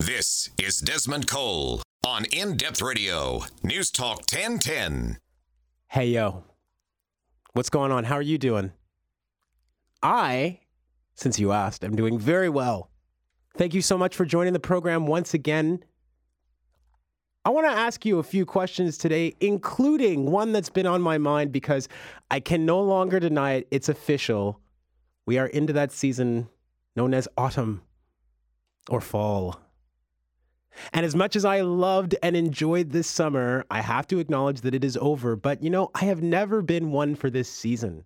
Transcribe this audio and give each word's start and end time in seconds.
This 0.00 0.48
is 0.58 0.78
Desmond 0.78 1.26
Cole 1.26 1.82
on 2.06 2.24
In 2.32 2.56
Depth 2.56 2.80
Radio, 2.80 3.42
News 3.62 3.90
Talk 3.90 4.20
1010. 4.20 5.18
Hey, 5.88 6.06
yo. 6.06 6.42
What's 7.52 7.68
going 7.68 7.92
on? 7.92 8.04
How 8.04 8.14
are 8.14 8.22
you 8.22 8.38
doing? 8.38 8.72
I, 10.02 10.60
since 11.16 11.38
you 11.38 11.52
asked, 11.52 11.84
am 11.84 11.96
doing 11.96 12.18
very 12.18 12.48
well. 12.48 12.88
Thank 13.58 13.74
you 13.74 13.82
so 13.82 13.98
much 13.98 14.16
for 14.16 14.24
joining 14.24 14.54
the 14.54 14.58
program 14.58 15.06
once 15.06 15.34
again. 15.34 15.84
I 17.44 17.50
want 17.50 17.66
to 17.66 17.78
ask 17.78 18.06
you 18.06 18.18
a 18.18 18.22
few 18.22 18.46
questions 18.46 18.96
today, 18.96 19.34
including 19.40 20.30
one 20.30 20.52
that's 20.52 20.70
been 20.70 20.86
on 20.86 21.02
my 21.02 21.18
mind 21.18 21.52
because 21.52 21.88
I 22.30 22.40
can 22.40 22.64
no 22.64 22.80
longer 22.80 23.20
deny 23.20 23.52
it. 23.52 23.68
It's 23.70 23.90
official. 23.90 24.60
We 25.26 25.36
are 25.36 25.48
into 25.48 25.74
that 25.74 25.92
season 25.92 26.48
known 26.96 27.12
as 27.12 27.28
autumn 27.36 27.82
or 28.88 29.02
fall. 29.02 29.60
And 30.92 31.04
as 31.04 31.14
much 31.14 31.36
as 31.36 31.44
I 31.44 31.60
loved 31.60 32.14
and 32.22 32.36
enjoyed 32.36 32.90
this 32.90 33.08
summer, 33.08 33.64
I 33.70 33.80
have 33.80 34.06
to 34.08 34.18
acknowledge 34.18 34.60
that 34.62 34.74
it 34.74 34.84
is 34.84 34.96
over. 35.00 35.36
But 35.36 35.62
you 35.62 35.70
know, 35.70 35.90
I 35.94 36.04
have 36.04 36.22
never 36.22 36.62
been 36.62 36.90
one 36.92 37.14
for 37.14 37.30
this 37.30 37.48
season. 37.50 38.04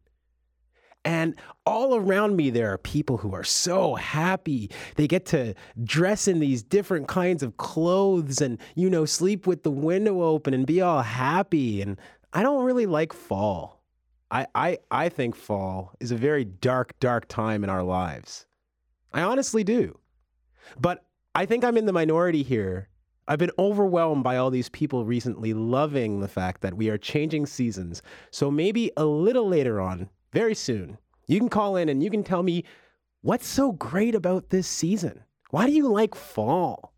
And 1.04 1.36
all 1.66 1.96
around 1.96 2.36
me, 2.36 2.48
there 2.48 2.72
are 2.72 2.78
people 2.78 3.18
who 3.18 3.34
are 3.34 3.44
so 3.44 3.94
happy. 3.94 4.70
They 4.96 5.06
get 5.06 5.26
to 5.26 5.54
dress 5.82 6.26
in 6.26 6.38
these 6.38 6.62
different 6.62 7.08
kinds 7.08 7.42
of 7.42 7.58
clothes 7.58 8.40
and, 8.40 8.58
you 8.74 8.88
know, 8.88 9.04
sleep 9.04 9.46
with 9.46 9.64
the 9.64 9.70
window 9.70 10.22
open 10.22 10.54
and 10.54 10.66
be 10.66 10.80
all 10.80 11.02
happy. 11.02 11.82
And 11.82 11.98
I 12.32 12.42
don't 12.42 12.64
really 12.64 12.86
like 12.86 13.12
fall. 13.12 13.82
I, 14.30 14.46
I, 14.54 14.78
I 14.90 15.08
think 15.10 15.36
fall 15.36 15.92
is 16.00 16.10
a 16.10 16.16
very 16.16 16.44
dark, 16.44 16.98
dark 17.00 17.28
time 17.28 17.64
in 17.64 17.70
our 17.70 17.82
lives. 17.82 18.46
I 19.12 19.22
honestly 19.22 19.62
do. 19.62 19.98
But 20.80 21.03
I 21.36 21.46
think 21.46 21.64
I'm 21.64 21.76
in 21.76 21.86
the 21.86 21.92
minority 21.92 22.44
here. 22.44 22.88
I've 23.26 23.40
been 23.40 23.50
overwhelmed 23.58 24.22
by 24.22 24.36
all 24.36 24.50
these 24.50 24.68
people 24.68 25.04
recently 25.04 25.52
loving 25.52 26.20
the 26.20 26.28
fact 26.28 26.60
that 26.60 26.74
we 26.74 26.88
are 26.90 26.98
changing 26.98 27.46
seasons. 27.46 28.02
So 28.30 28.52
maybe 28.52 28.92
a 28.96 29.04
little 29.04 29.48
later 29.48 29.80
on, 29.80 30.10
very 30.32 30.54
soon, 30.54 30.98
you 31.26 31.40
can 31.40 31.48
call 31.48 31.74
in 31.74 31.88
and 31.88 32.04
you 32.04 32.10
can 32.10 32.22
tell 32.22 32.44
me 32.44 32.64
what's 33.22 33.48
so 33.48 33.72
great 33.72 34.14
about 34.14 34.50
this 34.50 34.68
season? 34.68 35.24
Why 35.50 35.66
do 35.66 35.72
you 35.72 35.88
like 35.88 36.14
fall? 36.14 36.92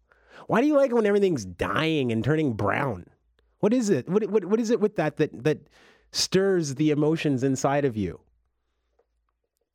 Why 0.49 0.61
do 0.61 0.67
you 0.67 0.77
like 0.77 0.93
when 0.93 1.07
everything's 1.07 1.47
dying 1.47 2.13
and 2.13 2.23
turning 2.23 2.53
brown? 2.53 3.07
What 3.61 3.73
is 3.73 3.89
it? 3.89 4.07
What, 4.09 4.29
what, 4.29 4.45
what 4.45 4.61
is 4.61 4.71
it 4.71 4.81
with 4.81 4.97
that, 4.97 5.17
that 5.17 5.45
that 5.45 5.69
stirs 6.13 6.75
the 6.75 6.91
emotions 6.91 7.43
inside 7.43 7.85
of 7.87 7.97
you? 7.97 8.21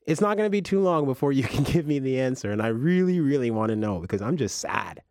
It's 0.05 0.21
not 0.21 0.35
going 0.37 0.47
to 0.47 0.51
be 0.51 0.61
too 0.61 0.79
long 0.79 1.05
before 1.05 1.31
you 1.31 1.43
can 1.55 1.63
give 1.63 1.85
me 1.85 1.99
the 1.99 2.19
answer. 2.19 2.51
And 2.51 2.61
I 2.61 2.67
really, 2.67 3.19
really 3.19 3.51
want 3.51 3.69
to 3.69 3.75
know 3.75 3.99
because 3.99 4.21
I'm 4.21 4.37
just 4.37 4.59
sad. 4.59 5.01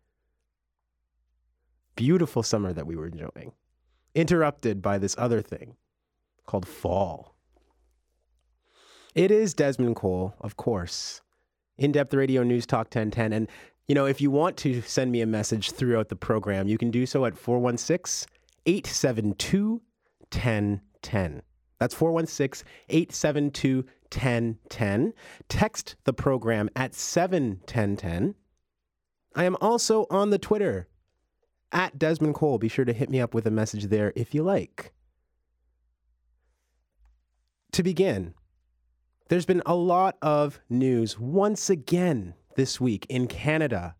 Beautiful 1.95 2.43
summer 2.43 2.73
that 2.73 2.87
we 2.87 2.95
were 2.95 3.07
enjoying, 3.07 3.51
interrupted 4.15 4.81
by 4.81 4.97
this 4.97 5.15
other 5.17 5.41
thing 5.41 5.75
called 6.45 6.67
fall. 6.67 7.35
It 9.13 9.29
is 9.29 9.53
Desmond 9.53 9.97
Cole, 9.97 10.33
of 10.39 10.55
course. 10.55 11.21
In 11.77 11.91
Depth 11.91 12.13
Radio 12.13 12.43
News 12.43 12.65
Talk 12.65 12.85
1010. 12.85 13.33
And, 13.33 13.47
you 13.87 13.95
know, 13.95 14.05
if 14.05 14.21
you 14.21 14.31
want 14.31 14.55
to 14.57 14.81
send 14.81 15.11
me 15.11 15.21
a 15.21 15.25
message 15.25 15.71
throughout 15.71 16.09
the 16.09 16.15
program, 16.15 16.67
you 16.67 16.77
can 16.77 16.91
do 16.91 17.05
so 17.05 17.25
at 17.25 17.37
416 17.37 18.31
872 18.65 19.81
1010. 20.31 21.41
That's 21.79 21.95
416 21.95 22.67
872 22.89 23.77
1010. 23.77 24.00
Text 24.11 25.95
the 26.03 26.13
program 26.13 26.69
at 26.75 26.93
71010. 26.93 28.35
I 29.33 29.43
am 29.45 29.57
also 29.61 30.05
on 30.11 30.29
the 30.29 30.37
Twitter 30.37 30.87
at 31.71 31.97
Desmond 31.97 32.35
Cole. 32.35 32.57
Be 32.57 32.67
sure 32.67 32.85
to 32.85 32.93
hit 32.93 33.09
me 33.09 33.19
up 33.21 33.33
with 33.33 33.47
a 33.47 33.51
message 33.51 33.85
there 33.85 34.13
if 34.15 34.35
you 34.35 34.43
like. 34.43 34.91
To 37.71 37.83
begin, 37.83 38.33
there's 39.29 39.45
been 39.45 39.63
a 39.65 39.75
lot 39.75 40.17
of 40.21 40.59
news 40.69 41.17
once 41.17 41.69
again 41.69 42.33
this 42.57 42.81
week 42.81 43.05
in 43.07 43.27
Canada 43.27 43.95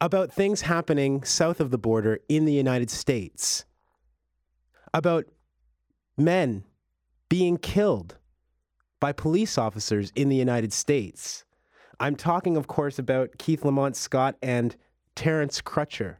about 0.00 0.32
things 0.32 0.62
happening 0.62 1.22
south 1.22 1.60
of 1.60 1.70
the 1.70 1.76
border 1.76 2.20
in 2.30 2.46
the 2.46 2.54
United 2.54 2.90
States, 2.90 3.66
about 4.94 5.26
men 6.16 6.64
being 7.28 7.58
killed 7.58 8.16
by 9.00 9.12
police 9.12 9.56
officers 9.58 10.12
in 10.14 10.28
the 10.28 10.36
United 10.36 10.72
States. 10.72 11.44
I'm 11.98 12.16
talking, 12.16 12.56
of 12.56 12.66
course, 12.66 12.98
about 12.98 13.38
Keith 13.38 13.64
Lamont 13.64 13.96
Scott 13.96 14.36
and 14.42 14.76
Terrence 15.16 15.60
Crutcher. 15.60 16.16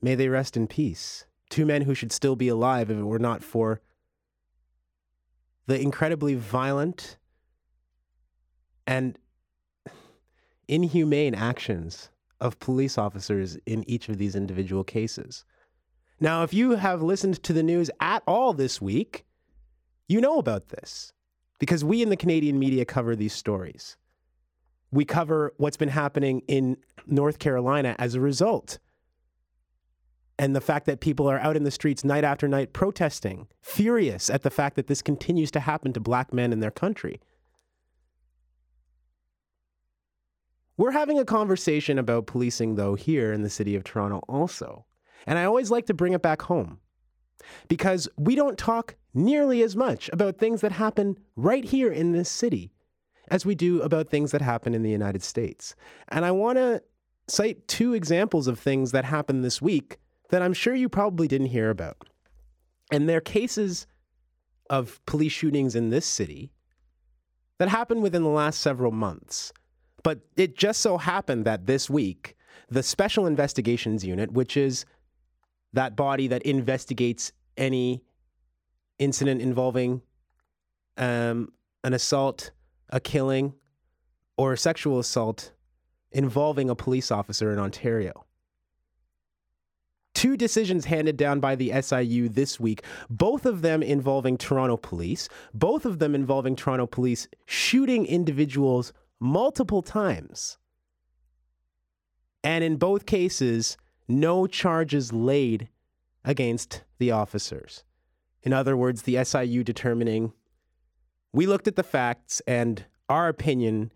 May 0.00 0.14
they 0.14 0.28
rest 0.28 0.56
in 0.56 0.66
peace. 0.66 1.26
Two 1.50 1.66
men 1.66 1.82
who 1.82 1.94
should 1.94 2.12
still 2.12 2.36
be 2.36 2.48
alive 2.48 2.90
if 2.90 2.98
it 2.98 3.02
were 3.02 3.18
not 3.18 3.42
for 3.42 3.80
the 5.66 5.80
incredibly 5.80 6.34
violent 6.34 7.18
and 8.86 9.18
inhumane 10.68 11.34
actions 11.34 12.10
of 12.40 12.58
police 12.58 12.98
officers 12.98 13.56
in 13.66 13.88
each 13.88 14.08
of 14.08 14.18
these 14.18 14.34
individual 14.34 14.82
cases. 14.82 15.44
Now, 16.18 16.42
if 16.42 16.52
you 16.52 16.72
have 16.72 17.02
listened 17.02 17.42
to 17.44 17.52
the 17.52 17.62
news 17.62 17.90
at 18.00 18.22
all 18.26 18.52
this 18.52 18.80
week, 18.80 19.24
you 20.08 20.20
know 20.20 20.38
about 20.38 20.68
this 20.68 21.12
because 21.58 21.84
we 21.84 22.02
in 22.02 22.08
the 22.08 22.16
Canadian 22.16 22.58
media 22.58 22.84
cover 22.84 23.14
these 23.14 23.32
stories. 23.32 23.96
We 24.90 25.04
cover 25.04 25.54
what's 25.56 25.76
been 25.76 25.88
happening 25.88 26.42
in 26.48 26.76
North 27.06 27.38
Carolina 27.38 27.96
as 27.98 28.14
a 28.14 28.20
result 28.20 28.78
and 30.38 30.56
the 30.56 30.60
fact 30.60 30.86
that 30.86 31.00
people 31.00 31.30
are 31.30 31.38
out 31.38 31.56
in 31.56 31.62
the 31.62 31.70
streets 31.70 32.04
night 32.04 32.24
after 32.24 32.48
night 32.48 32.72
protesting, 32.72 33.46
furious 33.60 34.28
at 34.28 34.42
the 34.42 34.50
fact 34.50 34.76
that 34.76 34.88
this 34.88 35.00
continues 35.00 35.50
to 35.52 35.60
happen 35.60 35.92
to 35.92 36.00
black 36.00 36.32
men 36.32 36.52
in 36.52 36.60
their 36.60 36.70
country. 36.70 37.20
We're 40.76 40.90
having 40.90 41.18
a 41.18 41.24
conversation 41.24 41.96
about 41.98 42.26
policing, 42.26 42.74
though, 42.74 42.94
here 42.94 43.32
in 43.32 43.42
the 43.42 43.50
city 43.50 43.76
of 43.76 43.84
Toronto 43.84 44.22
also. 44.28 44.84
And 45.26 45.38
I 45.38 45.44
always 45.44 45.70
like 45.70 45.86
to 45.86 45.94
bring 45.94 46.12
it 46.12 46.22
back 46.22 46.42
home 46.42 46.80
because 47.68 48.08
we 48.16 48.34
don't 48.34 48.58
talk 48.58 48.96
nearly 49.14 49.62
as 49.62 49.76
much 49.76 50.08
about 50.12 50.38
things 50.38 50.60
that 50.60 50.72
happen 50.72 51.18
right 51.36 51.64
here 51.64 51.90
in 51.90 52.12
this 52.12 52.28
city 52.28 52.72
as 53.28 53.46
we 53.46 53.54
do 53.54 53.80
about 53.82 54.08
things 54.08 54.30
that 54.32 54.42
happen 54.42 54.74
in 54.74 54.82
the 54.82 54.90
United 54.90 55.22
States. 55.22 55.74
And 56.08 56.24
I 56.24 56.30
want 56.30 56.58
to 56.58 56.82
cite 57.28 57.66
two 57.68 57.94
examples 57.94 58.46
of 58.46 58.58
things 58.58 58.92
that 58.92 59.04
happened 59.04 59.44
this 59.44 59.62
week 59.62 59.98
that 60.30 60.42
I'm 60.42 60.52
sure 60.52 60.74
you 60.74 60.88
probably 60.88 61.28
didn't 61.28 61.48
hear 61.48 61.70
about. 61.70 62.08
And 62.90 63.08
they're 63.08 63.20
cases 63.20 63.86
of 64.68 65.04
police 65.06 65.32
shootings 65.32 65.74
in 65.74 65.90
this 65.90 66.06
city 66.06 66.52
that 67.58 67.68
happened 67.68 68.02
within 68.02 68.22
the 68.22 68.28
last 68.28 68.60
several 68.60 68.92
months. 68.92 69.52
But 70.02 70.20
it 70.36 70.56
just 70.56 70.80
so 70.80 70.98
happened 70.98 71.44
that 71.44 71.66
this 71.66 71.88
week, 71.88 72.36
the 72.68 72.82
Special 72.82 73.26
Investigations 73.26 74.04
Unit, 74.04 74.32
which 74.32 74.56
is 74.56 74.84
that 75.72 75.96
body 75.96 76.28
that 76.28 76.42
investigates 76.42 77.32
any 77.56 78.02
incident 78.98 79.40
involving 79.40 80.02
um, 80.96 81.52
an 81.84 81.94
assault, 81.94 82.50
a 82.90 83.00
killing, 83.00 83.54
or 84.36 84.52
a 84.52 84.58
sexual 84.58 84.98
assault 84.98 85.52
involving 86.10 86.68
a 86.68 86.74
police 86.74 87.10
officer 87.10 87.52
in 87.52 87.58
Ontario 87.58 88.26
two 90.22 90.36
decisions 90.36 90.84
handed 90.84 91.16
down 91.16 91.40
by 91.40 91.56
the 91.56 91.72
SIU 91.82 92.28
this 92.28 92.60
week, 92.60 92.84
both 93.10 93.44
of 93.44 93.60
them 93.62 93.82
involving 93.82 94.38
Toronto 94.38 94.76
police, 94.76 95.28
both 95.52 95.84
of 95.84 95.98
them 95.98 96.14
involving 96.14 96.54
Toronto 96.54 96.86
police 96.86 97.26
shooting 97.44 98.06
individuals 98.06 98.92
multiple 99.18 99.82
times. 99.82 100.58
And 102.44 102.62
in 102.62 102.76
both 102.76 103.04
cases, 103.04 103.76
no 104.08 104.46
charges 104.46 105.12
laid 105.12 105.68
against 106.24 106.84
the 106.98 107.10
officers. 107.10 107.84
In 108.42 108.52
other 108.52 108.76
words, 108.76 109.02
the 109.02 109.22
SIU 109.24 109.64
determining 109.64 110.32
we 111.32 111.46
looked 111.46 111.66
at 111.66 111.76
the 111.76 111.82
facts 111.82 112.42
and 112.46 112.84
our 113.08 113.28
opinion 113.28 113.92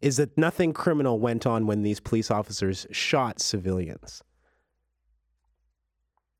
is 0.00 0.16
that 0.18 0.38
nothing 0.38 0.72
criminal 0.72 1.18
went 1.18 1.46
on 1.46 1.66
when 1.66 1.82
these 1.82 2.00
police 2.00 2.30
officers 2.30 2.86
shot 2.92 3.40
civilians. 3.40 4.22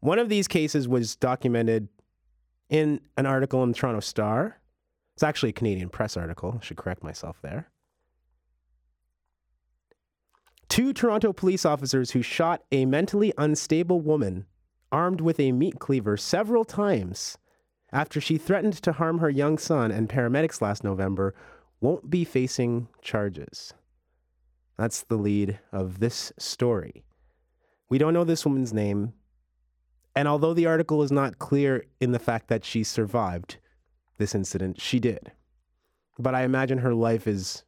One 0.00 0.20
of 0.20 0.28
these 0.28 0.46
cases 0.46 0.86
was 0.86 1.16
documented 1.16 1.88
in 2.68 3.00
an 3.16 3.26
article 3.26 3.62
in 3.64 3.72
the 3.72 3.74
Toronto 3.74 4.00
Star. 4.00 4.60
It's 5.14 5.24
actually 5.24 5.48
a 5.48 5.54
Canadian 5.54 5.88
press 5.88 6.16
article. 6.16 6.58
I 6.60 6.64
should 6.64 6.76
correct 6.76 7.02
myself 7.02 7.40
there. 7.42 7.70
Two 10.78 10.92
Toronto 10.92 11.32
police 11.32 11.64
officers 11.64 12.12
who 12.12 12.22
shot 12.22 12.62
a 12.70 12.86
mentally 12.86 13.32
unstable 13.36 14.00
woman 14.00 14.46
armed 14.92 15.20
with 15.20 15.40
a 15.40 15.50
meat 15.50 15.80
cleaver 15.80 16.16
several 16.16 16.64
times 16.64 17.36
after 17.92 18.20
she 18.20 18.38
threatened 18.38 18.74
to 18.74 18.92
harm 18.92 19.18
her 19.18 19.28
young 19.28 19.58
son 19.58 19.90
and 19.90 20.08
paramedics 20.08 20.62
last 20.62 20.84
November 20.84 21.34
won't 21.80 22.08
be 22.08 22.22
facing 22.22 22.86
charges. 23.02 23.74
That's 24.76 25.02
the 25.02 25.16
lead 25.16 25.58
of 25.72 25.98
this 25.98 26.32
story. 26.38 27.02
We 27.88 27.98
don't 27.98 28.14
know 28.14 28.22
this 28.22 28.46
woman's 28.46 28.72
name. 28.72 29.14
And 30.14 30.28
although 30.28 30.54
the 30.54 30.66
article 30.66 31.02
is 31.02 31.10
not 31.10 31.40
clear 31.40 31.86
in 32.00 32.12
the 32.12 32.20
fact 32.20 32.46
that 32.50 32.64
she 32.64 32.84
survived 32.84 33.56
this 34.18 34.32
incident, 34.32 34.80
she 34.80 35.00
did. 35.00 35.32
But 36.20 36.36
I 36.36 36.44
imagine 36.44 36.78
her 36.78 36.94
life 36.94 37.26
is 37.26 37.64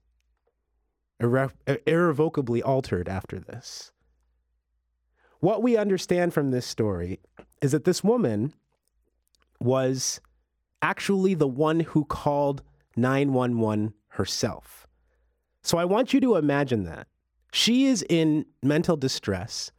irre- 1.21 1.53
irrevocably 1.87 2.63
altered 2.63 3.09
after 3.09 3.39
this. 3.39 3.93
What 5.41 5.63
we 5.63 5.77
understand 5.77 6.35
from 6.35 6.51
this 6.51 6.67
story 6.67 7.21
is 7.63 7.73
that 7.73 7.85
this 7.85 8.05
woman 8.05 8.53
was 9.59 10.21
actually 10.83 11.35
the 11.35 11.49
one 11.49 11.81
who 11.81 12.05
called 12.05 12.63
911 12.97 13.95
herself. 14.09 14.87
So 15.63 15.79
I 15.79 15.85
want 15.85 16.13
you 16.13 16.21
to 16.21 16.37
imagine 16.37 16.85
that. 16.85 17.07
She 17.53 17.87
is 17.87 18.05
in 18.09 18.47
mental 18.63 18.97
distress, 18.97 19.73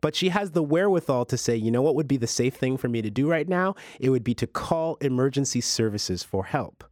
but 0.00 0.14
she 0.14 0.30
has 0.30 0.52
the 0.52 0.62
wherewithal 0.62 1.26
to 1.26 1.36
say, 1.36 1.54
you 1.54 1.70
know 1.70 1.82
what 1.82 1.94
would 1.94 2.08
be 2.08 2.16
the 2.16 2.26
safe 2.26 2.54
thing 2.54 2.76
for 2.76 2.88
me 2.88 3.02
to 3.02 3.10
do 3.10 3.28
right 3.28 3.48
now? 3.48 3.74
It 3.98 4.10
would 4.10 4.24
be 4.24 4.34
to 4.34 4.46
call 4.46 4.96
emergency 5.00 5.60
services 5.60 6.22
for 6.22 6.44
help. 6.44 6.84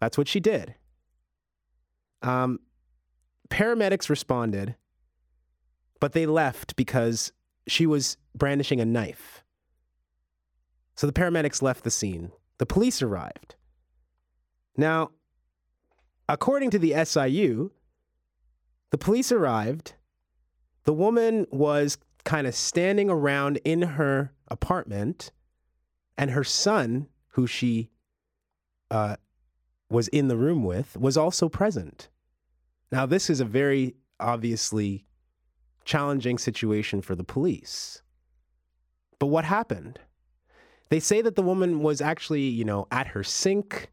That's 0.00 0.18
what 0.18 0.28
she 0.28 0.40
did. 0.40 0.74
Um, 2.22 2.60
paramedics 3.50 4.08
responded, 4.08 4.76
but 6.00 6.12
they 6.12 6.26
left 6.26 6.76
because 6.76 7.32
she 7.66 7.86
was 7.86 8.16
brandishing 8.34 8.80
a 8.80 8.84
knife. 8.84 9.44
So 10.94 11.06
the 11.06 11.12
paramedics 11.12 11.62
left 11.62 11.84
the 11.84 11.90
scene. 11.90 12.32
The 12.58 12.66
police 12.66 13.02
arrived. 13.02 13.56
Now, 14.76 15.10
according 16.28 16.70
to 16.70 16.78
the 16.78 16.94
SIU, 17.04 17.72
the 18.90 18.98
police 18.98 19.32
arrived. 19.32 19.94
The 20.84 20.92
woman 20.92 21.46
was 21.50 21.98
kind 22.24 22.46
of 22.46 22.54
standing 22.54 23.08
around 23.08 23.58
in 23.64 23.82
her 23.82 24.32
apartment, 24.48 25.32
and 26.18 26.30
her 26.32 26.44
son, 26.44 27.08
who 27.28 27.46
she 27.46 27.90
uh, 28.90 29.16
was 29.88 30.08
in 30.08 30.28
the 30.28 30.36
room 30.36 30.64
with, 30.64 30.96
was 30.96 31.16
also 31.16 31.48
present. 31.48 32.08
Now, 32.92 33.06
this 33.06 33.30
is 33.30 33.40
a 33.40 33.44
very 33.44 33.94
obviously 34.18 35.04
challenging 35.84 36.38
situation 36.38 37.00
for 37.02 37.14
the 37.14 37.24
police. 37.24 38.02
But 39.18 39.26
what 39.26 39.44
happened? 39.44 39.98
They 40.88 41.00
say 41.00 41.22
that 41.22 41.36
the 41.36 41.42
woman 41.42 41.80
was 41.80 42.00
actually, 42.00 42.42
you 42.42 42.64
know, 42.64 42.88
at 42.90 43.08
her 43.08 43.22
sink. 43.22 43.90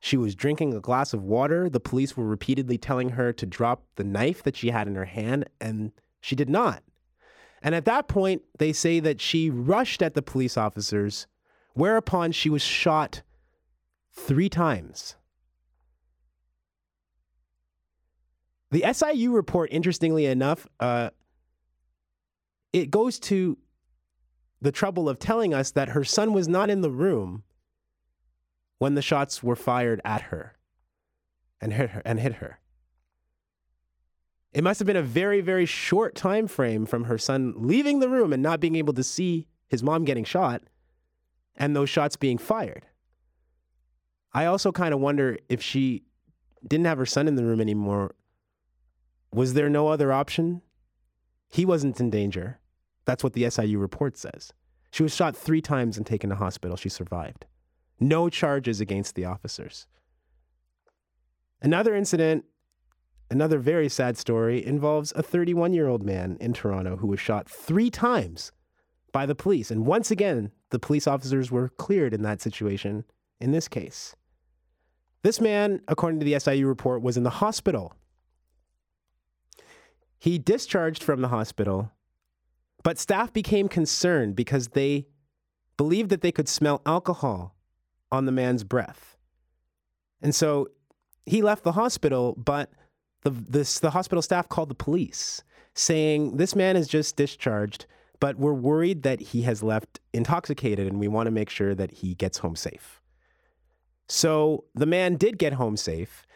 She 0.00 0.16
was 0.16 0.34
drinking 0.34 0.74
a 0.74 0.80
glass 0.80 1.12
of 1.14 1.22
water. 1.22 1.70
The 1.70 1.78
police 1.78 2.16
were 2.16 2.26
repeatedly 2.26 2.78
telling 2.78 3.10
her 3.10 3.32
to 3.32 3.46
drop 3.46 3.84
the 3.94 4.04
knife 4.04 4.42
that 4.42 4.56
she 4.56 4.70
had 4.70 4.88
in 4.88 4.96
her 4.96 5.04
hand, 5.04 5.48
and 5.60 5.92
she 6.20 6.34
did 6.34 6.50
not. 6.50 6.82
And 7.62 7.76
at 7.76 7.84
that 7.84 8.08
point, 8.08 8.42
they 8.58 8.72
say 8.72 8.98
that 8.98 9.20
she 9.20 9.50
rushed 9.50 10.02
at 10.02 10.14
the 10.14 10.22
police 10.22 10.56
officers, 10.56 11.28
whereupon 11.74 12.32
she 12.32 12.50
was 12.50 12.62
shot 12.62 13.22
three 14.10 14.48
times. 14.48 15.14
The 18.72 18.90
SIU 18.90 19.32
report, 19.32 19.70
interestingly 19.70 20.24
enough, 20.24 20.66
uh, 20.80 21.10
it 22.72 22.90
goes 22.90 23.20
to 23.20 23.58
the 24.62 24.72
trouble 24.72 25.10
of 25.10 25.18
telling 25.18 25.52
us 25.52 25.72
that 25.72 25.90
her 25.90 26.04
son 26.04 26.32
was 26.32 26.48
not 26.48 26.70
in 26.70 26.80
the 26.80 26.90
room 26.90 27.42
when 28.78 28.94
the 28.94 29.02
shots 29.02 29.42
were 29.42 29.56
fired 29.56 30.00
at 30.06 30.22
her 30.22 30.56
and 31.60 31.74
hit 31.74 31.90
her 31.90 32.02
and 32.06 32.18
hit 32.18 32.36
her. 32.36 32.60
It 34.54 34.64
must 34.64 34.80
have 34.80 34.86
been 34.86 34.96
a 34.96 35.02
very 35.02 35.42
very 35.42 35.66
short 35.66 36.14
time 36.14 36.46
frame 36.46 36.86
from 36.86 37.04
her 37.04 37.18
son 37.18 37.52
leaving 37.56 38.00
the 38.00 38.08
room 38.08 38.32
and 38.32 38.42
not 38.42 38.58
being 38.58 38.76
able 38.76 38.94
to 38.94 39.04
see 39.04 39.48
his 39.68 39.82
mom 39.82 40.06
getting 40.06 40.24
shot 40.24 40.62
and 41.56 41.76
those 41.76 41.90
shots 41.90 42.16
being 42.16 42.38
fired. 42.38 42.86
I 44.32 44.46
also 44.46 44.72
kind 44.72 44.94
of 44.94 45.00
wonder 45.00 45.36
if 45.50 45.60
she 45.60 46.04
didn't 46.66 46.86
have 46.86 46.98
her 46.98 47.06
son 47.06 47.28
in 47.28 47.34
the 47.34 47.44
room 47.44 47.60
anymore. 47.60 48.14
Was 49.32 49.54
there 49.54 49.70
no 49.70 49.88
other 49.88 50.12
option? 50.12 50.62
He 51.48 51.64
wasn't 51.64 52.00
in 52.00 52.10
danger. 52.10 52.58
That's 53.04 53.24
what 53.24 53.32
the 53.32 53.48
SIU 53.48 53.78
report 53.78 54.16
says. 54.16 54.52
She 54.90 55.02
was 55.02 55.14
shot 55.14 55.36
three 55.36 55.62
times 55.62 55.96
and 55.96 56.06
taken 56.06 56.30
to 56.30 56.36
hospital. 56.36 56.76
She 56.76 56.88
survived. 56.88 57.46
No 57.98 58.28
charges 58.28 58.80
against 58.80 59.14
the 59.14 59.24
officers. 59.24 59.86
Another 61.62 61.94
incident, 61.94 62.44
another 63.30 63.58
very 63.58 63.88
sad 63.88 64.18
story, 64.18 64.64
involves 64.64 65.12
a 65.16 65.22
31 65.22 65.72
year 65.72 65.88
old 65.88 66.02
man 66.02 66.36
in 66.40 66.52
Toronto 66.52 66.96
who 66.96 67.06
was 67.06 67.20
shot 67.20 67.48
three 67.48 67.88
times 67.90 68.52
by 69.12 69.24
the 69.24 69.34
police. 69.34 69.70
And 69.70 69.86
once 69.86 70.10
again, 70.10 70.50
the 70.70 70.78
police 70.78 71.06
officers 71.06 71.50
were 71.50 71.68
cleared 71.68 72.12
in 72.12 72.22
that 72.22 72.40
situation 72.40 73.04
in 73.40 73.52
this 73.52 73.68
case. 73.68 74.14
This 75.22 75.40
man, 75.40 75.80
according 75.86 76.18
to 76.20 76.26
the 76.26 76.38
SIU 76.38 76.66
report, 76.66 77.02
was 77.02 77.16
in 77.16 77.22
the 77.22 77.30
hospital. 77.30 77.94
He 80.22 80.38
discharged 80.38 81.02
from 81.02 81.20
the 81.20 81.28
hospital 81.28 81.90
but 82.82 82.98
staff 82.98 83.32
became 83.32 83.68
concerned 83.68 84.36
because 84.36 84.68
they 84.68 85.06
believed 85.76 86.10
that 86.10 86.20
they 86.20 86.32
could 86.32 86.48
smell 86.48 86.82
alcohol 86.84 87.54
on 88.10 88.26
the 88.26 88.32
man's 88.32 88.64
breath. 88.64 89.16
And 90.20 90.34
so 90.34 90.68
he 91.26 91.42
left 91.42 91.64
the 91.64 91.72
hospital, 91.72 92.34
but 92.36 92.70
the, 93.22 93.30
this, 93.30 93.78
the 93.78 93.90
hospital 93.90 94.22
staff 94.22 94.48
called 94.48 94.68
the 94.68 94.74
police 94.74 95.42
saying, 95.74 96.36
This 96.36 96.54
man 96.54 96.76
is 96.76 96.88
just 96.88 97.16
discharged, 97.16 97.86
but 98.20 98.36
we're 98.36 98.52
worried 98.52 99.02
that 99.04 99.20
he 99.20 99.42
has 99.42 99.62
left 99.62 100.00
intoxicated 100.12 100.86
and 100.86 100.98
we 100.98 101.08
want 101.08 101.26
to 101.26 101.32
make 101.32 101.50
sure 101.50 101.74
that 101.74 101.92
he 101.92 102.14
gets 102.14 102.38
home 102.38 102.56
safe. 102.56 103.00
So 104.08 104.64
the 104.74 104.86
man 104.86 105.16
did 105.16 105.38
get 105.38 105.54
home 105.54 105.76
safe, 105.76 106.26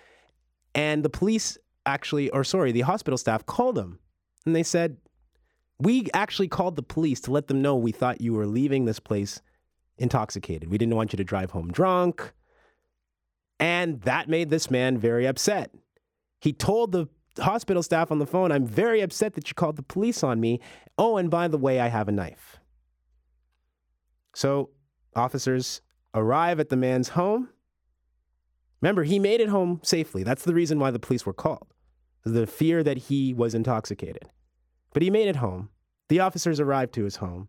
and 0.74 1.04
the 1.04 1.10
police 1.10 1.58
actually, 1.86 2.30
or 2.30 2.44
sorry, 2.44 2.72
the 2.72 2.82
hospital 2.82 3.16
staff 3.16 3.46
called 3.46 3.78
him 3.78 3.98
and 4.44 4.54
they 4.54 4.62
said, 4.62 4.98
we 5.78 6.06
actually 6.14 6.48
called 6.48 6.76
the 6.76 6.82
police 6.82 7.20
to 7.22 7.30
let 7.30 7.48
them 7.48 7.60
know 7.60 7.76
we 7.76 7.92
thought 7.92 8.20
you 8.20 8.32
were 8.32 8.46
leaving 8.46 8.84
this 8.84 9.00
place 9.00 9.40
intoxicated. 9.98 10.70
We 10.70 10.78
didn't 10.78 10.96
want 10.96 11.12
you 11.12 11.16
to 11.18 11.24
drive 11.24 11.50
home 11.50 11.70
drunk. 11.70 12.32
And 13.58 14.00
that 14.02 14.28
made 14.28 14.50
this 14.50 14.70
man 14.70 14.98
very 14.98 15.26
upset. 15.26 15.70
He 16.40 16.52
told 16.52 16.92
the 16.92 17.08
hospital 17.38 17.82
staff 17.82 18.10
on 18.10 18.18
the 18.18 18.26
phone, 18.26 18.52
I'm 18.52 18.66
very 18.66 19.00
upset 19.00 19.34
that 19.34 19.48
you 19.48 19.54
called 19.54 19.76
the 19.76 19.82
police 19.82 20.22
on 20.22 20.40
me. 20.40 20.60
Oh, 20.98 21.16
and 21.16 21.30
by 21.30 21.48
the 21.48 21.58
way, 21.58 21.80
I 21.80 21.88
have 21.88 22.08
a 22.08 22.12
knife. 22.12 22.58
So 24.34 24.70
officers 25.14 25.80
arrive 26.14 26.60
at 26.60 26.68
the 26.68 26.76
man's 26.76 27.10
home. 27.10 27.48
Remember, 28.80 29.04
he 29.04 29.18
made 29.18 29.40
it 29.40 29.48
home 29.48 29.80
safely. 29.82 30.22
That's 30.22 30.44
the 30.44 30.54
reason 30.54 30.78
why 30.78 30.90
the 30.90 30.98
police 30.98 31.24
were 31.24 31.32
called. 31.32 31.72
The 32.26 32.46
fear 32.46 32.82
that 32.82 32.98
he 32.98 33.32
was 33.32 33.54
intoxicated. 33.54 34.28
But 34.92 35.02
he 35.02 35.10
made 35.10 35.28
it 35.28 35.36
home. 35.36 35.68
The 36.08 36.18
officers 36.18 36.58
arrived 36.58 36.92
to 36.94 37.04
his 37.04 37.16
home. 37.16 37.48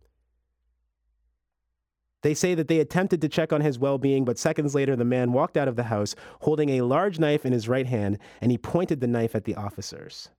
They 2.21 2.35
say 2.35 2.53
that 2.53 2.67
they 2.67 2.79
attempted 2.79 3.19
to 3.21 3.29
check 3.29 3.51
on 3.51 3.61
his 3.61 3.79
well 3.79 3.97
being, 3.97 4.23
but 4.23 4.37
seconds 4.37 4.75
later, 4.75 4.95
the 4.95 5.03
man 5.03 5.31
walked 5.31 5.57
out 5.57 5.67
of 5.67 5.77
the 5.77 5.85
house 5.85 6.13
holding 6.41 6.69
a 6.69 6.81
large 6.81 7.17
knife 7.17 7.43
in 7.43 7.53
his 7.53 7.67
right 7.67 7.87
hand, 7.87 8.19
and 8.39 8.51
he 8.51 8.57
pointed 8.59 9.01
the 9.01 9.07
knife 9.07 9.33
at 9.33 9.45
the 9.45 9.55
officers. 9.55 10.29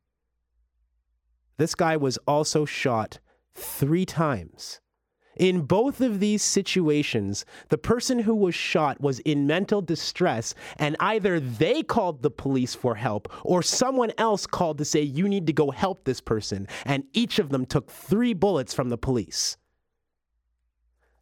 This 1.57 1.75
guy 1.75 1.97
was 1.97 2.17
also 2.19 2.65
shot 2.65 3.19
three 3.57 4.07
times. 4.07 4.81
In 5.39 5.63
both 5.63 6.01
of 6.01 6.21
these 6.21 6.43
situations, 6.43 7.45
the 7.69 7.79
person 7.79 8.19
who 8.19 8.35
was 8.35 8.55
shot 8.55 9.01
was 9.01 9.21
in 9.21 9.47
mental 9.47 9.81
distress, 9.81 10.55
and 10.77 10.97
either 10.99 11.39
they 11.39 11.83
called 11.83 12.23
the 12.23 12.31
police 12.31 12.75
for 12.75 12.97
help 12.97 13.33
or 13.45 13.63
someone 13.63 14.13
else 14.19 14.47
called 14.47 14.79
to 14.79 14.85
say, 14.85 15.01
You 15.01 15.29
need 15.29 15.47
to 15.47 15.53
go 15.53 15.71
help 15.71 16.05
this 16.05 16.21
person. 16.21 16.67
And 16.85 17.05
each 17.13 17.39
of 17.39 17.51
them 17.51 17.65
took 17.65 17.91
three 17.91 18.35
bullets 18.35 18.75
from 18.75 18.89
the 18.89 18.99
police. 18.99 19.57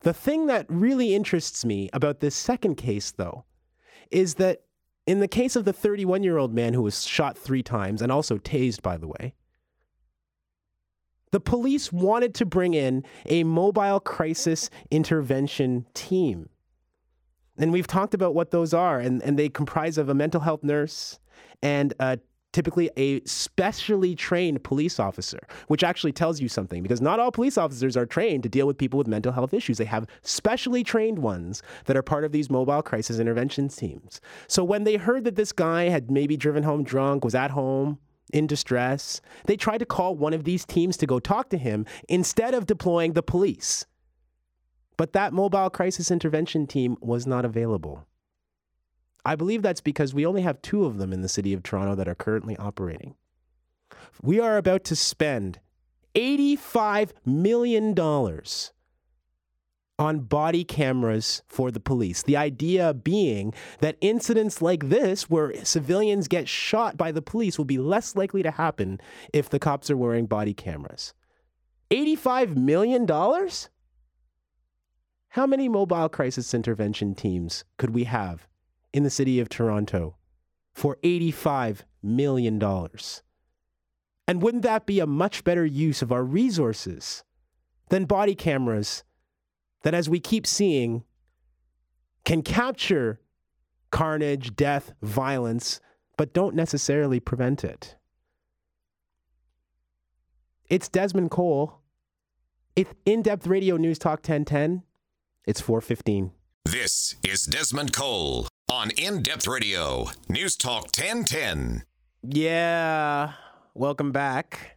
The 0.01 0.15
thing 0.15 0.47
that 0.47 0.67
really 0.69 1.15
interests 1.15 1.65
me 1.65 1.91
about 1.93 2.21
this 2.21 2.35
second 2.35 2.77
case, 2.77 3.11
though, 3.11 3.45
is 4.11 4.35
that 4.35 4.63
in 5.07 5.21
the 5.21 5.29
case 5.29 5.57
of 5.57 5.65
the 5.65 5.73
31 5.73 6.23
year 6.23 6.39
old 6.39 6.55
man 6.55 6.75
who 6.75 6.83
was 6.83 7.05
shot 7.05 7.37
three 7.37 7.63
times 7.63 8.03
and 8.03 8.11
also 8.11 8.39
tased, 8.39 8.83
by 8.83 8.97
the 8.97 9.09
way, 9.09 9.35
the 11.37 11.41
police 11.41 11.93
wanted 11.93 12.35
to 12.35 12.47
bring 12.47 12.73
in 12.73 13.05
a 13.27 13.45
mobile 13.45 14.01
crisis 14.01 14.71
intervention 14.91 15.85
team. 15.93 16.49
And 17.59 17.75
we've 17.75 17.87
talked 17.87 18.15
about 18.15 18.35
what 18.35 18.53
those 18.53 18.73
are, 18.73 18.99
and, 18.99 19.23
and 19.23 19.39
they 19.39 19.51
comprise 19.51 19.99
of 19.99 20.09
a 20.09 20.15
mental 20.15 20.41
health 20.41 20.65
nurse 20.65 21.19
and 21.63 21.93
uh, 22.01 22.17
typically 22.55 22.89
a 22.97 23.21
specially 23.25 24.15
trained 24.15 24.65
police 24.65 24.99
officer, 24.99 25.41
which 25.69 25.85
actually 25.85 26.13
tells 26.13 26.41
you 26.41 26.49
something 26.49 26.83
because 26.83 27.03
not 27.03 27.21
all 27.21 27.31
police 27.31 27.59
officers 27.59 27.99
are 27.99 28.07
trained 28.07 28.43
to 28.45 28.49
deal 28.49 28.67
with 28.67 28.79
people 28.79 28.97
with 28.97 29.07
mental 29.07 29.33
health 29.33 29.53
issues. 29.53 29.77
They 29.77 29.85
have 29.85 30.07
specially 30.23 30.83
trained 30.83 31.19
ones 31.19 31.63
that 31.85 31.99
are 31.99 32.03
part 32.03 32.25
of 32.25 32.33
these 32.33 32.49
mobile 32.49 32.81
crisis 32.81 33.19
intervention 33.19 33.69
teams. 33.69 34.23
So 34.49 34.65
when 34.65 34.85
they 34.85 34.97
heard 34.97 35.25
that 35.25 35.37
this 35.37 35.53
guy 35.53 35.91
had 35.91 36.11
maybe 36.11 36.39
driven 36.39 36.63
home 36.63 36.83
drunk, 36.83 37.27
was 37.27 37.35
at 37.35 37.51
home, 37.51 37.99
in 38.33 38.47
distress, 38.47 39.21
they 39.47 39.57
tried 39.57 39.79
to 39.79 39.87
call 39.87 40.17
one 40.17 40.35
of 40.35 40.45
these 40.45 40.65
teams 40.65 40.97
to 40.99 41.07
go 41.07 41.19
talk 41.19 41.49
to 41.51 41.59
him 41.59 41.87
instead 42.09 42.55
of 42.55 42.67
deploying 42.67 43.13
the 43.13 43.23
police. 43.23 43.87
But 44.97 45.13
that 45.13 45.33
mobile 45.33 45.71
crisis 45.71 46.11
intervention 46.11 46.67
team 46.67 46.97
was 47.01 47.27
not 47.27 47.45
available. 47.45 48.07
I 49.25 49.35
believe 49.35 49.63
that's 49.63 49.81
because 49.81 50.15
we 50.15 50.25
only 50.25 50.43
have 50.43 50.63
two 50.63 50.85
of 50.85 50.99
them 50.99 51.13
in 51.13 51.21
the 51.21 51.29
city 51.29 51.53
of 51.53 51.63
Toronto 51.63 51.95
that 51.97 52.09
are 52.09 52.15
currently 52.15 52.57
operating. 52.57 53.17
We 54.23 54.41
are 54.41 54.57
about 54.57 54.85
to 54.85 54.97
spend 54.97 55.61
$85 56.15 57.11
million 57.25 57.95
on 59.99 60.21
body 60.21 60.65
cameras 60.65 61.43
for 61.49 61.71
the 61.71 61.81
police. 61.81 62.23
The 62.23 62.37
idea 62.37 62.93
being 62.93 63.55
that 63.81 63.97
incidents 64.01 64.61
like 64.61 64.89
this, 64.89 65.31
where 65.31 65.65
civilians 65.65 66.29
get 66.29 66.49
shot 66.49 66.97
by 66.97 67.13
the 67.13 67.23
police, 67.23 67.57
will 67.57 67.65
be 67.65 67.79
less 67.79 68.15
likely 68.15 68.43
to 68.43 68.51
happen 68.51 69.01
if 69.33 69.49
the 69.49 69.59
cops 69.59 69.91
are 69.91 69.97
wearing 69.97 70.27
body 70.27 70.55
cameras. 70.55 71.15
$85 71.91 72.57
million? 72.57 73.07
How 75.31 75.47
many 75.47 75.69
mobile 75.69 76.09
crisis 76.09 76.55
intervention 76.55 77.15
teams 77.15 77.65
could 77.77 77.91
we 77.91 78.05
have 78.05 78.47
in 78.93 79.03
the 79.03 79.11
city 79.11 79.41
of 79.41 79.49
Toronto 79.49 80.17
for 80.75 80.97
$85 81.03 81.83
million? 82.03 82.63
And 84.29 84.43
wouldn't 84.43 84.65
that 84.65 84.87
be 84.87 85.01
a 85.01 85.07
much 85.07 85.45
better 85.45 85.65
use 85.65 86.03
of 86.03 86.11
our 86.11 86.25
resources 86.25 87.23
than 87.89 88.05
body 88.05 88.35
cameras 88.35 89.05
that, 89.87 89.95
as 89.95 90.09
we 90.09 90.19
keep 90.19 90.49
seeing, 90.49 91.05
can 92.25 92.43
capture 92.43 93.21
carnage, 93.93 94.57
death, 94.57 94.93
violence, 95.01 95.81
but 96.17 96.35
don't 96.35 96.57
necessarily 96.57 97.21
prevent 97.21 97.63
it. 97.63 97.95
It's 100.69 100.89
Desmond 100.89 101.31
Cole. 101.31 101.79
It's 102.75 102.93
In 103.05 103.23
Depth 103.23 103.47
Radio 103.47 103.77
News 103.77 104.01
Talk 104.01 104.19
1010. 104.19 104.83
It's 105.47 105.61
415. 105.61 106.33
This 106.65 107.15
is 107.25 107.45
Desmond 107.45 107.93
Cole 107.93 108.49
on 108.69 108.91
In 108.99 109.23
Depth 109.23 109.47
Radio 109.47 110.09
News 110.29 110.57
Talk 110.57 110.87
1010. 110.87 111.85
Yeah, 112.25 113.35
welcome 113.73 114.11
back. 114.11 114.76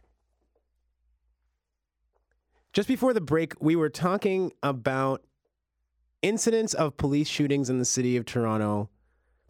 Just 2.72 2.88
before 2.88 3.12
the 3.12 3.20
break, 3.20 3.54
we 3.60 3.74
were 3.74 3.88
talking 3.88 4.52
about 4.62 5.22
incidents 6.22 6.74
of 6.74 6.96
police 6.96 7.28
shootings 7.28 7.68
in 7.68 7.78
the 7.78 7.84
city 7.84 8.16
of 8.16 8.24
Toronto 8.24 8.88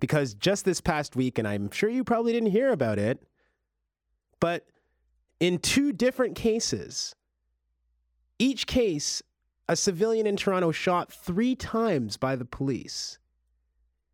because 0.01 0.35
just 0.35 0.65
this 0.65 0.81
past 0.81 1.15
week, 1.15 1.39
and 1.39 1.47
I'm 1.47 1.71
sure 1.71 1.91
you 1.91 2.03
probably 2.05 2.33
didn't 2.33 2.51
hear 2.51 2.73
about 2.73 2.99
it, 2.99 3.23
but 4.41 4.67
in 5.39 5.59
two 5.59 5.93
different 5.93 6.35
cases, 6.35 7.15
each 8.39 8.67
case, 8.67 9.23
a 9.69 9.77
civilian 9.77 10.27
in 10.27 10.37
Toronto 10.37 10.73
shot 10.73 11.13
three 11.13 11.55
times 11.55 12.17
by 12.17 12.35
the 12.35 12.45
police. 12.45 13.20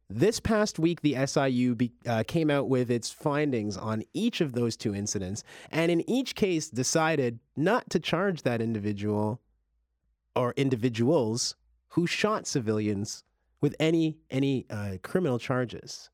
This 0.08 0.38
past 0.38 0.78
week, 0.78 1.00
the 1.00 1.16
SIU 1.26 1.74
be, 1.74 1.92
uh, 2.06 2.22
came 2.28 2.48
out 2.48 2.68
with 2.68 2.92
its 2.92 3.10
findings 3.10 3.76
on 3.76 4.04
each 4.14 4.40
of 4.40 4.52
those 4.52 4.76
two 4.76 4.94
incidents, 4.94 5.42
and 5.70 5.90
in 5.90 6.08
each 6.08 6.36
case 6.36 6.68
decided 6.68 7.40
not 7.56 7.90
to 7.90 7.98
charge 7.98 8.42
that 8.42 8.60
individual 8.60 9.40
or 10.36 10.54
individuals 10.56 11.56
who 11.88 12.06
shot 12.06 12.46
civilians 12.46 13.24
with 13.60 13.74
any 13.80 14.18
any 14.30 14.64
uh, 14.70 14.98
criminal 15.02 15.40
charges. 15.40 16.08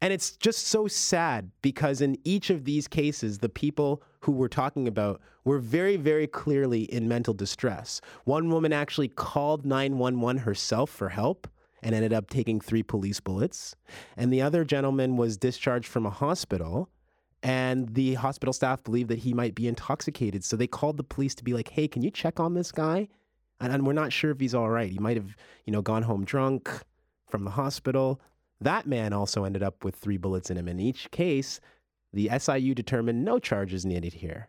And 0.00 0.12
it's 0.12 0.32
just 0.32 0.66
so 0.66 0.88
sad 0.88 1.52
because 1.62 2.00
in 2.00 2.18
each 2.24 2.50
of 2.50 2.64
these 2.64 2.88
cases, 2.88 3.38
the 3.38 3.48
people 3.48 4.02
who 4.20 4.32
we're 4.32 4.48
talking 4.48 4.88
about 4.88 5.20
were 5.44 5.58
very, 5.58 5.96
very 5.96 6.26
clearly 6.26 6.82
in 6.82 7.06
mental 7.06 7.34
distress. 7.34 8.00
One 8.24 8.48
woman 8.50 8.72
actually 8.72 9.08
called 9.08 9.64
911 9.64 10.42
herself 10.42 10.90
for 10.90 11.10
help 11.10 11.48
and 11.82 11.94
ended 11.94 12.12
up 12.12 12.28
taking 12.28 12.60
three 12.60 12.82
police 12.82 13.20
bullets. 13.20 13.76
And 14.16 14.32
the 14.32 14.42
other 14.42 14.64
gentleman 14.64 15.16
was 15.16 15.36
discharged 15.36 15.88
from 15.88 16.06
a 16.06 16.10
hospital. 16.10 16.88
And 17.42 17.94
the 17.94 18.14
hospital 18.14 18.52
staff 18.52 18.82
believed 18.82 19.10
that 19.10 19.20
he 19.20 19.32
might 19.32 19.54
be 19.54 19.68
intoxicated. 19.68 20.44
So 20.44 20.56
they 20.56 20.66
called 20.66 20.96
the 20.96 21.04
police 21.04 21.34
to 21.36 21.44
be 21.44 21.54
like, 21.54 21.68
hey, 21.68 21.86
can 21.86 22.02
you 22.02 22.10
check 22.10 22.40
on 22.40 22.54
this 22.54 22.72
guy? 22.72 23.08
And, 23.60 23.72
and 23.72 23.86
we're 23.86 23.92
not 23.92 24.12
sure 24.12 24.30
if 24.30 24.40
he's 24.40 24.54
all 24.54 24.70
right. 24.70 24.90
He 24.90 24.98
might 24.98 25.16
have, 25.16 25.36
you 25.64 25.72
know, 25.72 25.82
gone 25.82 26.02
home 26.02 26.24
drunk 26.24 26.70
from 27.28 27.44
the 27.44 27.50
hospital. 27.50 28.20
That 28.60 28.86
man 28.86 29.12
also 29.12 29.44
ended 29.44 29.62
up 29.62 29.84
with 29.84 29.94
three 29.94 30.16
bullets 30.16 30.50
in 30.50 30.56
him. 30.56 30.68
In 30.68 30.80
each 30.80 31.10
case, 31.10 31.60
the 32.12 32.30
SIU 32.38 32.74
determined 32.74 33.24
no 33.24 33.38
charges 33.38 33.86
needed 33.86 34.14
here. 34.14 34.48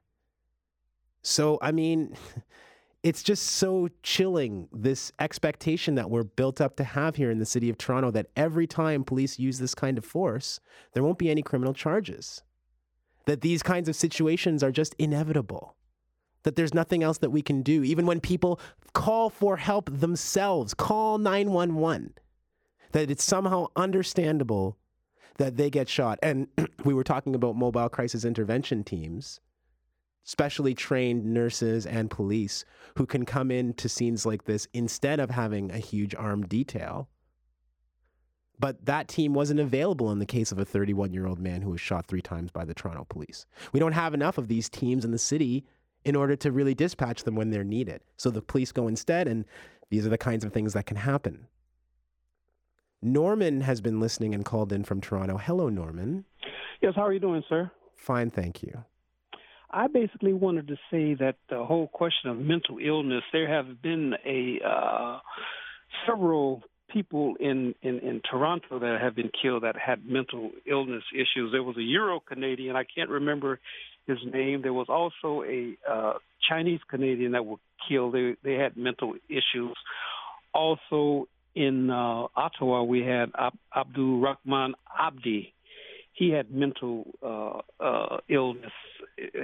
So, 1.21 1.59
I 1.61 1.71
mean, 1.71 2.15
it's 3.01 3.23
just 3.23 3.43
so 3.43 3.87
chilling 4.03 4.67
this 4.73 5.11
expectation 5.19 5.95
that 5.95 6.09
we're 6.09 6.23
built 6.23 6.59
up 6.59 6.75
to 6.77 6.83
have 6.83 7.15
here 7.15 7.31
in 7.31 7.39
the 7.39 7.45
city 7.45 7.69
of 7.69 7.77
Toronto 7.77 8.11
that 8.11 8.27
every 8.35 8.67
time 8.67 9.05
police 9.05 9.39
use 9.39 9.59
this 9.59 9.73
kind 9.73 9.97
of 9.97 10.03
force, 10.03 10.59
there 10.93 11.03
won't 11.03 11.17
be 11.17 11.29
any 11.29 11.41
criminal 11.41 11.73
charges. 11.73 12.43
That 13.25 13.41
these 13.41 13.63
kinds 13.63 13.87
of 13.87 13.95
situations 13.95 14.63
are 14.63 14.71
just 14.71 14.95
inevitable. 14.99 15.75
That 16.43 16.55
there's 16.55 16.73
nothing 16.73 17.03
else 17.03 17.19
that 17.19 17.29
we 17.29 17.41
can 17.41 17.61
do. 17.61 17.83
Even 17.83 18.05
when 18.05 18.19
people 18.19 18.59
call 18.93 19.29
for 19.29 19.57
help 19.57 19.89
themselves, 19.99 20.73
call 20.73 21.17
911, 21.17 22.13
that 22.91 23.09
it's 23.09 23.23
somehow 23.23 23.67
understandable 23.75 24.77
that 25.37 25.55
they 25.55 25.69
get 25.69 25.87
shot. 25.87 26.19
And 26.21 26.47
we 26.83 26.93
were 26.93 27.03
talking 27.03 27.33
about 27.33 27.55
mobile 27.55 27.87
crisis 27.87 28.25
intervention 28.25 28.83
teams 28.83 29.39
specially 30.29 30.75
trained 30.75 31.25
nurses 31.25 31.87
and 31.87 32.11
police 32.11 32.63
who 32.95 33.07
can 33.07 33.25
come 33.25 33.49
into 33.49 33.89
scenes 33.89 34.27
like 34.27 34.43
this 34.43 34.67
instead 34.73 35.19
of 35.19 35.31
having 35.31 35.71
a 35.71 35.79
huge 35.79 36.13
armed 36.13 36.47
detail. 36.47 37.09
But 38.59 38.85
that 38.85 39.07
team 39.07 39.33
wasn't 39.33 39.59
available 39.59 40.11
in 40.11 40.19
the 40.19 40.27
case 40.27 40.51
of 40.51 40.59
a 40.59 40.65
31 40.65 41.13
year 41.13 41.25
old 41.25 41.39
man 41.39 41.63
who 41.63 41.71
was 41.71 41.81
shot 41.81 42.05
three 42.05 42.21
times 42.21 42.51
by 42.51 42.63
the 42.63 42.75
Toronto 42.75 43.07
police. 43.09 43.47
We 43.73 43.79
don't 43.79 43.93
have 43.93 44.13
enough 44.13 44.37
of 44.37 44.47
these 44.47 44.69
teams 44.69 45.03
in 45.03 45.09
the 45.09 45.17
city 45.17 45.65
in 46.05 46.15
order 46.15 46.35
to 46.35 46.51
really 46.51 46.75
dispatch 46.75 47.23
them 47.23 47.33
when 47.33 47.49
they're 47.49 47.63
needed. 47.63 48.01
So 48.15 48.29
the 48.29 48.43
police 48.43 48.71
go 48.71 48.87
instead, 48.87 49.27
and 49.27 49.45
these 49.89 50.05
are 50.05 50.09
the 50.09 50.17
kinds 50.19 50.45
of 50.45 50.53
things 50.53 50.73
that 50.73 50.85
can 50.85 50.97
happen. 50.97 51.47
Norman 53.01 53.61
has 53.61 53.81
been 53.81 53.99
listening 53.99 54.35
and 54.35 54.45
called 54.45 54.71
in 54.71 54.83
from 54.83 55.01
Toronto. 55.01 55.37
Hello, 55.37 55.69
Norman. 55.69 56.25
Yes, 56.81 56.93
how 56.95 57.07
are 57.07 57.13
you 57.13 57.19
doing, 57.19 57.43
sir? 57.49 57.71
Fine, 57.95 58.29
thank 58.29 58.61
you. 58.61 58.83
I 59.71 59.87
basically 59.87 60.33
wanted 60.33 60.67
to 60.67 60.75
say 60.91 61.13
that 61.15 61.35
the 61.49 61.63
whole 61.63 61.87
question 61.87 62.29
of 62.29 62.37
mental 62.37 62.77
illness, 62.79 63.23
there 63.31 63.47
have 63.47 63.81
been 63.81 64.13
a 64.25 64.59
uh, 64.65 65.19
several 66.07 66.63
people 66.91 67.35
in, 67.39 67.75
in, 67.83 67.99
in 67.99 68.21
Toronto 68.29 68.79
that 68.79 68.99
have 68.99 69.15
been 69.15 69.29
killed 69.41 69.63
that 69.63 69.75
had 69.77 70.05
mental 70.05 70.51
illness 70.69 71.03
issues. 71.13 71.51
There 71.51 71.61
was 71.61 71.77
a 71.77 71.83
Euro 71.83 72.19
Canadian, 72.19 72.75
I 72.75 72.83
can't 72.83 73.09
remember 73.09 73.59
his 74.07 74.17
name. 74.33 74.61
There 74.63 74.73
was 74.73 74.87
also 74.89 75.43
a 75.43 75.77
uh, 75.89 76.13
Chinese 76.49 76.79
Canadian 76.89 77.33
that 77.33 77.45
were 77.45 77.57
killed. 77.87 78.13
They 78.13 78.35
they 78.43 78.55
had 78.55 78.75
mental 78.75 79.13
issues. 79.29 79.77
Also 80.53 81.27
in 81.55 81.89
uh, 81.89 82.27
Ottawa, 82.35 82.83
we 82.83 83.01
had 83.01 83.29
Ab- 83.37 83.57
Abdul 83.75 84.19
Rahman 84.19 84.73
Abdi. 84.99 85.53
He 86.19 86.31
had 86.31 86.51
mental 86.51 87.05
uh, 87.23 87.83
uh, 87.83 88.17
illness 88.27 88.73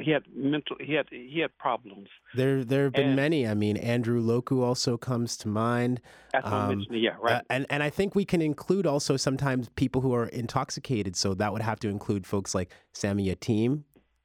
he 0.04 0.12
had 0.12 0.24
mental 0.34 0.78
he 0.80 0.94
had 0.94 1.08
he 1.10 1.40
had 1.40 1.56
problems. 1.58 2.08
There 2.34 2.64
there 2.64 2.86
have 2.86 2.94
been 2.94 3.08
and, 3.08 3.16
many. 3.16 3.48
I 3.48 3.54
mean, 3.54 3.78
Andrew 3.78 4.22
Loku 4.22 4.62
also 4.62 4.98
comes 4.98 5.38
to 5.38 5.48
mind. 5.48 6.02
That's 6.34 6.48
um, 6.48 6.86
yeah, 6.90 7.16
right. 7.22 7.36
Uh, 7.36 7.42
and 7.50 7.66
and 7.70 7.84
I 7.84 7.90
think 7.90 8.16
we 8.16 8.26
can 8.26 8.42
include 8.42 8.86
also 8.86 9.18
sometimes 9.18 9.70
people 9.76 10.02
who 10.02 10.14
are 10.14 10.28
intoxicated. 10.28 11.16
So 11.16 11.34
that 11.36 11.52
would 11.54 11.62
have 11.62 11.80
to 11.82 11.90
include 11.90 12.26
folks 12.26 12.56
like 12.56 12.72
Sammy 12.94 13.28
Yatim. 13.28 13.84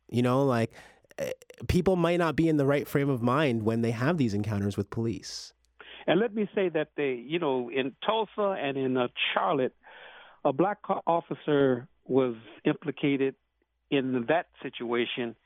You 0.08 0.22
know, 0.22 0.44
like 0.44 0.72
eh, 1.18 1.32
people 1.68 1.96
might 1.96 2.18
not 2.18 2.36
be 2.36 2.48
in 2.48 2.56
the 2.56 2.66
right 2.66 2.86
frame 2.86 3.08
of 3.08 3.22
mind 3.22 3.62
when 3.62 3.82
they 3.82 3.92
have 3.92 4.18
these 4.18 4.34
encounters 4.34 4.76
with 4.76 4.90
police. 4.90 5.52
And 6.06 6.18
let 6.18 6.34
me 6.34 6.48
say 6.54 6.68
that 6.70 6.88
they, 6.96 7.12
you 7.12 7.38
know, 7.38 7.70
in 7.70 7.92
Tulsa 8.04 8.56
and 8.60 8.76
in 8.76 8.96
uh, 8.96 9.08
Charlotte, 9.32 9.74
a 10.44 10.52
black 10.52 10.78
officer 11.06 11.86
was 12.10 12.34
implicated 12.64 13.36
in 13.90 14.26
that 14.28 14.46
situation, 14.62 15.36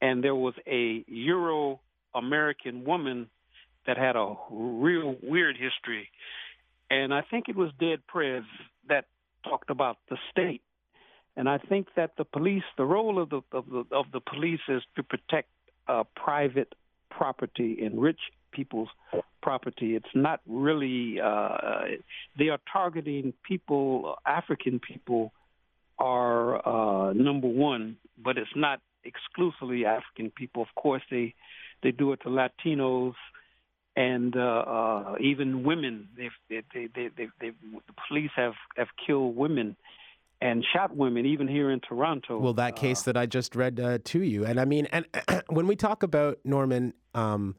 and 0.00 0.22
there 0.22 0.36
was 0.36 0.54
a 0.66 1.04
Euro 1.08 1.80
American 2.14 2.84
woman 2.84 3.28
that 3.86 3.98
had 3.98 4.14
a 4.14 4.34
real 4.50 5.16
weird 5.22 5.56
history. 5.56 6.08
And 6.90 7.12
I 7.12 7.22
think 7.22 7.48
it 7.48 7.56
was 7.56 7.70
Dead 7.80 7.98
Prez 8.06 8.44
that 8.88 9.06
talked 9.44 9.68
about 9.68 9.98
the 10.08 10.16
state. 10.30 10.62
And 11.36 11.48
I 11.48 11.58
think 11.58 11.88
that 11.96 12.12
the 12.16 12.24
police, 12.24 12.62
the 12.78 12.84
role 12.84 13.20
of 13.20 13.28
the 13.30 13.42
of 13.52 13.66
the, 13.68 13.84
of 13.90 14.06
the 14.12 14.20
police 14.20 14.60
is 14.68 14.82
to 14.94 15.02
protect 15.02 15.48
uh, 15.88 16.04
private 16.14 16.72
property 17.10 17.78
and 17.84 18.00
rich 18.00 18.20
people's 18.52 18.88
property. 19.42 19.96
It's 19.96 20.14
not 20.14 20.40
really 20.46 21.20
uh, 21.20 21.58
they 22.38 22.48
are 22.48 22.60
targeting 22.72 23.34
people, 23.46 24.16
African 24.24 24.80
people, 24.80 25.32
are 25.98 27.08
uh, 27.08 27.12
number 27.12 27.48
one 27.48 27.96
but 28.22 28.38
it's 28.38 28.50
not 28.56 28.80
exclusively 29.04 29.84
African 29.84 30.30
people. 30.30 30.62
Of 30.62 30.68
course, 30.74 31.02
they 31.10 31.34
they 31.82 31.90
do 31.90 32.12
it 32.12 32.20
to 32.22 32.28
Latinos 32.28 33.14
and 33.94 34.36
uh, 34.36 34.40
uh, 34.40 35.14
even 35.20 35.62
women. 35.64 36.08
They've, 36.16 36.30
they, 36.48 36.62
they, 36.74 36.88
they, 36.94 37.28
they, 37.40 37.50
the 37.50 37.94
police 38.08 38.30
have 38.36 38.54
have 38.76 38.88
killed 39.06 39.36
women 39.36 39.76
and 40.40 40.64
shot 40.74 40.94
women, 40.94 41.24
even 41.24 41.48
here 41.48 41.70
in 41.70 41.80
Toronto. 41.80 42.38
Well, 42.38 42.52
that 42.54 42.76
case 42.76 43.02
that 43.02 43.16
I 43.16 43.24
just 43.24 43.56
read 43.56 43.80
uh, 43.80 43.98
to 44.04 44.22
you, 44.22 44.44
and 44.44 44.60
I 44.60 44.64
mean, 44.64 44.86
and 44.86 45.06
when 45.48 45.66
we 45.66 45.76
talk 45.76 46.02
about 46.02 46.38
Norman, 46.44 46.92
um, 47.14 47.56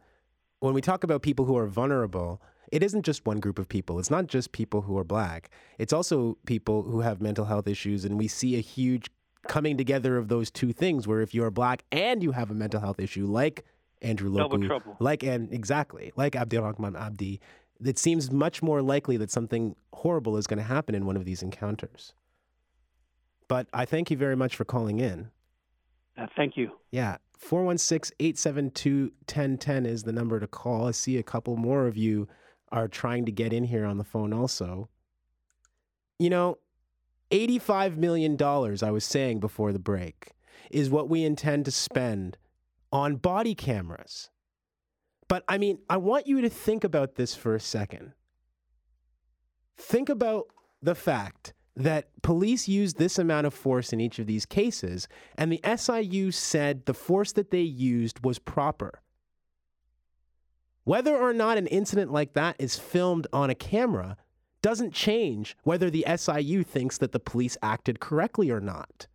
when 0.60 0.74
we 0.74 0.82
talk 0.82 1.04
about 1.04 1.22
people 1.22 1.46
who 1.46 1.58
are 1.58 1.68
vulnerable, 1.68 2.42
it 2.72 2.84
isn't 2.84 3.04
just 3.04 3.26
one 3.26 3.40
group 3.40 3.60
of 3.60 3.68
people. 3.68 4.00
It's 4.00 4.12
not 4.12 4.28
just 4.28 4.52
people 4.52 4.82
who 4.82 4.98
are 4.98 5.04
black. 5.04 5.50
It's 5.78 5.94
also 5.94 6.38
people 6.46 6.84
who 6.84 7.02
have 7.02 7.22
mental 7.22 7.46
health 7.46 7.68
issues, 7.68 8.06
and 8.06 8.18
we 8.18 8.28
see 8.28 8.56
a 8.56 8.62
huge 8.62 9.10
coming 9.48 9.78
together 9.78 10.18
of 10.18 10.28
those 10.28 10.52
two 10.52 10.74
things. 10.74 11.08
Where 11.08 11.22
if 11.22 11.34
you 11.34 11.44
are 11.44 11.52
black 11.52 11.84
and 11.92 12.22
you 12.22 12.32
have 12.32 12.52
a 12.52 12.54
mental 12.54 12.80
health 12.80 13.00
issue, 13.00 13.26
like 13.26 13.66
Andrew 14.02 14.30
Loku, 14.30 14.82
like 15.00 15.24
and 15.24 15.52
exactly 15.54 16.12
like 16.16 16.36
Abdirahman 16.36 16.96
Abdi, 16.96 17.40
it 17.84 17.98
seems 17.98 18.32
much 18.32 18.62
more 18.62 18.82
likely 18.82 19.18
that 19.18 19.32
something 19.32 19.76
horrible 19.94 20.38
is 20.38 20.48
going 20.48 20.60
to 20.60 20.64
happen 20.64 20.96
in 20.96 21.06
one 21.06 21.16
of 21.16 21.26
these 21.26 21.42
encounters. 21.42 22.14
But 23.48 23.68
I 23.74 23.86
thank 23.86 24.12
you 24.12 24.18
very 24.18 24.36
much 24.36 24.56
for 24.56 24.66
calling 24.66 25.00
in. 25.00 25.32
Uh, 26.18 26.28
thank 26.36 26.58
you. 26.58 26.72
Yeah. 26.92 27.18
416 27.38 28.16
872 28.20 29.12
1010 29.28 29.86
is 29.86 30.04
the 30.04 30.12
number 30.12 30.40
to 30.40 30.48
call. 30.48 30.88
I 30.88 30.92
see 30.92 31.18
a 31.18 31.24
couple 31.24 31.56
more 31.56 31.86
of 31.86 31.96
you 31.96 32.28
are 32.72 32.88
trying 32.88 33.26
to 33.26 33.32
get 33.32 33.54
in 33.54 33.66
here 33.66 33.86
on 33.86 33.98
the 33.98 34.04
phone 34.04 34.34
also. 34.34 34.90
You 36.20 36.30
know, 36.30 36.58
$85 37.32 37.98
million, 37.98 38.42
I 38.42 38.92
was 38.92 39.04
saying 39.04 39.40
before 39.40 39.72
the 39.72 39.80
break, 39.80 40.32
is 40.72 40.90
what 40.90 41.10
we 41.10 41.24
intend 41.24 41.66
to 41.66 41.72
spend 41.72 42.38
on 42.92 43.18
body 43.18 43.56
cameras. 43.56 44.30
But 45.28 45.44
I 45.48 45.58
mean, 45.58 45.80
I 45.90 45.98
want 45.98 46.28
you 46.28 46.42
to 46.42 46.50
think 46.50 46.84
about 46.84 47.16
this 47.16 47.36
for 47.36 47.56
a 47.56 47.60
second. 47.60 48.14
Think 49.76 50.10
about 50.10 50.48
the 50.82 50.96
fact 50.96 51.54
that 51.76 52.10
police 52.24 52.68
used 52.68 52.98
this 52.98 53.20
amount 53.20 53.46
of 53.46 53.54
force 53.54 53.94
in 53.94 54.02
each 54.02 54.18
of 54.20 54.26
these 54.26 54.46
cases, 54.46 55.08
and 55.38 55.52
the 55.52 55.62
SIU 55.76 56.32
said 56.32 56.86
the 56.86 56.94
force 56.94 57.34
that 57.34 57.52
they 57.52 57.62
used 57.62 58.26
was 58.26 58.40
proper. 58.40 59.02
Whether 60.88 61.18
or 61.18 61.34
not 61.34 61.58
an 61.58 61.68
incident 61.68 62.14
like 62.14 62.32
that 62.32 62.56
is 62.60 62.80
filmed 62.80 63.28
on 63.34 63.50
a 63.50 63.56
camera 63.56 64.16
doesn't 64.62 64.94
change 64.94 65.58
whether 65.64 65.90
the 65.90 66.06
SIU 66.16 66.64
thinks 66.64 66.98
that 67.00 67.12
the 67.12 67.20
police 67.20 67.58
acted 67.62 68.00
correctly 68.00 68.50
or 68.50 68.62
not. 68.62 69.06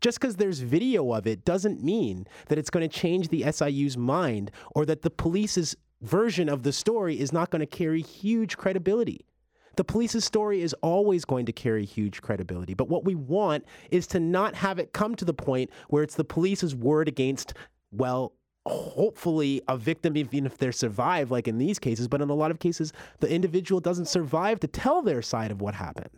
Just 0.00 0.20
because 0.20 0.36
there's 0.36 0.60
video 0.60 1.12
of 1.12 1.26
it 1.26 1.44
doesn't 1.44 1.82
mean 1.82 2.28
that 2.46 2.58
it's 2.58 2.70
going 2.70 2.88
to 2.88 2.96
change 2.96 3.26
the 3.26 3.42
SIU's 3.42 3.96
mind 3.96 4.52
or 4.76 4.86
that 4.86 5.02
the 5.02 5.10
police's 5.10 5.74
version 6.00 6.48
of 6.48 6.62
the 6.62 6.72
story 6.72 7.18
is 7.18 7.32
not 7.32 7.50
going 7.50 7.58
to 7.58 7.66
carry 7.66 8.02
huge 8.02 8.56
credibility. 8.56 9.26
The 9.74 9.82
police's 9.82 10.24
story 10.24 10.62
is 10.62 10.74
always 10.74 11.24
going 11.24 11.46
to 11.46 11.52
carry 11.52 11.84
huge 11.84 12.22
credibility. 12.22 12.74
But 12.74 12.88
what 12.88 13.04
we 13.04 13.16
want 13.16 13.64
is 13.90 14.06
to 14.06 14.20
not 14.20 14.54
have 14.54 14.78
it 14.78 14.92
come 14.92 15.16
to 15.16 15.24
the 15.24 15.34
point 15.34 15.70
where 15.88 16.04
it's 16.04 16.14
the 16.14 16.22
police's 16.22 16.76
word 16.76 17.08
against, 17.08 17.54
well, 17.90 18.32
hopefully 18.66 19.62
a 19.68 19.76
victim, 19.76 20.16
even 20.16 20.46
if 20.46 20.58
they 20.58 20.70
survive, 20.70 21.30
like 21.30 21.48
in 21.48 21.58
these 21.58 21.78
cases. 21.78 22.08
But 22.08 22.20
in 22.20 22.30
a 22.30 22.34
lot 22.34 22.50
of 22.50 22.58
cases, 22.58 22.92
the 23.20 23.32
individual 23.32 23.80
doesn't 23.80 24.06
survive 24.06 24.60
to 24.60 24.66
tell 24.66 25.02
their 25.02 25.22
side 25.22 25.50
of 25.50 25.60
what 25.60 25.74
happened. 25.74 26.10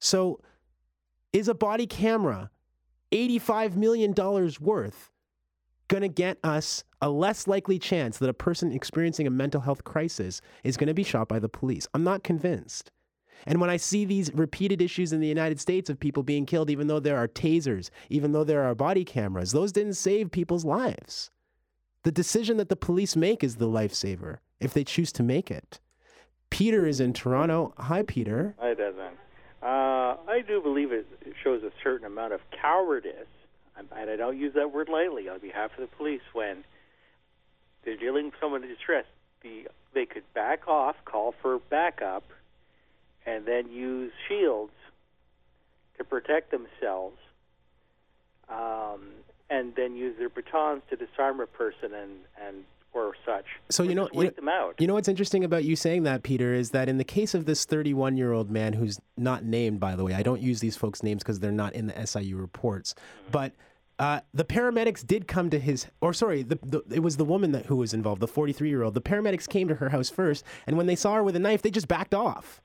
So, 0.00 0.40
is 1.32 1.48
a 1.48 1.54
body 1.54 1.86
camera 1.86 2.50
$85 3.12 3.76
million 3.76 4.14
worth 4.60 5.10
going 5.88 6.02
to 6.02 6.08
get 6.08 6.38
us 6.42 6.84
a 7.00 7.10
less 7.10 7.46
likely 7.46 7.78
chance 7.78 8.18
that 8.18 8.28
a 8.28 8.34
person 8.34 8.72
experiencing 8.72 9.26
a 9.26 9.30
mental 9.30 9.60
health 9.60 9.84
crisis 9.84 10.40
is 10.64 10.76
going 10.76 10.88
to 10.88 10.94
be 10.94 11.02
shot 11.02 11.28
by 11.28 11.38
the 11.38 11.48
police. 11.48 11.86
I'm 11.94 12.04
not 12.04 12.24
convinced. 12.24 12.90
And 13.46 13.60
when 13.60 13.70
I 13.70 13.76
see 13.76 14.04
these 14.04 14.32
repeated 14.34 14.80
issues 14.80 15.12
in 15.12 15.20
the 15.20 15.28
United 15.28 15.60
States 15.60 15.90
of 15.90 15.98
people 15.98 16.22
being 16.22 16.46
killed, 16.46 16.70
even 16.70 16.86
though 16.86 17.00
there 17.00 17.16
are 17.16 17.28
tasers, 17.28 17.90
even 18.08 18.32
though 18.32 18.44
there 18.44 18.62
are 18.62 18.74
body 18.74 19.04
cameras, 19.04 19.52
those 19.52 19.72
didn't 19.72 19.94
save 19.94 20.30
people's 20.30 20.64
lives. 20.64 21.30
The 22.04 22.12
decision 22.12 22.56
that 22.56 22.68
the 22.68 22.76
police 22.76 23.16
make 23.16 23.44
is 23.44 23.56
the 23.56 23.68
lifesaver 23.68 24.38
if 24.60 24.74
they 24.74 24.84
choose 24.84 25.12
to 25.12 25.22
make 25.22 25.50
it. 25.50 25.80
Peter 26.50 26.86
is 26.86 27.00
in 27.00 27.12
Toronto. 27.12 27.74
Hi, 27.78 28.02
Peter. 28.02 28.54
Hi, 28.58 28.74
Desmond. 28.74 29.16
Uh, 29.62 30.16
I 30.28 30.42
do 30.46 30.60
believe 30.60 30.92
it 30.92 31.06
shows 31.42 31.62
a 31.62 31.70
certain 31.82 32.06
amount 32.06 32.32
of 32.32 32.40
cowardice 32.50 33.26
and 33.76 34.10
I 34.10 34.16
don't 34.16 34.38
use 34.38 34.54
that 34.54 34.72
word 34.72 34.88
lightly 34.88 35.28
on 35.28 35.38
behalf 35.38 35.70
of 35.72 35.80
the 35.80 35.96
police 35.96 36.22
when 36.32 36.64
they're 37.84 37.96
dealing 37.96 38.26
with 38.26 38.34
someone 38.40 38.62
in 38.62 38.68
distress. 38.68 39.04
The 39.42 39.68
they 39.94 40.06
could 40.06 40.22
back 40.32 40.68
off, 40.68 40.96
call 41.04 41.34
for 41.42 41.58
backup, 41.58 42.24
and 43.26 43.46
then 43.46 43.70
use 43.70 44.12
shields 44.28 44.72
to 45.98 46.04
protect 46.04 46.50
themselves, 46.50 47.18
um, 48.48 49.00
and 49.50 49.74
then 49.74 49.94
use 49.94 50.16
their 50.18 50.28
batons 50.28 50.82
to 50.90 50.96
disarm 50.96 51.40
a 51.40 51.46
person 51.46 51.94
and 51.94 52.12
and 52.46 52.64
or 52.94 53.14
such. 53.24 53.46
So 53.70 53.82
you 53.82 53.94
know, 53.94 54.08
you 54.12 54.30
know, 54.42 54.72
you 54.78 54.86
know 54.86 54.94
what's 54.94 55.08
interesting 55.08 55.44
about 55.44 55.64
you 55.64 55.76
saying 55.76 56.02
that, 56.02 56.22
Peter, 56.22 56.54
is 56.54 56.70
that 56.70 56.88
in 56.88 56.98
the 56.98 57.04
case 57.04 57.34
of 57.34 57.46
this 57.46 57.64
31 57.64 58.16
year 58.16 58.32
old 58.32 58.50
man 58.50 58.74
who's 58.74 59.00
not 59.16 59.44
named, 59.44 59.80
by 59.80 59.96
the 59.96 60.04
way, 60.04 60.14
I 60.14 60.22
don't 60.22 60.40
use 60.40 60.60
these 60.60 60.76
folks' 60.76 61.02
names 61.02 61.22
because 61.22 61.40
they're 61.40 61.50
not 61.52 61.74
in 61.74 61.86
the 61.86 62.06
SIU 62.06 62.36
reports, 62.36 62.94
mm-hmm. 62.94 63.30
but 63.30 63.52
uh, 63.98 64.20
the 64.34 64.44
paramedics 64.44 65.06
did 65.06 65.28
come 65.28 65.48
to 65.50 65.60
his, 65.60 65.86
or 66.00 66.12
sorry, 66.12 66.42
the, 66.42 66.58
the, 66.62 66.82
it 66.90 67.00
was 67.00 67.16
the 67.16 67.24
woman 67.24 67.52
that 67.52 67.66
who 67.66 67.76
was 67.76 67.94
involved, 67.94 68.20
the 68.20 68.28
43 68.28 68.68
year 68.68 68.82
old. 68.82 68.94
The 68.94 69.00
paramedics 69.00 69.48
came 69.48 69.68
to 69.68 69.76
her 69.76 69.90
house 69.90 70.10
first, 70.10 70.44
and 70.66 70.76
when 70.76 70.86
they 70.86 70.96
saw 70.96 71.14
her 71.14 71.22
with 71.22 71.36
a 71.36 71.38
knife, 71.38 71.62
they 71.62 71.70
just 71.70 71.88
backed 71.88 72.14
off. 72.14 72.60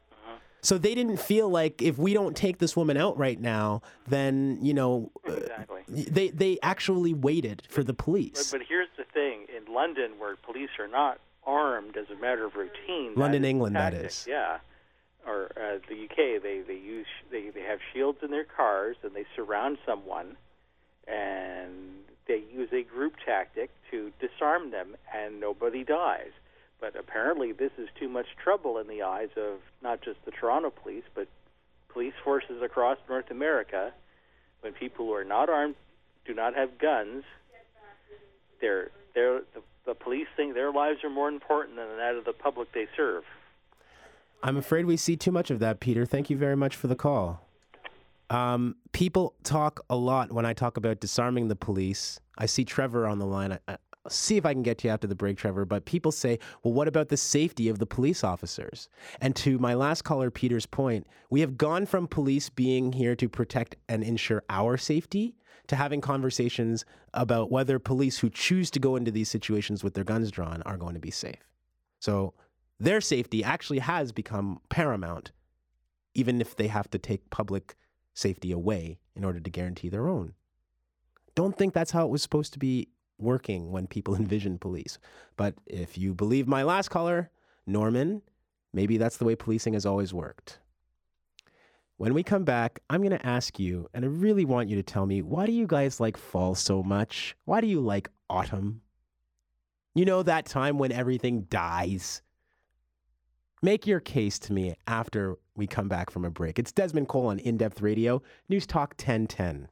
So 0.61 0.77
they 0.77 0.95
didn't 0.95 1.17
feel 1.17 1.49
like 1.49 1.81
if 1.81 1.97
we 1.97 2.13
don't 2.13 2.35
take 2.35 2.57
this 2.57 2.75
woman 2.75 2.97
out 2.97 3.17
right 3.17 3.39
now, 3.39 3.81
then 4.07 4.59
you 4.61 4.73
know, 4.73 5.11
uh, 5.27 5.33
exactly. 5.33 5.81
They 5.87 6.29
they 6.29 6.57
actually 6.61 7.13
waited 7.13 7.63
for 7.69 7.83
the 7.83 7.93
police. 7.93 8.51
But, 8.51 8.59
but, 8.59 8.67
here's 8.67 8.89
the 8.97 9.05
thing: 9.05 9.45
in 9.55 9.73
London, 9.73 10.13
where 10.19 10.35
police 10.35 10.71
are 10.79 10.87
not 10.87 11.19
armed 11.45 11.95
as 11.95 12.07
a 12.09 12.19
matter 12.19 12.45
of 12.45 12.55
routine, 12.55 13.13
London, 13.15 13.45
England, 13.45 13.75
that 13.75 13.93
is, 13.93 14.25
yeah, 14.27 14.57
or 15.25 15.51
uh, 15.55 15.77
the 15.87 16.05
UK, 16.05 16.41
they 16.41 16.61
they 16.67 16.79
use 16.79 17.07
they 17.31 17.49
they 17.49 17.61
have 17.61 17.79
shields 17.93 18.19
in 18.21 18.31
their 18.31 18.43
cars 18.43 18.97
and 19.03 19.13
they 19.13 19.25
surround 19.35 19.77
someone 19.85 20.35
and 21.07 21.97
they 22.27 22.43
use 22.53 22.69
a 22.73 22.83
group 22.83 23.13
tactic 23.25 23.69
to 23.91 24.11
disarm 24.19 24.71
them, 24.71 24.95
and 25.15 25.39
nobody 25.39 25.83
dies. 25.83 26.31
But 26.79 26.95
apparently, 26.95 27.51
this 27.51 27.71
is 27.77 27.89
too 27.99 28.07
much 28.07 28.27
trouble 28.41 28.77
in 28.77 28.87
the 28.87 29.01
eyes 29.01 29.29
of 29.35 29.59
not 29.81 30.01
just 30.01 30.23
the 30.25 30.31
Toronto 30.31 30.69
police, 30.69 31.03
but 31.15 31.27
police 31.89 32.13
forces 32.23 32.61
across 32.61 32.97
North 33.09 33.31
America. 33.31 33.91
When 34.61 34.73
people 34.73 35.05
who 35.05 35.13
are 35.13 35.23
not 35.23 35.49
armed, 35.49 35.75
do 36.25 36.33
not 36.33 36.55
have 36.55 36.77
guns, 36.77 37.23
they're, 38.59 38.89
they're, 39.15 39.41
the, 39.53 39.61
the 39.85 39.93
police 39.93 40.27
think 40.35 40.53
their 40.53 40.71
lives 40.71 41.03
are 41.03 41.09
more 41.09 41.29
important 41.29 41.77
than 41.77 41.97
that 41.97 42.15
of 42.15 42.25
the 42.25 42.33
public 42.33 42.71
they 42.73 42.87
serve. 42.95 43.23
I'm 44.43 44.57
afraid 44.57 44.85
we 44.85 44.97
see 44.97 45.15
too 45.15 45.31
much 45.31 45.49
of 45.49 45.59
that, 45.59 45.79
Peter. 45.79 46.05
Thank 46.05 46.29
you 46.29 46.37
very 46.37 46.55
much 46.55 46.75
for 46.75 46.87
the 46.87 46.95
call. 46.95 47.41
Um, 48.29 48.75
people 48.91 49.33
talk 49.43 49.79
a 49.89 49.95
lot 49.95 50.31
when 50.31 50.45
I 50.45 50.53
talk 50.53 50.77
about 50.77 50.99
disarming 50.99 51.47
the 51.47 51.55
police. 51.55 52.19
I 52.37 52.45
see 52.45 52.65
Trevor 52.65 53.07
on 53.07 53.19
the 53.19 53.25
line. 53.25 53.57
I, 53.67 53.77
see 54.09 54.37
if 54.37 54.45
I 54.45 54.53
can 54.53 54.63
get 54.63 54.83
you 54.83 54.89
after 54.89 55.07
the 55.07 55.15
break, 55.15 55.37
Trevor. 55.37 55.65
But 55.65 55.85
people 55.85 56.11
say, 56.11 56.39
well, 56.63 56.73
what 56.73 56.87
about 56.87 57.09
the 57.09 57.17
safety 57.17 57.69
of 57.69 57.79
the 57.79 57.85
police 57.85 58.23
officers? 58.23 58.89
And 59.21 59.35
to 59.37 59.59
my 59.59 59.73
last 59.73 60.03
caller, 60.03 60.31
Peter's 60.31 60.65
point, 60.65 61.07
we 61.29 61.41
have 61.41 61.57
gone 61.57 61.85
from 61.85 62.07
police 62.07 62.49
being 62.49 62.93
here 62.93 63.15
to 63.15 63.29
protect 63.29 63.75
and 63.89 64.03
ensure 64.03 64.43
our 64.49 64.77
safety 64.77 65.35
to 65.67 65.75
having 65.75 66.01
conversations 66.01 66.85
about 67.13 67.51
whether 67.51 67.79
police 67.79 68.19
who 68.19 68.29
choose 68.29 68.71
to 68.71 68.79
go 68.79 68.95
into 68.95 69.11
these 69.11 69.29
situations 69.29 69.83
with 69.83 69.93
their 69.93 70.03
guns 70.03 70.31
drawn 70.31 70.61
are 70.63 70.77
going 70.77 70.93
to 70.93 70.99
be 70.99 71.11
safe. 71.11 71.43
So 71.99 72.33
their 72.79 73.01
safety 73.01 73.43
actually 73.43 73.79
has 73.79 74.11
become 74.11 74.59
paramount, 74.69 75.31
even 76.13 76.39
if 76.39 76.55
they 76.55 76.67
have 76.67 76.89
to 76.91 76.97
take 76.97 77.29
public 77.29 77.75
safety 78.13 78.51
away 78.51 78.99
in 79.15 79.23
order 79.23 79.39
to 79.39 79.49
guarantee 79.49 79.89
their 79.89 80.07
own. 80.07 80.33
Don't 81.35 81.57
think 81.57 81.73
that's 81.73 81.91
how 81.91 82.05
it 82.05 82.09
was 82.09 82.21
supposed 82.21 82.53
to 82.53 82.59
be 82.59 82.87
working 83.19 83.71
when 83.71 83.88
people 83.88 84.15
envision 84.19 84.58
police. 84.58 84.97
But 85.36 85.56
if 85.65 85.97
you 85.97 86.13
believe 86.13 86.47
my 86.47 86.63
last 86.63 86.89
caller, 86.89 87.30
Norman, 87.65 88.21
maybe 88.73 88.97
that's 88.97 89.17
the 89.17 89.25
way 89.25 89.36
policing 89.36 89.73
has 89.73 89.86
always 89.86 90.13
worked. 90.13 90.60
When 91.97 92.13
we 92.13 92.21
come 92.21 92.43
back, 92.43 92.80
I'm 92.91 93.01
going 93.01 93.17
to 93.17 93.25
ask 93.25 93.58
you, 93.58 93.88
and 93.93 94.06
I 94.06 94.08
really 94.08 94.45
want 94.45 94.69
you 94.69 94.75
to 94.75 94.84
tell 94.84 95.08
me 95.08 95.23
why 95.23 95.47
do 95.47 95.51
you 95.51 95.65
guys 95.65 95.99
like 95.99 96.15
fall 96.15 96.53
so 96.53 96.84
much? 96.84 97.36
Why 97.45 97.60
do 97.60 97.65
you 97.65 97.82
like 97.82 98.10
autumn? 98.30 98.82
You 99.95 100.06
know, 100.06 100.21
that 100.21 100.45
time 100.45 100.77
when 100.77 100.91
everything 100.91 101.47
dies? 101.49 102.21
Make 103.63 103.88
your 103.88 103.99
case 103.99 104.38
to 104.39 104.53
me 104.53 104.75
after 104.86 105.38
we 105.56 105.65
come 105.65 105.88
back 105.88 106.12
from 106.12 106.23
a 106.23 106.30
break. 106.30 106.60
It's 106.60 106.71
Desmond 106.71 107.08
Cole 107.08 107.25
on 107.25 107.39
In 107.39 107.58
Depth 107.58 107.82
Radio, 107.82 108.21
News 108.47 108.67
Talk 108.67 108.91
1010. 108.91 109.67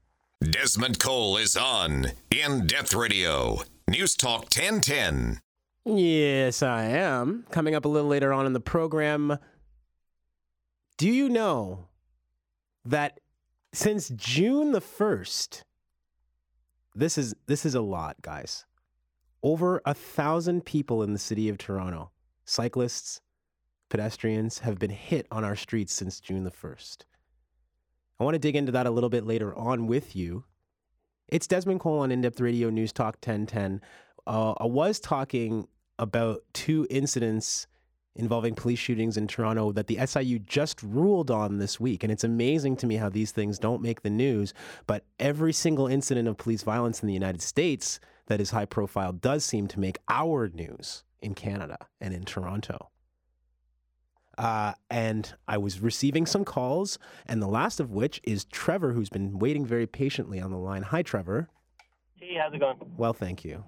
Desmond 0.52 1.00
Cole 1.00 1.38
is 1.38 1.58
on 1.58 2.12
In 2.30 2.68
Depth 2.68 2.94
Radio, 2.94 3.62
News 3.90 4.16
Talk 4.16 4.44
1010. 4.44 5.40
Yes, 5.86 6.62
I 6.62 6.84
am. 6.84 7.46
Coming 7.50 7.74
up 7.74 7.86
a 7.86 7.88
little 7.88 8.10
later 8.10 8.32
on 8.32 8.46
in 8.46 8.54
the 8.54 8.60
program, 8.60 9.40
do 10.98 11.10
you 11.10 11.30
know 11.30 11.88
that 12.84 13.20
since 13.74 14.10
June 14.10 14.72
the 14.72 14.82
1st, 14.82 15.64
this 16.94 17.18
is 17.18 17.34
this 17.48 17.66
is 17.66 17.74
a 17.74 17.82
lot, 17.82 18.22
guys. 18.22 18.66
Over 19.42 19.82
a 19.86 19.94
thousand 19.94 20.66
people 20.66 21.02
in 21.02 21.14
the 21.14 21.20
city 21.20 21.50
of 21.50 21.58
Toronto, 21.58 22.12
cyclists, 22.46 23.20
pedestrians, 23.90 24.60
have 24.60 24.80
been 24.80 24.92
hit 24.92 25.28
on 25.32 25.44
our 25.44 25.56
streets 25.56 25.94
since 25.94 26.20
June 26.20 26.44
the 26.44 26.52
1st. 26.52 27.06
I 28.20 28.24
want 28.24 28.36
to 28.36 28.40
dig 28.40 28.56
into 28.56 28.72
that 28.72 28.86
a 28.86 28.92
little 28.92 29.10
bit 29.10 29.26
later 29.26 29.54
on 29.56 29.88
with 29.88 30.16
you. 30.16 30.46
It's 31.28 31.48
Desmond 31.48 31.82
Cole 31.82 32.00
on 32.00 32.12
In 32.12 32.22
Depth 32.22 32.40
Radio 32.40 32.70
News 32.70 32.94
Talk 32.94 33.16
1010. 33.16 33.82
Uh, 34.26 34.54
I 34.58 34.66
was 34.66 35.00
talking 35.00 35.68
about 36.00 36.42
two 36.54 36.88
incidents 36.90 37.68
involving 38.16 38.56
police 38.56 38.80
shootings 38.80 39.18
in 39.18 39.28
Toronto 39.28 39.74
that 39.74 39.88
the 39.88 40.00
SIU 40.06 40.40
just 40.40 40.82
ruled 40.82 41.30
on 41.30 41.58
this 41.58 41.78
week. 41.78 42.04
And 42.04 42.12
it's 42.12 42.24
amazing 42.24 42.78
to 42.78 42.88
me 42.88 42.96
how 42.96 43.10
these 43.10 43.32
things 43.32 43.60
don't 43.60 43.82
make 43.82 44.02
the 44.02 44.10
news, 44.10 44.54
but 44.88 45.04
every 45.20 45.52
single 45.52 45.88
incident 45.88 46.30
of 46.30 46.38
police 46.38 46.64
violence 46.64 47.02
in 47.02 47.08
the 47.08 47.14
United 47.14 47.42
States 47.42 48.00
that 48.28 48.40
is 48.40 48.52
high 48.52 48.66
profile 48.66 49.12
does 49.12 49.44
seem 49.44 49.68
to 49.68 49.80
make 49.80 49.98
our 50.08 50.48
news 50.48 51.04
in 51.20 51.36
Canada 51.36 51.78
and 52.00 52.14
in 52.14 52.24
Toronto. 52.24 52.90
Uh, 54.38 54.74
and 54.90 55.34
I 55.48 55.58
was 55.58 55.80
receiving 55.80 56.26
some 56.26 56.44
calls, 56.44 57.00
and 57.26 57.42
the 57.42 57.48
last 57.48 57.80
of 57.80 57.92
which 57.92 58.20
is 58.24 58.46
Trevor, 58.46 58.94
who's 58.94 59.10
been 59.10 59.40
waiting 59.40 59.66
very 59.66 59.88
patiently 59.88 60.40
on 60.40 60.52
the 60.52 60.58
line. 60.58 60.84
Hi, 60.84 61.02
Trevor. 61.02 61.50
Hey, 62.16 62.38
how's 62.42 62.54
it 62.54 62.60
going? 62.60 62.78
Well, 62.98 63.14
thank 63.14 63.44
you. 63.46 63.64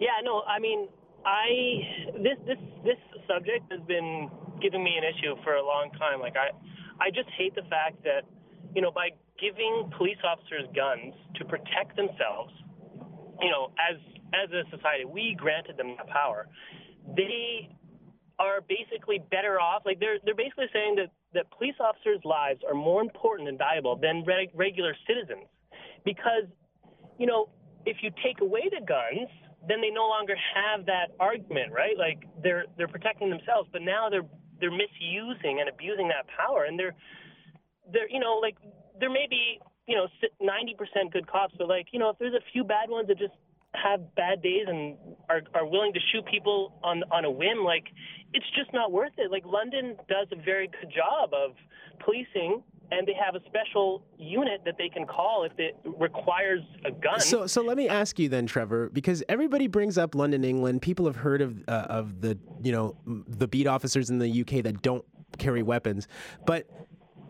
Yeah, 0.00 0.20
no, 0.22 0.42
I 0.42 0.58
mean, 0.58 0.88
I 1.24 2.12
this 2.22 2.38
this 2.46 2.58
this 2.84 2.98
subject 3.26 3.70
has 3.72 3.80
been 3.88 4.30
giving 4.62 4.84
me 4.84 4.94
an 4.96 5.04
issue 5.04 5.34
for 5.42 5.54
a 5.54 5.64
long 5.64 5.90
time. 5.98 6.20
Like 6.20 6.36
I, 6.36 6.50
I 7.04 7.10
just 7.10 7.28
hate 7.36 7.54
the 7.54 7.62
fact 7.68 8.02
that, 8.04 8.22
you 8.74 8.82
know, 8.82 8.90
by 8.90 9.10
giving 9.40 9.90
police 9.96 10.18
officers 10.24 10.64
guns 10.74 11.14
to 11.36 11.44
protect 11.44 11.96
themselves, 11.96 12.52
you 13.40 13.50
know, 13.50 13.72
as 13.76 13.96
as 14.34 14.50
a 14.50 14.64
society, 14.70 15.04
we 15.04 15.34
granted 15.38 15.76
them 15.76 15.96
that 15.96 16.08
power. 16.08 16.48
They 17.16 17.70
are 18.38 18.60
basically 18.60 19.22
better 19.30 19.60
off. 19.60 19.82
Like 19.84 20.00
they're 20.00 20.18
they're 20.24 20.34
basically 20.34 20.66
saying 20.72 20.96
that 20.96 21.10
that 21.34 21.50
police 21.50 21.76
officers' 21.80 22.20
lives 22.24 22.60
are 22.66 22.74
more 22.74 23.00
important 23.00 23.48
and 23.48 23.58
valuable 23.58 23.96
than 23.96 24.24
reg- 24.24 24.54
regular 24.54 24.94
citizens, 25.06 25.48
because 26.04 26.44
you 27.18 27.26
know 27.26 27.48
if 27.86 27.98
you 28.02 28.10
take 28.22 28.40
away 28.40 28.68
the 28.68 28.84
guns, 28.84 29.30
then 29.68 29.80
they 29.80 29.90
no 29.90 30.06
longer 30.08 30.34
have 30.34 30.86
that 30.86 31.14
argument, 31.18 31.72
right? 31.72 31.96
Like 31.96 32.24
they're 32.42 32.66
they're 32.76 32.88
protecting 32.88 33.30
themselves, 33.30 33.68
but 33.72 33.82
now 33.82 34.08
they're 34.10 34.26
they're 34.60 34.70
misusing 34.74 35.60
and 35.60 35.68
abusing 35.68 36.08
that 36.08 36.26
power, 36.28 36.64
and 36.64 36.78
they're 36.78 36.94
they're 37.92 38.08
you 38.10 38.20
know 38.20 38.38
like 38.42 38.56
there 39.00 39.10
may 39.10 39.26
be 39.28 39.60
you 39.86 39.96
know 39.96 40.08
90% 40.42 41.12
good 41.12 41.26
cops, 41.26 41.54
but 41.56 41.68
like 41.68 41.88
you 41.92 41.98
know 41.98 42.10
if 42.10 42.18
there's 42.18 42.34
a 42.34 42.44
few 42.52 42.64
bad 42.64 42.90
ones 42.90 43.08
that 43.08 43.18
just 43.18 43.34
have 43.82 44.14
bad 44.14 44.42
days 44.42 44.66
and 44.68 44.96
are 45.28 45.42
are 45.54 45.66
willing 45.66 45.92
to 45.92 46.00
shoot 46.12 46.24
people 46.26 46.78
on 46.82 47.02
on 47.10 47.24
a 47.24 47.30
whim, 47.30 47.64
like 47.64 47.84
it's 48.32 48.46
just 48.56 48.72
not 48.72 48.92
worth 48.92 49.12
it. 49.18 49.30
Like 49.30 49.44
London 49.46 49.96
does 50.08 50.28
a 50.32 50.36
very 50.36 50.68
good 50.68 50.92
job 50.92 51.32
of 51.32 51.52
policing 52.00 52.62
and 52.92 53.06
they 53.06 53.14
have 53.14 53.34
a 53.34 53.40
special 53.46 54.04
unit 54.18 54.62
that 54.64 54.76
they 54.78 54.88
can 54.88 55.06
call 55.06 55.44
if 55.44 55.52
it 55.58 55.76
requires 55.84 56.60
a 56.84 56.90
gun. 56.90 57.20
So, 57.20 57.46
so 57.46 57.62
let 57.62 57.76
me 57.76 57.88
ask 57.88 58.18
you 58.18 58.28
then, 58.28 58.46
Trevor, 58.46 58.90
because 58.90 59.24
everybody 59.28 59.66
brings 59.66 59.98
up 59.98 60.14
London, 60.14 60.44
England. 60.44 60.82
People 60.82 61.06
have 61.06 61.16
heard 61.16 61.40
of 61.40 61.64
uh, 61.68 61.86
of 61.88 62.20
the 62.20 62.38
you 62.62 62.72
know 62.72 62.96
the 63.06 63.48
beat 63.48 63.66
officers 63.66 64.10
in 64.10 64.18
the 64.18 64.40
UK 64.40 64.62
that 64.64 64.82
don't 64.82 65.04
carry 65.38 65.62
weapons, 65.62 66.06
but 66.46 66.68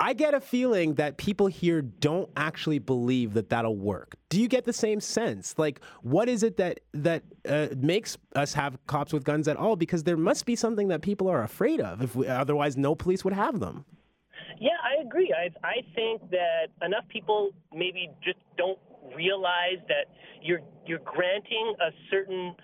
I 0.01 0.13
get 0.13 0.35
a 0.35 0.41
feeling 0.41 0.95
that 0.95 1.17
people 1.17 1.47
here 1.47 1.83
don't 1.83 2.31
actually 2.37 2.79
believe 2.79 3.35
that 3.35 3.49
that'll 3.49 3.77
work. 3.77 4.17
Do 4.29 4.41
you 4.41 4.49
get 4.49 4.65
the 4.65 4.73
same 4.73 5.01
sense? 5.01 5.59
Like, 5.59 5.81
what 6.03 6.29
is 6.29 6.43
it 6.43 6.57
that 6.59 6.81
that 6.93 7.23
uh, 7.49 7.69
makes 7.77 8.19
us 8.35 8.55
have 8.55 8.79
cops 8.87 9.13
with 9.13 9.25
guns 9.25 9.49
at 9.49 9.57
all? 9.57 9.77
Because 9.77 10.05
there 10.05 10.17
must 10.17 10.47
be 10.47 10.57
something 10.57 10.89
that 10.89 11.03
people 11.03 11.29
are 11.29 11.43
afraid 11.43 11.81
of. 11.81 12.03
If 12.03 12.15
we, 12.15 12.27
otherwise, 12.27 12.77
no 12.77 12.95
police 12.95 13.25
would 13.25 13.35
have 13.35 13.61
them. 13.61 13.85
Yeah, 14.59 14.71
I 14.83 15.03
agree. 15.03 15.33
I 15.33 15.51
I 15.67 15.77
think 15.95 16.31
that 16.31 16.69
enough 16.83 17.05
people 17.09 17.51
maybe 17.75 18.11
just 18.25 18.39
don't 18.57 18.79
realize 19.15 19.79
that 19.89 20.07
you're 20.43 20.61
you're 20.87 21.01
granting 21.05 21.75
a 21.81 21.91
certain 22.11 22.55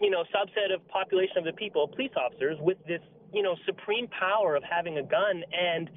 you 0.00 0.10
know 0.10 0.24
subset 0.34 0.74
of 0.74 0.86
population 0.88 1.38
of 1.38 1.44
the 1.44 1.52
people, 1.52 1.88
police 1.88 2.12
officers, 2.16 2.58
with 2.60 2.78
this 2.86 3.00
you 3.32 3.42
know 3.42 3.56
supreme 3.66 4.08
power 4.08 4.56
of 4.56 4.62
having 4.62 4.98
a 4.98 5.02
gun 5.02 5.42
and 5.52 5.90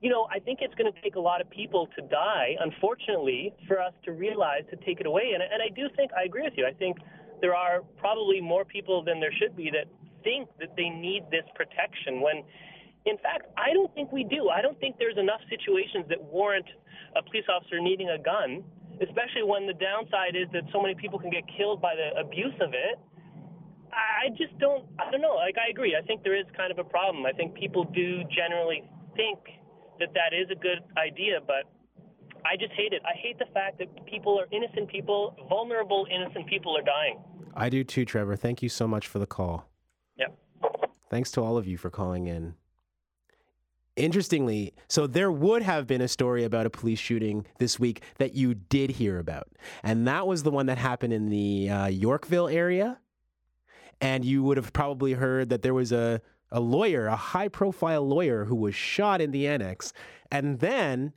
you 0.00 0.08
know, 0.08 0.26
I 0.32 0.38
think 0.38 0.60
it's 0.62 0.74
going 0.74 0.90
to 0.90 1.00
take 1.02 1.16
a 1.16 1.20
lot 1.20 1.40
of 1.40 1.50
people 1.50 1.88
to 1.96 2.02
die, 2.08 2.56
unfortunately, 2.58 3.52
for 3.68 3.80
us 3.80 3.92
to 4.04 4.12
realize 4.12 4.62
to 4.70 4.76
take 4.76 5.00
it 5.00 5.06
away. 5.06 5.32
And, 5.34 5.42
and 5.42 5.60
I 5.60 5.68
do 5.68 5.88
think, 5.94 6.10
I 6.16 6.24
agree 6.24 6.42
with 6.42 6.54
you. 6.56 6.66
I 6.66 6.72
think 6.72 6.96
there 7.40 7.54
are 7.54 7.82
probably 7.98 8.40
more 8.40 8.64
people 8.64 9.04
than 9.04 9.20
there 9.20 9.32
should 9.32 9.56
be 9.56 9.70
that 9.72 9.86
think 10.24 10.48
that 10.58 10.72
they 10.76 10.88
need 10.88 11.24
this 11.30 11.44
protection 11.54 12.20
when, 12.20 12.44
in 13.04 13.16
fact, 13.18 13.48
I 13.56 13.72
don't 13.72 13.92
think 13.94 14.12
we 14.12 14.24
do. 14.24 14.48
I 14.48 14.60
don't 14.60 14.78
think 14.80 14.96
there's 14.98 15.18
enough 15.18 15.40
situations 15.48 16.06
that 16.08 16.22
warrant 16.22 16.66
a 17.16 17.22
police 17.22 17.44
officer 17.52 17.80
needing 17.80 18.08
a 18.08 18.18
gun, 18.18 18.64
especially 19.00 19.44
when 19.44 19.66
the 19.66 19.76
downside 19.76 20.36
is 20.36 20.48
that 20.52 20.64
so 20.72 20.80
many 20.80 20.94
people 20.94 21.18
can 21.18 21.30
get 21.30 21.44
killed 21.56 21.80
by 21.80 21.92
the 21.96 22.18
abuse 22.20 22.56
of 22.60 22.72
it. 22.72 22.96
I 23.92 24.30
just 24.36 24.56
don't, 24.58 24.84
I 24.98 25.10
don't 25.10 25.20
know. 25.20 25.34
Like, 25.34 25.56
I 25.58 25.68
agree. 25.68 25.96
I 25.96 26.04
think 26.06 26.22
there 26.22 26.38
is 26.38 26.46
kind 26.56 26.70
of 26.70 26.78
a 26.78 26.84
problem. 26.84 27.26
I 27.26 27.32
think 27.32 27.54
people 27.54 27.84
do 27.84 28.22
generally 28.30 28.84
think 29.16 29.40
that 30.00 30.12
that 30.14 30.36
is 30.36 30.48
a 30.50 30.54
good 30.54 30.78
idea, 30.96 31.38
but 31.46 31.70
I 32.44 32.56
just 32.56 32.72
hate 32.72 32.92
it. 32.92 33.02
I 33.04 33.16
hate 33.16 33.38
the 33.38 33.46
fact 33.52 33.78
that 33.78 34.06
people 34.06 34.38
are 34.38 34.46
innocent 34.50 34.88
people, 34.88 35.36
vulnerable 35.48 36.06
innocent 36.12 36.46
people 36.46 36.76
are 36.76 36.82
dying. 36.82 37.18
I 37.54 37.68
do 37.68 37.84
too, 37.84 38.04
Trevor. 38.04 38.36
Thank 38.36 38.62
you 38.62 38.68
so 38.68 38.88
much 38.88 39.06
for 39.06 39.18
the 39.18 39.26
call. 39.26 39.68
Yep. 40.16 40.36
Thanks 41.10 41.30
to 41.32 41.42
all 41.42 41.56
of 41.56 41.66
you 41.66 41.76
for 41.76 41.90
calling 41.90 42.26
in. 42.26 42.54
Interestingly, 43.96 44.72
so 44.88 45.06
there 45.06 45.30
would 45.30 45.62
have 45.62 45.86
been 45.86 46.00
a 46.00 46.08
story 46.08 46.44
about 46.44 46.64
a 46.64 46.70
police 46.70 46.98
shooting 46.98 47.44
this 47.58 47.78
week 47.78 48.02
that 48.18 48.34
you 48.34 48.54
did 48.54 48.92
hear 48.92 49.18
about. 49.18 49.48
And 49.82 50.06
that 50.06 50.26
was 50.26 50.42
the 50.42 50.50
one 50.50 50.66
that 50.66 50.78
happened 50.78 51.12
in 51.12 51.28
the 51.28 51.68
uh, 51.68 51.86
Yorkville 51.88 52.48
area. 52.48 52.98
And 54.00 54.24
you 54.24 54.42
would 54.44 54.56
have 54.56 54.72
probably 54.72 55.12
heard 55.12 55.50
that 55.50 55.60
there 55.60 55.74
was 55.74 55.92
a 55.92 56.22
a 56.52 56.60
lawyer, 56.60 57.06
a 57.06 57.16
high 57.16 57.48
profile 57.48 58.06
lawyer 58.06 58.44
who 58.44 58.56
was 58.56 58.74
shot 58.74 59.20
in 59.20 59.30
the 59.30 59.46
annex, 59.46 59.92
and 60.30 60.60
then 60.60 61.12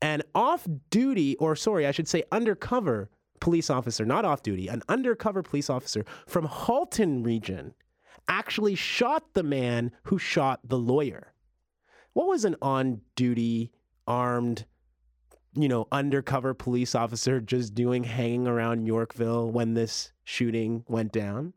an 0.00 0.22
off 0.34 0.66
duty, 0.90 1.36
or 1.36 1.54
sorry, 1.56 1.86
I 1.86 1.92
should 1.92 2.08
say 2.08 2.24
undercover 2.32 3.10
police 3.40 3.70
officer, 3.70 4.04
not 4.04 4.24
off 4.24 4.42
duty, 4.42 4.68
an 4.68 4.82
undercover 4.88 5.42
police 5.42 5.70
officer 5.70 6.04
from 6.26 6.46
Halton 6.46 7.22
region 7.22 7.74
actually 8.28 8.74
shot 8.74 9.34
the 9.34 9.42
man 9.42 9.90
who 10.04 10.18
shot 10.18 10.60
the 10.64 10.78
lawyer. 10.78 11.32
What 12.12 12.28
was 12.28 12.44
an 12.44 12.56
on 12.62 13.00
duty, 13.16 13.72
armed, 14.06 14.64
you 15.54 15.68
know, 15.68 15.88
undercover 15.92 16.54
police 16.54 16.94
officer 16.94 17.40
just 17.40 17.74
doing 17.74 18.04
hanging 18.04 18.46
around 18.46 18.86
Yorkville 18.86 19.50
when 19.50 19.74
this 19.74 20.12
shooting 20.24 20.84
went 20.88 21.12
down? 21.12 21.52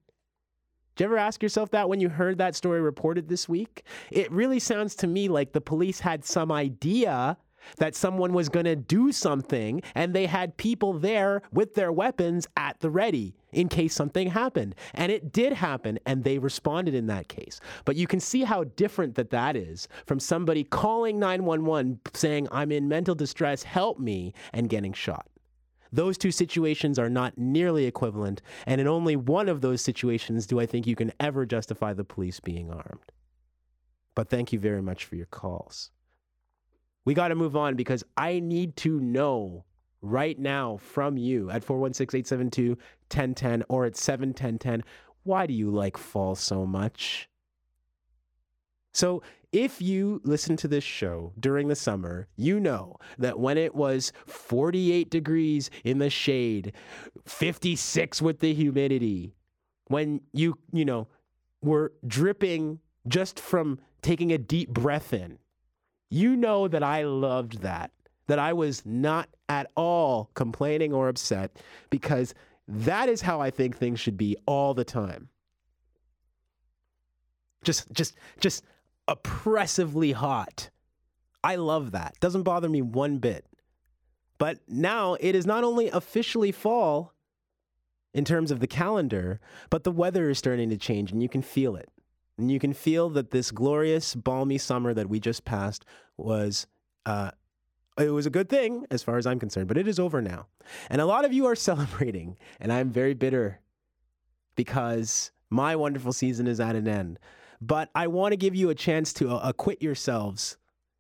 Did 0.96 1.04
you 1.04 1.10
ever 1.10 1.18
ask 1.18 1.44
yourself 1.44 1.72
that 1.72 1.90
when 1.90 2.00
you 2.00 2.08
heard 2.08 2.38
that 2.38 2.56
story 2.56 2.80
reported 2.80 3.28
this 3.28 3.50
week? 3.50 3.84
It 4.12 4.32
really 4.32 4.60
sounds 4.60 4.96
to 4.96 5.08
me 5.08 5.28
like 5.28 5.52
the 5.52 5.60
police 5.60 6.00
had 6.00 6.24
some 6.24 6.54
idea 6.54 7.38
that 7.78 7.96
someone 7.96 8.32
was 8.32 8.48
going 8.48 8.66
to 8.66 8.78
do 8.78 9.12
something 9.12 9.82
and 9.94 10.14
they 10.14 10.26
had 10.26 10.56
people 10.56 10.94
there 10.94 11.42
with 11.52 11.74
their 11.74 11.92
weapons 11.92 12.48
at 12.56 12.80
the 12.80 12.90
ready 12.90 13.36
in 13.52 13.68
case 13.68 13.94
something 13.94 14.30
happened. 14.30 14.74
And 14.94 15.12
it 15.12 15.34
did 15.34 15.52
happen 15.52 16.00
and 16.06 16.24
they 16.24 16.38
responded 16.38 16.94
in 16.94 17.08
that 17.08 17.28
case. 17.28 17.60
But 17.84 17.98
you 17.98 18.08
can 18.08 18.22
see 18.22 18.44
how 18.44 18.64
different 18.64 19.16
that 19.16 19.32
that 19.32 19.58
is 19.58 19.90
from 20.06 20.22
somebody 20.22 20.64
calling 20.64 21.20
911 21.20 22.00
saying, 22.14 22.48
I'm 22.54 22.72
in 22.72 22.88
mental 22.88 23.16
distress, 23.16 23.64
help 23.64 24.00
me, 24.00 24.34
and 24.54 24.70
getting 24.70 24.94
shot. 24.94 25.28
Those 25.92 26.18
two 26.18 26.32
situations 26.32 27.00
are 27.00 27.10
not 27.10 27.38
nearly 27.38 27.86
equivalent, 27.86 28.42
and 28.66 28.82
in 28.82 28.88
only 28.88 29.16
one 29.16 29.50
of 29.50 29.62
those 29.62 29.82
situations 29.82 30.46
do 30.46 30.60
I 30.60 30.66
think 30.66 30.88
you 30.88 30.96
can 30.96 31.12
ever 31.20 31.46
justify 31.46 31.94
the 31.94 32.04
police 32.04 32.40
being 32.40 32.72
armed. 32.72 33.12
But 34.16 34.30
thank 34.30 34.54
you 34.54 34.60
very 34.60 34.82
much 34.82 35.06
for 35.06 35.16
your 35.16 35.26
calls. 35.28 35.92
We 37.06 37.14
got 37.14 37.28
to 37.28 37.36
move 37.36 37.56
on 37.56 37.76
because 37.76 38.04
I 38.18 38.40
need 38.40 38.76
to 38.78 39.00
know 39.00 39.66
right 40.02 40.38
now 40.38 40.78
from 40.78 41.18
you 41.18 41.50
at 41.50 41.64
416 41.64 42.20
872 42.20 42.70
1010 43.10 43.64
or 43.70 43.86
at 43.86 43.96
71010 43.96 44.84
why 45.26 45.48
do 45.48 45.54
you 45.54 45.72
like 45.72 45.98
fall 45.98 46.36
so 46.36 46.66
much? 46.66 47.28
So, 48.94 49.24
if 49.56 49.82
you 49.82 50.20
listen 50.26 50.58
to 50.58 50.68
this 50.68 50.84
show 50.84 51.32
during 51.40 51.70
the 51.70 51.78
summer, 51.78 52.28
you 52.36 52.60
know 52.60 52.98
that 53.18 53.40
when 53.40 53.58
it 53.58 53.74
was 53.74 54.12
48 54.26 55.10
degrees 55.10 55.70
in 55.86 56.00
the 56.00 56.10
shade, 56.10 56.74
56 57.26 58.22
with 58.22 58.40
the 58.40 58.54
humidity, 58.54 59.34
when 59.88 60.20
you, 60.34 60.58
you 60.74 60.84
know, 60.84 61.08
were 61.62 61.94
dripping 62.06 62.80
just 63.08 63.40
from 63.40 63.80
taking 64.02 64.34
a 64.34 64.38
deep 64.38 64.72
breath 64.72 65.14
in, 65.14 65.40
you 66.10 66.36
know 66.36 66.68
that 66.68 66.84
I 66.84 67.04
loved 67.04 67.62
that, 67.62 67.92
that 68.28 68.40
I 68.40 68.52
was 68.52 68.86
not 68.86 69.30
at 69.48 69.72
all 69.78 70.32
complaining 70.34 70.92
or 70.92 71.08
upset 71.08 71.56
because 71.90 72.34
that 72.68 73.08
is 73.08 73.22
how 73.22 73.40
I 73.40 73.52
think 73.52 73.78
things 73.78 74.02
should 74.02 74.18
be 74.18 74.36
all 74.46 74.74
the 74.74 74.84
time. 74.84 75.30
Just 77.64 77.92
just 77.94 78.16
just 78.40 78.64
oppressively 79.08 80.12
hot. 80.12 80.70
I 81.44 81.56
love 81.56 81.92
that. 81.92 82.16
Doesn't 82.20 82.44
bother 82.44 82.70
me 82.70 82.82
one 82.82 83.20
bit. 83.20 83.46
But 84.38 84.60
now 84.68 85.16
it 85.20 85.36
is 85.36 85.46
not 85.46 85.64
only 85.64 85.90
officially 85.90 86.52
fall 86.52 87.14
in 88.14 88.26
terms 88.26 88.52
of 88.52 88.60
the 88.60 88.68
calendar, 88.68 89.40
but 89.70 89.84
the 89.84 89.92
weather 89.92 90.30
is 90.30 90.38
starting 90.38 90.70
to 90.70 90.78
change 90.78 91.12
and 91.12 91.22
you 91.22 91.30
can 91.30 91.42
feel 91.42 91.76
it. 91.76 91.90
And 92.38 92.52
you 92.52 92.60
can 92.60 92.74
feel 92.74 93.10
that 93.12 93.32
this 93.32 93.52
glorious, 93.52 94.14
balmy 94.14 94.58
summer 94.58 94.94
that 94.94 95.10
we 95.10 95.20
just 95.20 95.46
passed 95.46 95.86
was 96.18 96.68
uh, 97.06 97.32
it 97.98 98.10
was 98.10 98.26
a 98.26 98.32
good 98.32 98.50
thing 98.50 98.86
as 98.92 99.04
far 99.04 99.18
as 99.18 99.26
I'm 99.26 99.40
concerned, 99.40 99.68
but 99.68 99.78
it 99.78 99.88
is 99.88 100.00
over 100.00 100.22
now. 100.22 100.48
And 100.90 101.00
a 101.00 101.06
lot 101.06 101.26
of 101.26 101.32
you 101.32 101.46
are 101.46 101.56
celebrating, 101.56 102.38
and 102.60 102.74
I'm 102.74 102.90
very 102.90 103.14
bitter 103.14 103.62
because 104.56 105.32
my 105.50 105.76
wonderful 105.76 106.14
season 106.14 106.48
is 106.48 106.60
at 106.60 106.76
an 106.76 106.88
end. 106.88 107.20
But 107.62 107.90
I 107.96 108.08
want 108.08 108.34
to 108.34 108.38
give 108.38 108.56
you 108.56 108.70
a 108.70 108.76
chance 108.76 109.14
to 109.14 109.30
uh, 109.30 109.40
acquit 109.44 109.82
yourselves 109.82 110.58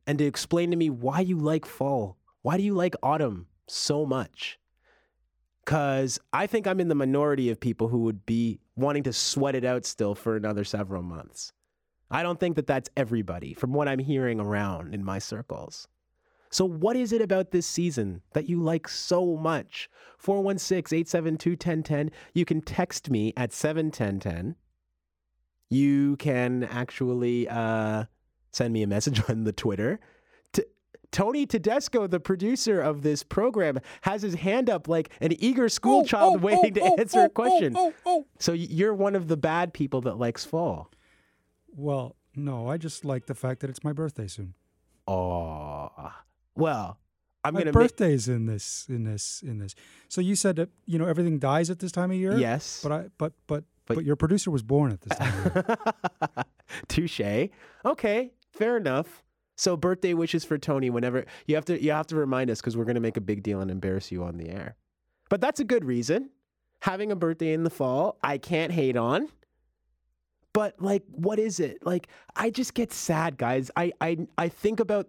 and 0.07 0.17
to 0.19 0.25
explain 0.25 0.71
to 0.71 0.77
me 0.77 0.89
why 0.89 1.19
you 1.19 1.37
like 1.37 1.65
fall. 1.65 2.17
Why 2.41 2.57
do 2.57 2.63
you 2.63 2.73
like 2.73 2.95
autumn 3.01 3.47
so 3.67 4.05
much? 4.05 4.59
Because 5.63 6.19
I 6.31 6.45
think 6.45 6.67
I'm 6.67 6.79
in 6.79 6.89
the 6.89 6.95
minority 6.95 7.49
of 7.49 7.59
people 7.59 7.87
who 7.87 8.03
would 8.03 8.25
be 8.25 8.59
wanting 8.75 9.03
to 9.03 9.13
sweat 9.13 9.55
it 9.55 9.65
out 9.65 9.85
still 9.85 10.13
for 10.13 10.35
another 10.35 10.63
several 10.63 11.01
months. 11.01 11.53
I 12.11 12.21
don't 12.21 12.39
think 12.39 12.55
that 12.55 12.67
that's 12.67 12.89
everybody 12.95 13.53
from 13.53 13.73
what 13.73 13.87
I'm 13.87 13.99
hearing 13.99 14.39
around 14.39 14.93
in 14.93 15.03
my 15.03 15.17
circles. 15.17 15.87
So, 16.51 16.63
what 16.63 16.95
is 16.95 17.11
it 17.11 17.21
about 17.21 17.51
this 17.51 17.65
season 17.65 18.21
that 18.33 18.47
you 18.47 18.61
like 18.61 18.87
so 18.87 19.35
much? 19.35 19.89
416 20.19 20.99
872 20.99 21.49
1010. 21.51 22.11
You 22.33 22.45
can 22.45 22.61
text 22.61 23.09
me 23.09 23.33
at 23.35 23.51
71010. 23.51 24.55
You 25.69 26.15
can 26.17 26.63
actually 26.63 27.47
uh, 27.49 28.05
send 28.51 28.73
me 28.73 28.83
a 28.83 28.87
message 28.87 29.21
on 29.29 29.43
the 29.43 29.51
Twitter. 29.51 29.99
T- 30.53 30.63
Tony 31.11 31.45
Tedesco, 31.45 32.07
the 32.07 32.19
producer 32.19 32.81
of 32.81 33.01
this 33.01 33.23
program, 33.23 33.79
has 34.01 34.21
his 34.21 34.35
hand 34.35 34.69
up 34.69 34.87
like 34.87 35.09
an 35.21 35.31
eager 35.41 35.69
school 35.69 36.01
Oh, 36.01 36.05
child 36.05 36.35
oh, 36.35 36.39
waiting 36.39 36.77
oh, 36.81 36.95
to 36.95 37.01
answer 37.01 37.21
oh, 37.21 37.25
a 37.25 37.29
question. 37.29 37.73
Oh, 37.75 37.93
oh, 38.05 38.11
oh. 38.19 38.25
So 38.39 38.53
you're 38.53 38.93
one 38.93 39.15
of 39.15 39.27
the 39.27 39.37
bad 39.37 39.73
people 39.73 40.01
that 40.01 40.17
likes 40.17 40.45
fall. 40.45 40.91
Well, 41.75 42.15
no, 42.35 42.69
I 42.69 42.77
just 42.77 43.05
like 43.05 43.25
the 43.25 43.35
fact 43.35 43.61
that 43.61 43.69
it's 43.69 43.83
my 43.83 43.93
birthday 43.93 44.27
soon. 44.27 44.53
Oh, 45.07 46.11
well, 46.55 46.99
I'm 47.43 47.53
my 47.53 47.61
gonna 47.61 47.71
birthday's 47.71 48.27
in 48.27 48.45
this, 48.47 48.87
in 48.89 49.03
this, 49.03 49.43
in 49.45 49.59
this. 49.59 49.75
So 50.09 50.19
you 50.19 50.35
said 50.35 50.55
that 50.55 50.69
you 50.85 50.97
know 50.97 51.05
everything 51.05 51.37
dies 51.37 51.69
at 51.69 51.79
this 51.79 51.91
time 51.91 52.11
of 52.11 52.17
year. 52.17 52.37
yes, 52.37 52.79
But 52.81 52.91
I, 52.91 53.05
but 53.17 53.33
but 53.47 53.63
But- 53.85 53.95
but, 53.95 54.05
your 54.05 54.15
producer 54.15 54.49
was 54.51 54.63
born 54.63 54.91
at 54.91 55.01
this 55.01 55.17
time. 55.17 55.65
Touche. 56.87 57.49
Okay, 57.85 58.31
fair 58.51 58.77
enough. 58.77 59.23
So 59.57 59.77
birthday 59.77 60.13
wishes 60.13 60.43
for 60.43 60.57
Tony 60.57 60.89
whenever 60.89 61.25
you 61.47 61.55
have 61.55 61.65
to 61.65 61.81
you 61.81 61.91
have 61.91 62.07
to 62.07 62.15
remind 62.15 62.49
us 62.49 62.59
because 62.59 62.75
we're 62.75 62.83
gonna 62.85 62.99
make 62.99 63.15
a 63.17 63.21
big 63.21 63.41
deal 63.43 63.61
and 63.61 63.71
embarrass 63.71 64.11
you 64.11 64.23
on 64.23 64.37
the 64.37 64.49
air. 64.49 64.75
But 65.29 65.39
that's 65.41 65.59
a 65.59 65.63
good 65.63 65.85
reason. 65.85 66.29
Having 66.81 67.11
a 67.11 67.15
birthday 67.15 67.53
in 67.53 67.63
the 67.63 67.69
fall, 67.69 68.17
I 68.21 68.37
can't 68.37 68.71
hate 68.71 68.97
on. 68.97 69.29
But 70.53 70.81
like, 70.81 71.03
what 71.11 71.39
is 71.39 71.59
it? 71.59 71.85
Like, 71.85 72.07
I 72.35 72.49
just 72.49 72.73
get 72.73 72.91
sad, 72.91 73.37
guys. 73.37 73.71
I 73.75 73.91
I 74.01 74.27
I 74.37 74.49
think 74.49 74.79
about 74.79 75.07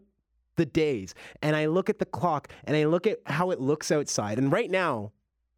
the 0.57 0.67
days 0.67 1.15
and 1.43 1.55
I 1.55 1.67
look 1.67 1.91
at 1.91 1.99
the 1.99 2.07
clock 2.07 2.49
and 2.65 2.77
I 2.77 2.85
look 2.87 3.07
at 3.07 3.19
how 3.27 3.51
it 3.51 3.61
looks 3.61 3.91
outside. 3.91 4.39
And 4.39 4.51
right 4.51 4.71
now, 4.71 5.13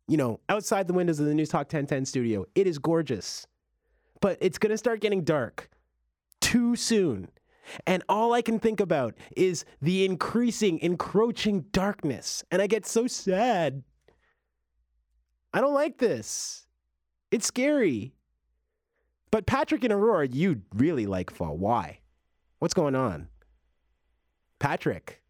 you 0.09 0.17
know, 0.17 0.41
outside 0.49 0.89
the 0.89 0.95
windows 0.95 1.21
of 1.21 1.27
the 1.27 1.35
News 1.35 1.51
Talk 1.51 1.67
1010 1.67 2.07
studio, 2.07 2.47
it 2.55 2.67
is 2.67 2.79
gorgeous. 2.79 3.47
But 4.21 4.39
it's 4.41 4.59
gonna 4.59 4.79
start 4.79 5.01
getting 5.01 5.23
dark 5.23 5.71
too 6.41 6.75
soon. 6.75 7.29
And 7.87 8.03
all 8.09 8.33
I 8.33 8.43
can 8.43 8.59
think 8.59 8.81
about 8.81 9.15
is 9.37 9.65
the 9.83 10.05
increasing, 10.05 10.81
encroaching 10.81 11.67
darkness. 11.73 12.43
And 12.51 12.63
I 12.63 12.67
get 12.67 12.87
so 12.87 13.07
sad. 13.07 13.83
I 15.53 15.61
don't 15.61 15.75
like 15.75 15.99
this. 15.99 16.67
It's 17.31 17.47
scary. 17.47 18.15
But 19.31 19.47
Patrick 19.47 19.85
and 19.85 19.93
Aurora, 19.93 20.29
you 20.29 20.63
really 20.75 21.07
like 21.07 21.31
fall. 21.31 21.57
Why? 21.57 22.01
What's 22.59 22.75
going 22.75 22.95
on? 22.95 23.29
Patrick. 24.59 25.23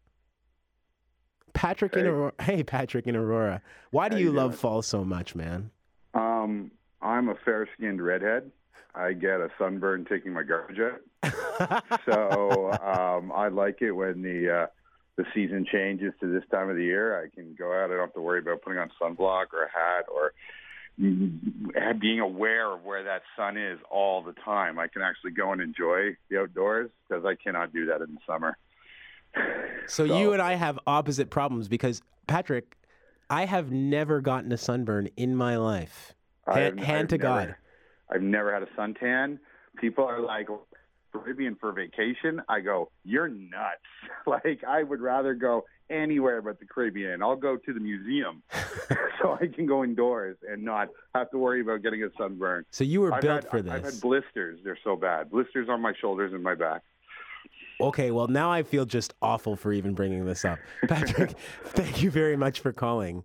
Patrick 1.59 1.93
and 1.97 2.03
Hey. 2.03 2.09
Aurora. 2.09 2.33
Hey, 2.41 2.63
Patrick 2.63 3.05
and 3.07 3.17
Aurora. 3.17 3.61
Why 3.91 4.07
do 4.07 4.15
How 4.15 4.19
you 4.19 4.27
you 4.27 4.31
love 4.31 4.55
fall 4.55 4.81
so 4.81 5.03
much, 5.03 5.35
man? 5.35 5.71
Um, 6.13 6.71
I'm 7.01 7.27
a 7.27 7.35
fair-skinned 7.35 8.01
redhead. 8.01 8.51
I 8.95 9.11
get 9.13 9.41
a 9.41 9.49
sunburn 9.59 10.05
taking 10.09 10.33
my 10.33 10.43
garbage 10.43 10.79
out, 10.79 11.83
so 12.05 12.71
um, 12.71 13.31
I 13.31 13.49
like 13.49 13.81
it 13.81 13.91
when 13.91 14.21
the 14.23 14.61
uh, 14.63 14.67
the 15.15 15.25
season 15.33 15.65
changes 15.71 16.13
to 16.21 16.31
this 16.31 16.43
time 16.49 16.69
of 16.69 16.75
the 16.75 16.83
year. 16.83 17.21
I 17.21 17.27
can 17.29 17.55
go 17.59 17.71
out. 17.71 17.85
I 17.91 17.95
don't 17.95 17.99
have 17.99 18.13
to 18.13 18.21
worry 18.21 18.39
about 18.39 18.61
putting 18.61 18.79
on 18.79 18.89
sunblock 18.99 19.47
or 19.53 19.63
a 19.63 19.71
hat 19.71 20.05
or 20.11 20.33
being 20.97 22.19
aware 22.19 22.71
of 22.71 22.83
where 22.83 23.03
that 23.03 23.21
sun 23.37 23.57
is 23.57 23.79
all 23.91 24.23
the 24.23 24.33
time. 24.43 24.79
I 24.79 24.87
can 24.87 25.01
actually 25.01 25.31
go 25.31 25.51
and 25.51 25.61
enjoy 25.61 26.17
the 26.29 26.39
outdoors 26.39 26.89
because 27.07 27.25
I 27.25 27.35
cannot 27.35 27.71
do 27.71 27.85
that 27.87 28.01
in 28.01 28.15
the 28.15 28.21
summer. 28.25 28.57
So, 29.87 30.03
you 30.03 30.33
and 30.33 30.41
I 30.41 30.53
have 30.53 30.77
opposite 30.85 31.29
problems 31.31 31.67
because 31.67 32.01
Patrick, 32.27 32.77
I 33.29 33.45
have 33.45 33.71
never 33.71 34.21
gotten 34.21 34.51
a 34.51 34.57
sunburn 34.57 35.09
in 35.17 35.35
my 35.35 35.57
life. 35.57 36.13
I 36.47 36.59
Hand, 36.59 36.79
have- 36.79 36.87
hand 36.87 36.99
I've 37.01 37.07
to 37.09 37.17
never- 37.17 37.45
God. 37.47 37.55
I've 38.11 38.21
never 38.21 38.53
had 38.53 38.63
a 38.63 38.67
suntan. 38.77 39.39
People 39.77 40.03
are 40.03 40.19
like, 40.19 40.47
Caribbean 41.11 41.55
for 41.55 41.71
vacation. 41.71 42.41
I 42.49 42.59
go, 42.59 42.91
you're 43.03 43.27
nuts. 43.27 43.81
like, 44.27 44.63
I 44.67 44.83
would 44.83 45.01
rather 45.01 45.33
go 45.33 45.65
anywhere 45.89 46.41
but 46.43 46.59
the 46.59 46.65
Caribbean. 46.65 47.23
I'll 47.23 47.35
go 47.35 47.57
to 47.57 47.73
the 47.73 47.79
museum 47.79 48.43
so 49.21 49.33
I 49.41 49.47
can 49.47 49.65
go 49.65 49.83
indoors 49.83 50.37
and 50.47 50.63
not 50.63 50.89
have 51.15 51.31
to 51.31 51.37
worry 51.39 51.61
about 51.61 51.81
getting 51.81 52.03
a 52.03 52.09
sunburn. 52.17 52.65
So 52.71 52.83
you 52.83 53.01
were 53.01 53.13
I've 53.13 53.21
built 53.21 53.43
had, 53.43 53.49
for 53.51 53.61
this. 53.63 53.73
I've 53.73 53.83
had 53.83 54.01
blisters. 54.01 54.59
They're 54.63 54.77
so 54.83 54.95
bad. 54.95 55.31
Blisters 55.31 55.67
on 55.69 55.81
my 55.81 55.93
shoulders 55.99 56.31
and 56.33 56.43
my 56.43 56.53
back. 56.55 56.83
Okay, 57.81 58.11
well 58.11 58.27
now 58.27 58.51
I 58.51 58.63
feel 58.63 58.85
just 58.85 59.13
awful 59.21 59.55
for 59.55 59.71
even 59.71 59.93
bringing 59.93 60.25
this 60.25 60.43
up. 60.43 60.59
Patrick, 60.87 61.33
thank 61.65 62.01
you 62.01 62.11
very 62.11 62.35
much 62.35 62.59
for 62.59 62.73
calling. 62.73 63.23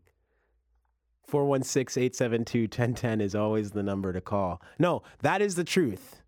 416-872-1010 1.31 3.21
is 3.21 3.35
always 3.35 3.73
the 3.73 3.83
number 3.83 4.13
to 4.13 4.21
call. 4.21 4.63
No, 4.79 5.03
that 5.23 5.43
is 5.43 5.57
the 5.57 5.65
truth. 5.65 6.23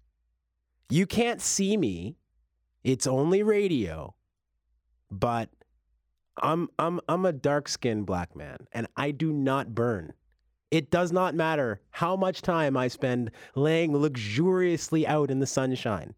You 0.89 1.07
can't 1.07 1.41
see 1.41 1.77
me. 1.77 2.17
It's 2.83 3.07
only 3.07 3.43
radio. 3.43 4.15
But 5.11 5.51
I'm 6.43 6.69
I'm 6.79 7.01
I'm 7.09 7.25
a 7.25 7.33
dark-skinned 7.33 8.07
black 8.07 8.35
man 8.35 8.67
and 8.73 8.87
I 8.97 9.11
do 9.11 9.33
not 9.33 9.75
burn. 9.75 10.13
It 10.71 10.91
does 10.91 11.13
not 11.13 11.35
matter 11.35 11.81
how 11.91 12.17
much 12.17 12.43
time 12.43 12.77
I 12.77 12.89
spend 12.89 13.31
laying 13.55 13.97
luxuriously 13.97 15.07
out 15.07 15.31
in 15.31 15.39
the 15.39 15.47
sunshine. 15.47 16.15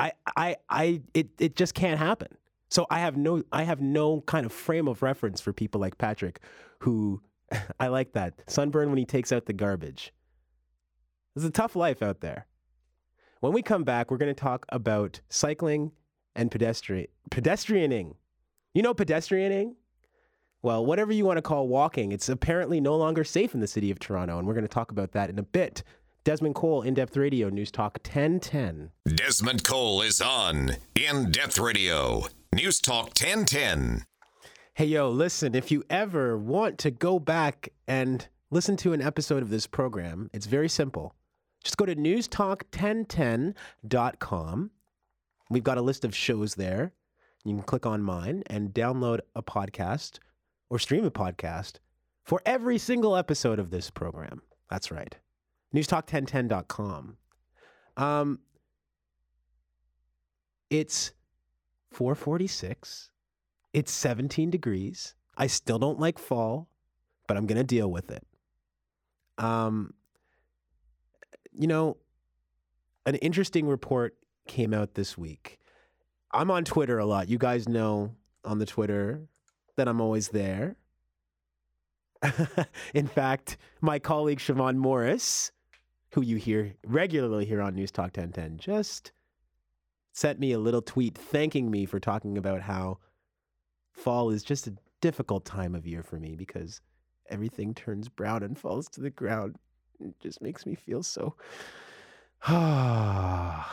I, 0.00 0.12
I, 0.36 0.56
I, 0.68 1.02
it, 1.14 1.28
it 1.38 1.56
just 1.56 1.74
can't 1.74 1.98
happen. 1.98 2.28
So 2.70 2.86
I 2.90 3.00
have 3.00 3.16
no, 3.16 3.42
I 3.52 3.64
have 3.64 3.80
no 3.80 4.22
kind 4.22 4.46
of 4.46 4.52
frame 4.52 4.88
of 4.88 5.02
reference 5.02 5.40
for 5.40 5.52
people 5.52 5.80
like 5.80 5.98
Patrick, 5.98 6.40
who 6.78 7.20
I 7.80 7.88
like 7.88 8.12
that 8.12 8.34
sunburn 8.46 8.88
when 8.88 8.98
he 8.98 9.04
takes 9.04 9.32
out 9.32 9.46
the 9.46 9.52
garbage. 9.52 10.12
It's 11.36 11.44
a 11.44 11.50
tough 11.50 11.76
life 11.76 12.02
out 12.02 12.20
there. 12.20 12.46
When 13.40 13.52
we 13.52 13.62
come 13.62 13.84
back, 13.84 14.10
we're 14.10 14.18
going 14.18 14.34
to 14.34 14.40
talk 14.40 14.66
about 14.68 15.20
cycling 15.28 15.92
and 16.34 16.50
pedestrian 16.50 17.08
pedestrianing. 17.30 18.14
You 18.74 18.82
know 18.82 18.94
pedestrianing? 18.94 19.74
Well, 20.62 20.84
whatever 20.84 21.12
you 21.12 21.24
want 21.24 21.38
to 21.38 21.42
call 21.42 21.68
walking, 21.68 22.12
it's 22.12 22.28
apparently 22.28 22.80
no 22.80 22.96
longer 22.96 23.24
safe 23.24 23.54
in 23.54 23.60
the 23.60 23.66
city 23.66 23.90
of 23.90 23.98
Toronto, 23.98 24.38
and 24.38 24.46
we're 24.46 24.54
going 24.54 24.62
to 24.62 24.68
talk 24.68 24.90
about 24.90 25.12
that 25.12 25.30
in 25.30 25.38
a 25.38 25.42
bit. 25.42 25.82
Desmond 26.22 26.54
Cole, 26.54 26.82
In 26.82 26.92
Depth 26.94 27.16
Radio, 27.16 27.48
News 27.48 27.70
Talk 27.70 27.98
1010. 28.04 28.90
Desmond 29.14 29.64
Cole 29.64 30.02
is 30.02 30.20
on 30.20 30.72
In 30.94 31.30
Depth 31.30 31.58
Radio. 31.58 32.24
News 32.54 32.78
Talk 32.80 33.06
1010. 33.06 34.04
Hey, 34.74 34.84
yo, 34.86 35.08
listen, 35.10 35.54
if 35.54 35.70
you 35.70 35.82
ever 35.88 36.36
want 36.36 36.76
to 36.78 36.90
go 36.90 37.18
back 37.18 37.70
and 37.88 38.28
listen 38.50 38.76
to 38.78 38.92
an 38.92 39.00
episode 39.00 39.42
of 39.42 39.50
this 39.50 39.66
program, 39.66 40.28
it's 40.32 40.46
very 40.46 40.68
simple. 40.68 41.14
Just 41.64 41.76
go 41.76 41.86
to 41.86 41.96
newstalk1010.com 41.96 44.70
We've 45.50 45.64
got 45.64 45.78
a 45.78 45.82
list 45.82 46.04
of 46.04 46.14
shows 46.14 46.54
there. 46.54 46.92
You 47.44 47.56
can 47.56 47.64
click 47.64 47.84
on 47.84 48.02
mine 48.02 48.44
and 48.46 48.72
download 48.72 49.18
a 49.34 49.42
podcast 49.42 50.20
or 50.70 50.78
stream 50.78 51.04
a 51.04 51.10
podcast 51.10 51.80
for 52.22 52.40
every 52.46 52.78
single 52.78 53.16
episode 53.16 53.58
of 53.58 53.70
this 53.70 53.90
program. 53.90 54.42
That's 54.70 54.92
right. 54.92 55.16
Newstalk1010.com. 55.74 57.16
Um, 57.96 58.38
it's 60.68 61.12
446. 61.92 63.10
It's 63.72 63.92
17 63.92 64.50
degrees. 64.50 65.14
I 65.36 65.46
still 65.46 65.78
don't 65.78 66.00
like 66.00 66.18
fall, 66.18 66.68
but 67.26 67.36
I'm 67.36 67.46
going 67.46 67.58
to 67.58 67.64
deal 67.64 67.90
with 67.90 68.10
it. 68.10 68.26
Um, 69.38 69.94
you 71.52 71.66
know, 71.66 71.96
an 73.06 73.14
interesting 73.16 73.66
report 73.66 74.16
came 74.46 74.74
out 74.74 74.94
this 74.94 75.16
week. 75.16 75.58
I'm 76.32 76.50
on 76.50 76.64
Twitter 76.64 76.98
a 76.98 77.06
lot. 77.06 77.28
You 77.28 77.38
guys 77.38 77.68
know 77.68 78.14
on 78.44 78.58
the 78.58 78.66
Twitter 78.66 79.22
that 79.76 79.88
I'm 79.88 80.00
always 80.00 80.28
there. 80.28 80.76
In 82.94 83.06
fact, 83.06 83.56
my 83.80 83.98
colleague 83.98 84.38
Siobhan 84.38 84.76
Morris, 84.76 85.52
who 86.12 86.22
you 86.22 86.36
hear 86.36 86.74
regularly 86.86 87.44
here 87.44 87.60
on 87.60 87.74
News 87.74 87.90
Talk 87.90 88.16
1010, 88.16 88.58
just 88.58 89.12
sent 90.12 90.40
me 90.40 90.52
a 90.52 90.58
little 90.58 90.82
tweet 90.82 91.16
thanking 91.16 91.70
me 91.70 91.86
for 91.86 92.00
talking 92.00 92.36
about 92.36 92.62
how 92.62 92.98
fall 93.92 94.30
is 94.30 94.42
just 94.42 94.66
a 94.66 94.74
difficult 95.00 95.44
time 95.44 95.74
of 95.74 95.86
year 95.86 96.02
for 96.02 96.18
me 96.18 96.34
because 96.34 96.80
everything 97.28 97.74
turns 97.74 98.08
brown 98.08 98.42
and 98.42 98.58
falls 98.58 98.88
to 98.88 99.00
the 99.00 99.10
ground. 99.10 99.56
It 100.00 100.18
just 100.20 100.42
makes 100.42 100.66
me 100.66 100.74
feel 100.74 101.02
so. 101.02 101.36
Siobhan 102.46 103.66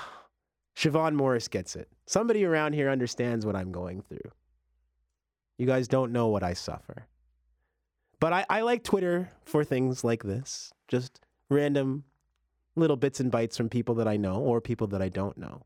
Morris 1.14 1.48
gets 1.48 1.76
it. 1.76 1.90
Somebody 2.06 2.46
around 2.46 2.74
here 2.74 2.90
understands 2.90 3.46
what 3.46 3.56
I'm 3.56 3.72
going 3.72 4.02
through. 4.02 4.32
You 5.58 5.66
guys 5.66 5.88
don't 5.88 6.12
know 6.12 6.28
what 6.28 6.44
I 6.44 6.54
suffer. 6.54 7.08
But 8.20 8.34
I, 8.34 8.46
I 8.50 8.62
like 8.62 8.84
Twitter 8.84 9.32
for 9.46 9.64
things 9.64 10.04
like 10.04 10.24
this 10.24 10.72
just 10.88 11.20
random 11.50 12.04
little 12.78 12.96
bits 12.96 13.20
and 13.20 13.32
bytes 13.32 13.58
from 13.58 13.70
people 13.70 13.96
that 13.96 14.08
I 14.08 14.18
know 14.18 14.36
or 14.36 14.62
people 14.62 14.88
that 14.88 15.02
I 15.02 15.10
don't 15.10 15.38
know. 15.38 15.64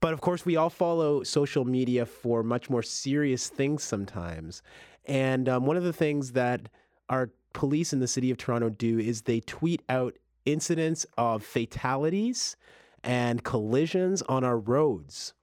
But 0.00 0.12
of 0.12 0.20
course, 0.20 0.44
we 0.44 0.56
all 0.56 0.70
follow 0.70 1.22
social 1.22 1.64
media 1.64 2.04
for 2.04 2.42
much 2.42 2.68
more 2.68 2.82
serious 2.82 3.48
things 3.48 3.82
sometimes. 3.82 4.62
And 5.06 5.48
um, 5.48 5.66
one 5.66 5.76
of 5.76 5.84
the 5.84 5.92
things 5.92 6.32
that 6.32 6.68
our 7.08 7.30
police 7.52 7.92
in 7.92 8.00
the 8.00 8.08
city 8.08 8.30
of 8.30 8.36
Toronto 8.36 8.70
do 8.70 8.98
is 8.98 9.22
they 9.22 9.40
tweet 9.40 9.82
out 9.88 10.16
incidents 10.44 11.06
of 11.16 11.44
fatalities 11.44 12.56
and 13.04 13.44
collisions 13.44 14.22
on 14.22 14.44
our 14.44 14.58
roads. 14.58 15.34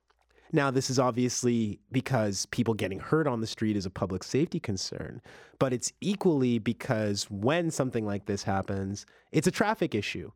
Now, 0.51 0.71
this 0.71 0.89
is 0.89 0.97
obviously 0.97 1.79
because 1.91 2.47
people 2.47 2.73
getting 2.73 2.99
hurt 2.99 3.27
on 3.27 3.39
the 3.39 3.47
street 3.47 3.77
is 3.77 3.85
a 3.85 3.91
public 3.91 4.23
safety 4.23 4.59
concern, 4.59 5.21
but 5.59 5.73
it's 5.73 5.93
equally 6.01 6.57
because 6.57 7.25
when 7.29 7.69
something 7.69 8.05
like 8.05 8.25
this 8.25 8.43
happens, 8.43 9.05
it's 9.31 9.45
a 9.45 9.51
traffic 9.51 9.93
issue. 9.93 10.31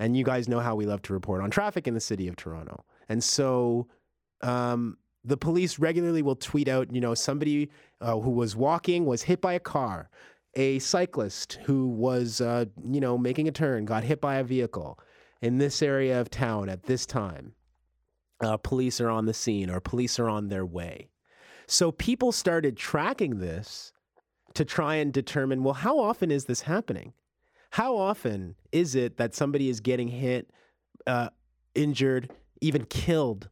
And 0.00 0.16
you 0.16 0.24
guys 0.24 0.48
know 0.48 0.58
how 0.58 0.74
we 0.74 0.86
love 0.86 1.02
to 1.02 1.12
report 1.12 1.42
on 1.42 1.50
traffic 1.50 1.86
in 1.86 1.94
the 1.94 2.00
city 2.00 2.26
of 2.26 2.34
Toronto. 2.34 2.84
And 3.08 3.22
so 3.22 3.86
um, 4.40 4.96
the 5.22 5.36
police 5.36 5.78
regularly 5.78 6.22
will 6.22 6.34
tweet 6.34 6.66
out, 6.66 6.92
you 6.92 7.00
know, 7.00 7.14
somebody 7.14 7.70
uh, 8.00 8.18
who 8.18 8.30
was 8.30 8.56
walking 8.56 9.04
was 9.04 9.22
hit 9.22 9.40
by 9.40 9.52
a 9.52 9.60
car, 9.60 10.10
a 10.54 10.80
cyclist 10.80 11.60
who 11.64 11.86
was, 11.86 12.40
uh, 12.40 12.64
you 12.90 13.00
know, 13.00 13.16
making 13.16 13.46
a 13.46 13.52
turn 13.52 13.84
got 13.84 14.02
hit 14.02 14.20
by 14.20 14.36
a 14.36 14.44
vehicle 14.44 14.98
in 15.40 15.58
this 15.58 15.82
area 15.82 16.20
of 16.20 16.30
town 16.30 16.68
at 16.68 16.84
this 16.84 17.06
time 17.06 17.54
uh, 18.40 18.56
police 18.56 19.00
are 19.00 19.10
on 19.10 19.26
the 19.26 19.34
scene 19.34 19.70
or 19.70 19.80
police 19.80 20.18
are 20.18 20.28
on 20.28 20.48
their 20.48 20.64
way. 20.64 21.10
So 21.66 21.92
people 21.92 22.32
started 22.32 22.76
tracking 22.76 23.38
this 23.38 23.92
to 24.54 24.64
try 24.64 24.96
and 24.96 25.12
determine 25.12 25.62
well, 25.62 25.74
how 25.74 25.98
often 25.98 26.30
is 26.30 26.46
this 26.46 26.62
happening? 26.62 27.12
How 27.70 27.96
often 27.96 28.56
is 28.72 28.94
it 28.94 29.16
that 29.16 29.34
somebody 29.34 29.68
is 29.68 29.80
getting 29.80 30.08
hit, 30.08 30.50
uh, 31.06 31.30
injured, 31.74 32.30
even 32.60 32.84
killed 32.84 33.48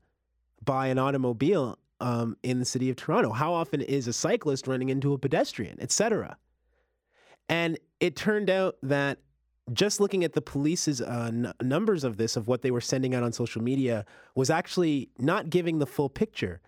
by 0.64 0.88
an 0.88 0.98
automobile 0.98 1.78
um, 2.00 2.36
in 2.42 2.58
the 2.58 2.64
city 2.64 2.90
of 2.90 2.96
Toronto? 2.96 3.30
How 3.30 3.52
often 3.52 3.80
is 3.80 4.08
a 4.08 4.12
cyclist 4.12 4.66
running 4.66 4.88
into 4.88 5.12
a 5.12 5.18
pedestrian, 5.18 5.80
etc.? 5.80 6.36
And 7.48 7.78
it 8.00 8.16
turned 8.16 8.50
out 8.50 8.76
that 8.82 9.18
just 9.72 10.00
looking 10.00 10.24
at 10.24 10.32
the 10.32 10.42
police's 10.42 11.00
uh, 11.00 11.30
n- 11.32 11.52
numbers 11.62 12.02
of 12.02 12.16
this, 12.16 12.36
of 12.36 12.48
what 12.48 12.62
they 12.62 12.70
were 12.70 12.80
sending 12.80 13.14
out 13.14 13.22
on 13.22 13.32
social 13.32 13.62
media, 13.62 14.04
was 14.34 14.50
actually 14.50 15.10
not 15.18 15.48
giving 15.48 15.78
the 15.78 15.86
full 15.86 16.08
picture 16.08 16.60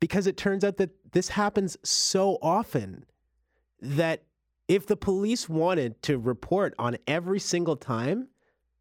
because 0.00 0.26
it 0.26 0.36
turns 0.36 0.64
out 0.64 0.76
that 0.76 0.90
this 1.12 1.28
happens 1.28 1.76
so 1.82 2.38
often 2.42 3.04
that 3.80 4.24
if 4.68 4.86
the 4.86 4.96
police 4.96 5.48
wanted 5.48 6.00
to 6.02 6.18
report 6.18 6.74
on 6.78 6.96
every 7.06 7.38
single 7.38 7.76
time 7.76 8.28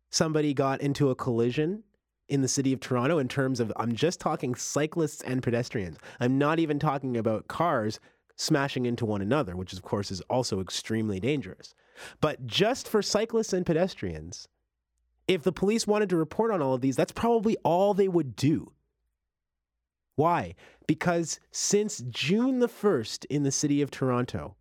somebody 0.10 0.54
got 0.54 0.82
into 0.82 1.10
a 1.10 1.16
collision 1.16 1.84
in 2.28 2.42
the 2.42 2.48
city 2.48 2.74
of 2.74 2.80
Toronto, 2.80 3.20
in 3.20 3.28
terms 3.28 3.60
of, 3.60 3.72
I'm 3.76 3.94
just 3.94 4.20
talking 4.20 4.56
cyclists 4.56 5.22
and 5.22 5.44
pedestrians, 5.44 5.98
I'm 6.20 6.40
not 6.40 6.60
even 6.60 6.80
talking 6.80 7.18
about 7.18 7.48
cars 7.48 8.00
smashing 8.36 8.86
into 8.86 9.06
one 9.06 9.22
another, 9.22 9.56
which 9.56 9.74
of 9.74 9.82
course 9.84 10.10
is 10.10 10.22
also 10.22 10.60
extremely 10.60 11.20
dangerous. 11.20 11.76
But 12.22 12.46
just 12.48 12.88
for 12.90 13.02
cyclists 13.02 13.54
and 13.54 13.66
pedestrians, 13.66 14.48
if 15.28 15.44
the 15.44 15.52
police 15.52 15.86
wanted 15.86 16.10
to 16.10 16.18
report 16.18 16.52
on 16.52 16.62
all 16.62 16.74
of 16.74 16.82
these, 16.82 16.96
that's 16.96 17.12
probably 17.12 17.58
all 17.64 17.94
they 17.94 18.08
would 18.08 18.36
do. 18.36 18.72
Why? 20.16 20.56
Because 20.88 21.40
since 21.52 22.04
June 22.10 22.60
the 22.60 22.68
1st 22.68 23.26
in 23.30 23.44
the 23.44 23.52
city 23.52 23.82
of 23.82 23.92
Toronto, 23.92 24.56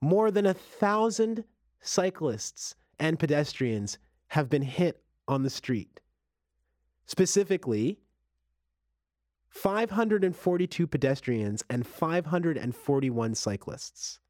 more 0.00 0.30
than 0.30 0.46
a 0.46 0.54
thousand 0.54 1.44
cyclists 1.80 2.74
and 2.98 3.18
pedestrians 3.18 3.98
have 4.28 4.48
been 4.48 4.62
hit 4.62 5.02
on 5.26 5.42
the 5.42 5.50
street. 5.50 6.00
Specifically, 7.06 7.98
542 9.48 10.86
pedestrians 10.86 11.64
and 11.68 11.86
541 11.86 13.34
cyclists 13.34 14.20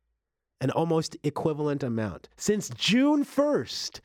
an 0.61 0.70
almost 0.70 1.16
equivalent 1.22 1.83
amount 1.83 2.28
since 2.37 2.68
June 2.70 3.24
1st. 3.24 4.00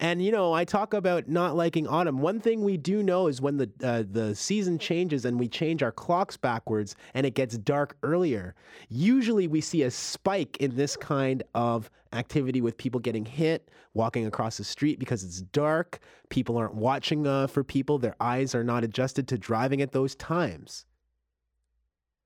And 0.00 0.24
you 0.24 0.32
know, 0.32 0.54
I 0.54 0.64
talk 0.64 0.94
about 0.94 1.28
not 1.28 1.56
liking 1.56 1.86
autumn. 1.86 2.20
One 2.20 2.40
thing 2.40 2.64
we 2.64 2.78
do 2.78 3.02
know 3.02 3.26
is 3.26 3.42
when 3.42 3.58
the 3.58 3.70
uh, 3.84 4.04
the 4.10 4.34
season 4.34 4.78
changes 4.78 5.26
and 5.26 5.38
we 5.38 5.46
change 5.46 5.82
our 5.82 5.92
clocks 5.92 6.38
backwards 6.38 6.96
and 7.12 7.26
it 7.26 7.34
gets 7.34 7.58
dark 7.58 7.98
earlier. 8.02 8.54
Usually, 8.88 9.46
we 9.46 9.60
see 9.60 9.82
a 9.82 9.90
spike 9.90 10.56
in 10.56 10.74
this 10.74 10.96
kind 10.96 11.42
of 11.54 11.90
activity 12.14 12.62
with 12.62 12.78
people 12.78 12.98
getting 12.98 13.26
hit, 13.26 13.70
walking 13.92 14.24
across 14.24 14.56
the 14.56 14.64
street 14.64 14.98
because 14.98 15.22
it's 15.22 15.42
dark. 15.42 15.98
People 16.30 16.56
aren't 16.56 16.74
watching 16.74 17.26
uh, 17.26 17.46
for 17.46 17.62
people; 17.62 17.98
their 17.98 18.16
eyes 18.20 18.54
are 18.54 18.64
not 18.64 18.84
adjusted 18.84 19.28
to 19.28 19.36
driving 19.36 19.82
at 19.82 19.92
those 19.92 20.14
times. 20.14 20.86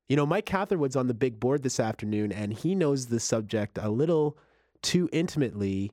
You 0.08 0.14
know, 0.14 0.26
Mike 0.26 0.46
Catherwood's 0.46 0.96
on 0.96 1.08
the 1.08 1.14
big 1.14 1.40
board 1.40 1.64
this 1.64 1.80
afternoon, 1.80 2.30
and 2.30 2.52
he 2.52 2.76
knows 2.76 3.06
the 3.06 3.18
subject 3.18 3.78
a 3.82 3.90
little 3.90 4.38
too 4.80 5.08
intimately, 5.12 5.90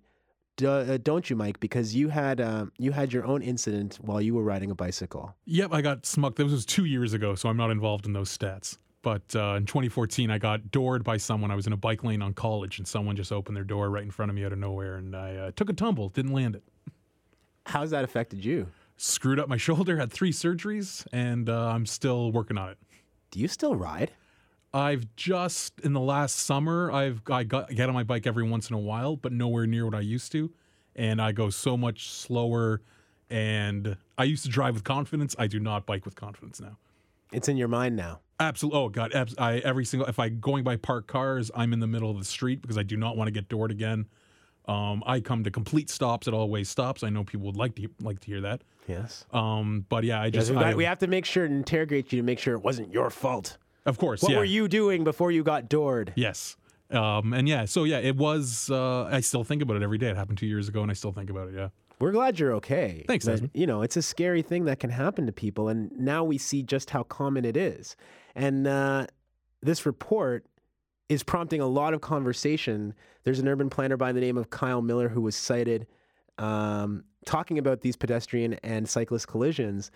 uh, 0.64 0.98
don't 0.98 1.30
you, 1.30 1.36
Mike? 1.36 1.60
Because 1.60 1.96
you 1.96 2.10
had 2.10 2.42
um, 2.42 2.72
you 2.78 2.92
had 2.92 3.14
your 3.14 3.26
own 3.26 3.42
incident 3.42 3.98
while 4.02 4.22
you 4.22 4.34
were 4.34 4.44
riding 4.44 4.72
a 4.72 4.76
bicycle. 4.76 5.36
Yep, 5.46 5.74
I 5.74 5.82
got 5.82 6.06
smucked. 6.06 6.38
This 6.38 6.52
was 6.52 6.66
two 6.66 6.86
years 6.86 7.14
ago, 7.14 7.36
so 7.36 7.50
I'm 7.50 7.58
not 7.58 7.72
involved 7.72 8.06
in 8.06 8.14
those 8.14 8.36
stats. 8.36 8.78
But 9.02 9.36
uh, 9.36 9.56
in 9.58 9.66
2014, 9.66 10.30
I 10.30 10.38
got 10.38 10.70
doored 10.70 11.04
by 11.04 11.18
someone. 11.18 11.50
I 11.50 11.56
was 11.56 11.66
in 11.66 11.74
a 11.74 11.78
bike 11.78 12.04
lane 12.04 12.22
on 12.22 12.34
college, 12.34 12.78
and 12.78 12.88
someone 12.88 13.16
just 13.16 13.32
opened 13.32 13.58
their 13.58 13.64
door 13.64 13.90
right 13.90 14.04
in 14.04 14.12
front 14.12 14.30
of 14.30 14.36
me 14.36 14.46
out 14.46 14.54
of 14.54 14.60
nowhere, 14.60 14.98
and 14.98 15.16
I 15.16 15.36
uh, 15.36 15.52
took 15.56 15.70
a 15.70 15.74
tumble, 15.74 16.10
didn't 16.10 16.34
land 16.34 16.56
it. 16.56 16.64
How's 17.66 17.90
that 17.92 18.04
affected 18.04 18.46
you? 18.46 18.68
Screwed 18.98 19.40
up 19.40 19.50
my 19.50 19.58
shoulder, 19.58 19.98
had 19.98 20.12
three 20.12 20.32
surgeries, 20.32 21.06
and 21.12 21.50
uh, 21.50 21.70
I'm 21.70 21.88
still 21.88 22.32
working 22.32 22.58
on 22.58 22.70
it. 22.70 22.78
Do 23.32 23.40
you 23.40 23.48
still 23.48 23.76
ride? 23.76 24.12
I've 24.74 25.16
just 25.16 25.80
in 25.82 25.94
the 25.94 26.00
last 26.00 26.38
summer 26.40 26.92
I've 26.92 27.22
I 27.30 27.44
got 27.44 27.70
get 27.72 27.90
on 27.90 27.96
my 27.96 28.04
bike 28.04 28.26
every 28.26 28.44
once 28.48 28.70
in 28.70 28.76
a 28.76 28.80
while, 28.80 29.16
but 29.16 29.32
nowhere 29.34 29.68
near 29.68 29.86
what 29.86 29.96
I 29.96 30.00
used 30.02 30.32
to, 30.34 30.52
and 30.96 31.22
I 31.22 31.32
go 31.32 31.50
so 31.50 31.76
much 31.78 32.10
slower. 32.10 32.82
And 33.30 33.96
I 34.18 34.26
used 34.26 34.44
to 34.44 34.50
drive 34.50 34.74
with 34.74 34.84
confidence. 34.84 35.36
I 35.40 35.48
do 35.48 35.60
not 35.60 35.86
bike 35.86 36.04
with 36.04 36.16
confidence 36.16 36.60
now. 36.60 36.78
It's 37.32 37.48
in 37.48 37.56
your 37.56 37.70
mind 37.70 37.96
now. 37.96 38.20
Absolutely. 38.42 38.80
Oh 38.80 38.90
God. 38.90 39.14
Abs- 39.14 39.36
I 39.38 39.60
every 39.60 39.86
single 39.86 40.08
if 40.10 40.20
I 40.20 40.30
going 40.30 40.64
by 40.64 40.76
parked 40.76 41.08
cars, 41.08 41.50
I'm 41.56 41.72
in 41.74 41.80
the 41.80 41.88
middle 41.88 42.12
of 42.12 42.18
the 42.18 42.26
street 42.26 42.62
because 42.62 42.78
I 42.78 42.84
do 42.84 42.98
not 42.98 43.16
want 43.18 43.28
to 43.28 43.32
get 43.32 43.48
doored 43.50 43.72
again. 43.72 44.08
Um, 44.68 45.02
I 45.06 45.22
come 45.22 45.44
to 45.46 45.52
complete 45.52 45.90
stops 45.90 46.28
at 46.28 46.34
all 46.34 46.50
way 46.50 46.64
stops. 46.64 47.04
I 47.04 47.10
know 47.10 47.24
people 47.24 47.46
would 47.48 47.56
like 47.58 47.76
to 47.76 47.88
like 48.02 48.20
to 48.22 48.28
hear 48.28 48.42
that. 48.42 48.62
Yes. 48.88 49.26
Um, 49.32 49.86
but 49.90 50.04
yeah, 50.04 50.22
I 50.22 50.30
just 50.30 50.50
Yes, 50.52 50.58
we, 50.58 50.64
I- 50.64 50.74
we 50.76 50.84
have 50.84 51.00
to 51.00 51.08
make 51.08 51.26
sure 51.26 51.46
and 51.46 51.56
interrogate 51.56 52.12
you 52.12 52.20
to 52.20 52.24
make 52.24 52.40
sure 52.40 52.54
it 52.56 52.62
wasn't 52.64 52.92
your 52.94 53.10
fault. 53.10 53.58
Of 53.86 53.98
course. 53.98 54.22
What 54.22 54.32
yeah. 54.32 54.38
were 54.38 54.46
you 54.46 54.68
doing 54.68 55.04
before 55.04 55.32
you 55.32 55.44
got 55.44 55.70
doored? 55.70 56.14
Yes. 56.16 56.56
Um, 56.90 57.34
and 57.34 57.48
yeah, 57.48 57.66
so 57.66 57.86
yeah, 57.86 58.00
it 58.00 58.18
was. 58.18 58.70
Uh, 58.70 59.04
I 59.06 59.22
still 59.22 59.44
think 59.44 59.62
about 59.62 59.78
it 59.78 59.84
every 59.84 59.98
day. 59.98 60.10
It 60.10 60.18
happened 60.18 60.38
two 60.38 60.48
years 60.48 60.68
ago, 60.68 60.82
and 60.82 60.92
I 60.92 60.94
still 60.94 61.12
think 61.12 61.30
about 61.30 61.48
it. 61.48 61.56
Yeah. 61.56 61.70
We're 62.00 62.12
glad 62.12 62.40
you're 62.40 62.54
okay. 62.56 63.06
Thanks, 63.08 63.26
but, 63.26 63.34
Desmond. 63.34 63.52
You 63.54 63.68
know, 63.68 63.84
it's 63.84 63.96
a 63.96 64.02
scary 64.02 64.42
thing 64.42 64.66
that 64.66 64.80
can 64.80 64.90
happen 64.90 65.28
to 65.28 65.32
people, 65.32 65.70
and 65.70 65.92
now 65.98 66.24
we 66.24 66.38
see 66.38 66.64
just 66.64 66.90
how 66.90 67.04
common 67.04 67.46
it 67.46 67.56
is. 67.56 67.96
And 68.36 68.68
uh, 68.68 69.06
this 69.62 69.86
report 69.86 70.46
is 71.10 71.22
prompting 71.24 71.62
a 71.62 71.68
lot 71.68 71.94
of 71.94 72.02
conversation. 72.02 72.94
There's 73.24 73.40
an 73.40 73.48
urban 73.48 73.70
planner 73.70 73.98
by 73.98 74.12
the 74.14 74.20
name 74.20 74.38
of 74.38 74.50
Kyle 74.50 74.82
Miller 74.82 75.10
who 75.10 75.22
was 75.22 75.36
cited 75.36 75.86
um, 76.38 77.04
talking 77.26 77.60
about 77.60 77.82
these 77.82 77.96
pedestrian 77.96 78.54
and 78.64 78.90
cyclist 78.90 79.28
collisions. 79.28 79.92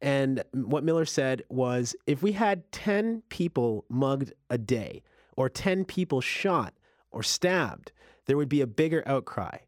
And 0.00 0.42
what 0.52 0.84
Miller 0.84 1.06
said 1.06 1.42
was 1.48 1.96
if 2.06 2.22
we 2.22 2.32
had 2.32 2.70
10 2.72 3.22
people 3.28 3.84
mugged 3.88 4.32
a 4.50 4.58
day, 4.58 5.02
or 5.36 5.48
10 5.48 5.84
people 5.84 6.20
shot 6.20 6.74
or 7.10 7.22
stabbed, 7.22 7.92
there 8.26 8.36
would 8.36 8.48
be 8.48 8.60
a 8.60 8.66
bigger 8.66 9.02
outcry. 9.06 9.58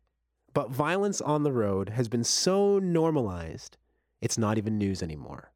But 0.54 0.70
violence 0.70 1.20
on 1.20 1.42
the 1.42 1.52
road 1.52 1.90
has 1.90 2.08
been 2.08 2.24
so 2.24 2.78
normalized, 2.78 3.76
it's 4.20 4.38
not 4.38 4.58
even 4.58 4.78
news 4.78 5.02
anymore. 5.02 5.52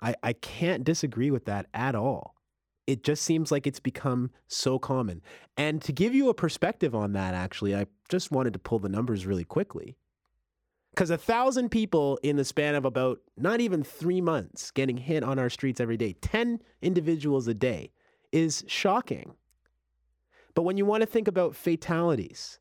I, 0.00 0.14
I 0.22 0.32
can't 0.32 0.84
disagree 0.84 1.30
with 1.30 1.44
that 1.44 1.66
at 1.72 1.94
all. 1.94 2.34
It 2.86 3.02
just 3.02 3.22
seems 3.22 3.50
like 3.50 3.66
it's 3.66 3.80
become 3.80 4.30
so 4.46 4.78
common. 4.78 5.22
And 5.56 5.80
to 5.82 5.92
give 5.92 6.14
you 6.14 6.28
a 6.28 6.34
perspective 6.34 6.94
on 6.94 7.12
that, 7.12 7.32
actually, 7.32 7.74
I 7.74 7.86
just 8.08 8.30
wanted 8.30 8.52
to 8.54 8.58
pull 8.58 8.78
the 8.78 8.88
numbers 8.88 9.24
really 9.24 9.44
quickly. 9.44 9.96
Because 10.94 11.10
a 11.10 11.18
thousand 11.18 11.70
people 11.70 12.20
in 12.22 12.36
the 12.36 12.44
span 12.44 12.76
of 12.76 12.84
about 12.84 13.18
not 13.36 13.60
even 13.60 13.82
three 13.82 14.20
months 14.20 14.70
getting 14.70 14.96
hit 14.96 15.24
on 15.24 15.40
our 15.40 15.50
streets 15.50 15.80
every 15.80 15.96
day, 15.96 16.12
10 16.20 16.60
individuals 16.82 17.48
a 17.48 17.54
day, 17.54 17.90
is 18.30 18.62
shocking. 18.68 19.34
But 20.54 20.62
when 20.62 20.76
you 20.76 20.86
want 20.86 21.00
to 21.00 21.06
think 21.06 21.26
about 21.26 21.56
fatalities, 21.56 22.60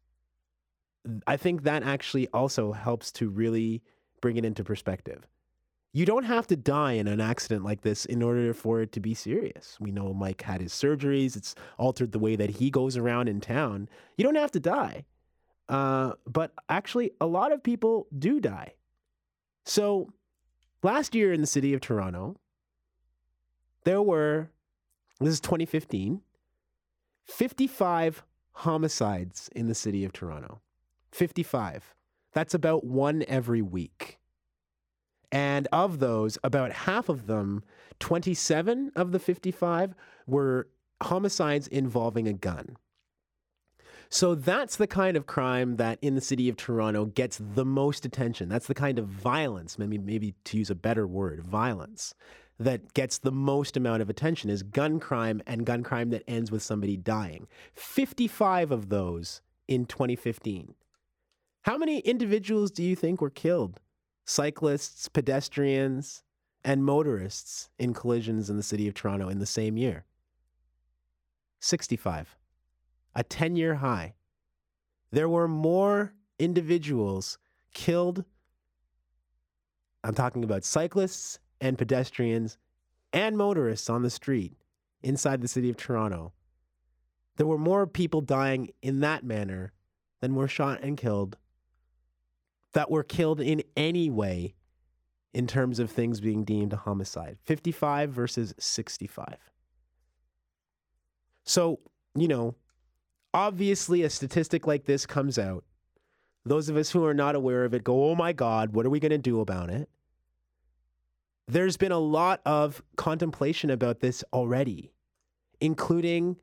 I 1.27 1.37
think 1.37 1.61
that 1.61 1.83
actually 1.83 2.27
also 2.29 2.71
helps 2.71 3.11
to 3.13 3.29
really 3.29 3.83
bring 4.19 4.37
it 4.37 4.45
into 4.45 4.63
perspective. 4.63 5.27
You 5.91 6.07
don't 6.07 6.23
have 6.23 6.47
to 6.47 6.55
die 6.55 6.93
in 6.93 7.07
an 7.07 7.21
accident 7.21 7.63
like 7.63 7.81
this 7.81 8.03
in 8.05 8.23
order 8.23 8.51
for 8.55 8.81
it 8.81 8.91
to 8.93 8.99
be 8.99 9.13
serious. 9.13 9.77
We 9.79 9.91
know 9.91 10.11
Mike 10.11 10.41
had 10.41 10.59
his 10.59 10.73
surgeries, 10.73 11.35
it's 11.35 11.53
altered 11.77 12.13
the 12.13 12.19
way 12.19 12.35
that 12.35 12.49
he 12.49 12.71
goes 12.71 12.97
around 12.97 13.27
in 13.27 13.41
town. 13.41 13.89
You 14.17 14.23
don't 14.23 14.37
have 14.37 14.51
to 14.53 14.59
die. 14.59 15.05
Uh, 15.69 16.13
but 16.27 16.51
actually, 16.69 17.11
a 17.21 17.25
lot 17.25 17.51
of 17.51 17.63
people 17.63 18.07
do 18.17 18.39
die. 18.39 18.73
So 19.65 20.11
last 20.81 21.15
year 21.15 21.31
in 21.33 21.41
the 21.41 21.47
city 21.47 21.73
of 21.73 21.81
Toronto, 21.81 22.37
there 23.83 24.01
were, 24.01 24.49
this 25.19 25.33
is 25.33 25.39
2015, 25.39 26.21
55 27.25 28.23
homicides 28.53 29.49
in 29.55 29.67
the 29.67 29.75
city 29.75 30.03
of 30.03 30.13
Toronto. 30.13 30.61
55. 31.11 31.93
That's 32.33 32.53
about 32.53 32.83
one 32.83 33.23
every 33.27 33.61
week. 33.61 34.19
And 35.31 35.67
of 35.71 35.99
those, 35.99 36.37
about 36.43 36.71
half 36.71 37.09
of 37.09 37.27
them, 37.27 37.63
27 37.99 38.91
of 38.95 39.11
the 39.11 39.19
55, 39.19 39.95
were 40.27 40.67
homicides 41.01 41.67
involving 41.67 42.27
a 42.27 42.33
gun. 42.33 42.77
So 44.13 44.35
that's 44.35 44.75
the 44.75 44.85
kind 44.85 45.17
of 45.17 45.25
crime 45.25 45.77
that 45.77 45.97
in 46.03 46.13
the 46.13 46.21
city 46.21 46.47
of 46.47 46.55
Toronto 46.55 47.05
gets 47.05 47.41
the 47.41 47.65
most 47.65 48.05
attention. 48.05 48.47
That's 48.47 48.67
the 48.67 48.75
kind 48.75 48.99
of 48.99 49.07
violence, 49.07 49.79
maybe 49.79 49.97
maybe 49.97 50.35
to 50.43 50.57
use 50.59 50.69
a 50.69 50.75
better 50.75 51.07
word, 51.07 51.41
violence 51.41 52.13
that 52.59 52.93
gets 52.93 53.17
the 53.17 53.31
most 53.31 53.75
amount 53.75 54.03
of 54.03 54.11
attention 54.11 54.51
is 54.51 54.61
gun 54.61 54.99
crime 54.99 55.41
and 55.47 55.65
gun 55.65 55.81
crime 55.81 56.11
that 56.11 56.21
ends 56.27 56.51
with 56.51 56.61
somebody 56.61 56.95
dying. 56.95 57.47
55 57.73 58.69
of 58.69 58.89
those 58.89 59.41
in 59.67 59.87
2015. 59.87 60.75
How 61.63 61.75
many 61.75 61.97
individuals 62.01 62.69
do 62.69 62.83
you 62.83 62.95
think 62.95 63.19
were 63.19 63.31
killed? 63.31 63.79
Cyclists, 64.25 65.09
pedestrians, 65.09 66.21
and 66.63 66.85
motorists 66.85 67.71
in 67.79 67.95
collisions 67.95 68.47
in 68.47 68.57
the 68.57 68.63
city 68.63 68.87
of 68.87 68.93
Toronto 68.93 69.27
in 69.27 69.39
the 69.39 69.47
same 69.47 69.75
year? 69.75 70.05
65. 71.61 72.35
A 73.15 73.23
10 73.23 73.55
year 73.55 73.75
high. 73.75 74.15
There 75.11 75.29
were 75.29 75.47
more 75.47 76.13
individuals 76.39 77.37
killed. 77.73 78.25
I'm 80.03 80.15
talking 80.15 80.43
about 80.43 80.63
cyclists 80.63 81.39
and 81.61 81.77
pedestrians 81.77 82.57
and 83.13 83.37
motorists 83.37 83.89
on 83.89 84.01
the 84.01 84.09
street 84.09 84.53
inside 85.01 85.41
the 85.41 85.47
city 85.47 85.69
of 85.69 85.77
Toronto. 85.77 86.33
There 87.37 87.47
were 87.47 87.57
more 87.57 87.87
people 87.87 88.21
dying 88.21 88.69
in 88.81 88.99
that 89.01 89.23
manner 89.23 89.73
than 90.21 90.35
were 90.35 90.47
shot 90.47 90.81
and 90.81 90.97
killed 90.97 91.37
that 92.73 92.91
were 92.91 93.03
killed 93.03 93.39
in 93.39 93.63
any 93.77 94.09
way 94.09 94.55
in 95.33 95.47
terms 95.47 95.79
of 95.79 95.89
things 95.89 96.19
being 96.19 96.43
deemed 96.43 96.73
a 96.73 96.77
homicide 96.77 97.37
55 97.43 98.11
versus 98.11 98.53
65. 98.59 99.37
So, 101.45 101.79
you 102.15 102.27
know, 102.27 102.55
obviously 103.33 104.03
a 104.03 104.09
statistic 104.09 104.67
like 104.67 104.85
this 104.85 105.05
comes 105.05 105.39
out. 105.39 105.63
Those 106.45 106.69
of 106.69 106.75
us 106.75 106.91
who 106.91 107.05
are 107.05 107.13
not 107.13 107.35
aware 107.35 107.65
of 107.65 107.73
it 107.73 107.83
go, 107.83 108.09
oh 108.09 108.15
my 108.15 108.33
God, 108.33 108.73
what 108.73 108.85
are 108.85 108.89
we 108.89 108.99
going 108.99 109.11
to 109.11 109.17
do 109.17 109.39
about 109.39 109.69
it? 109.69 109.89
There's 111.47 111.77
been 111.77 111.91
a 111.91 111.99
lot 111.99 112.41
of 112.45 112.81
contemplation 112.95 113.69
about 113.69 113.99
this 113.99 114.23
already, 114.33 114.91
including, 115.59 116.37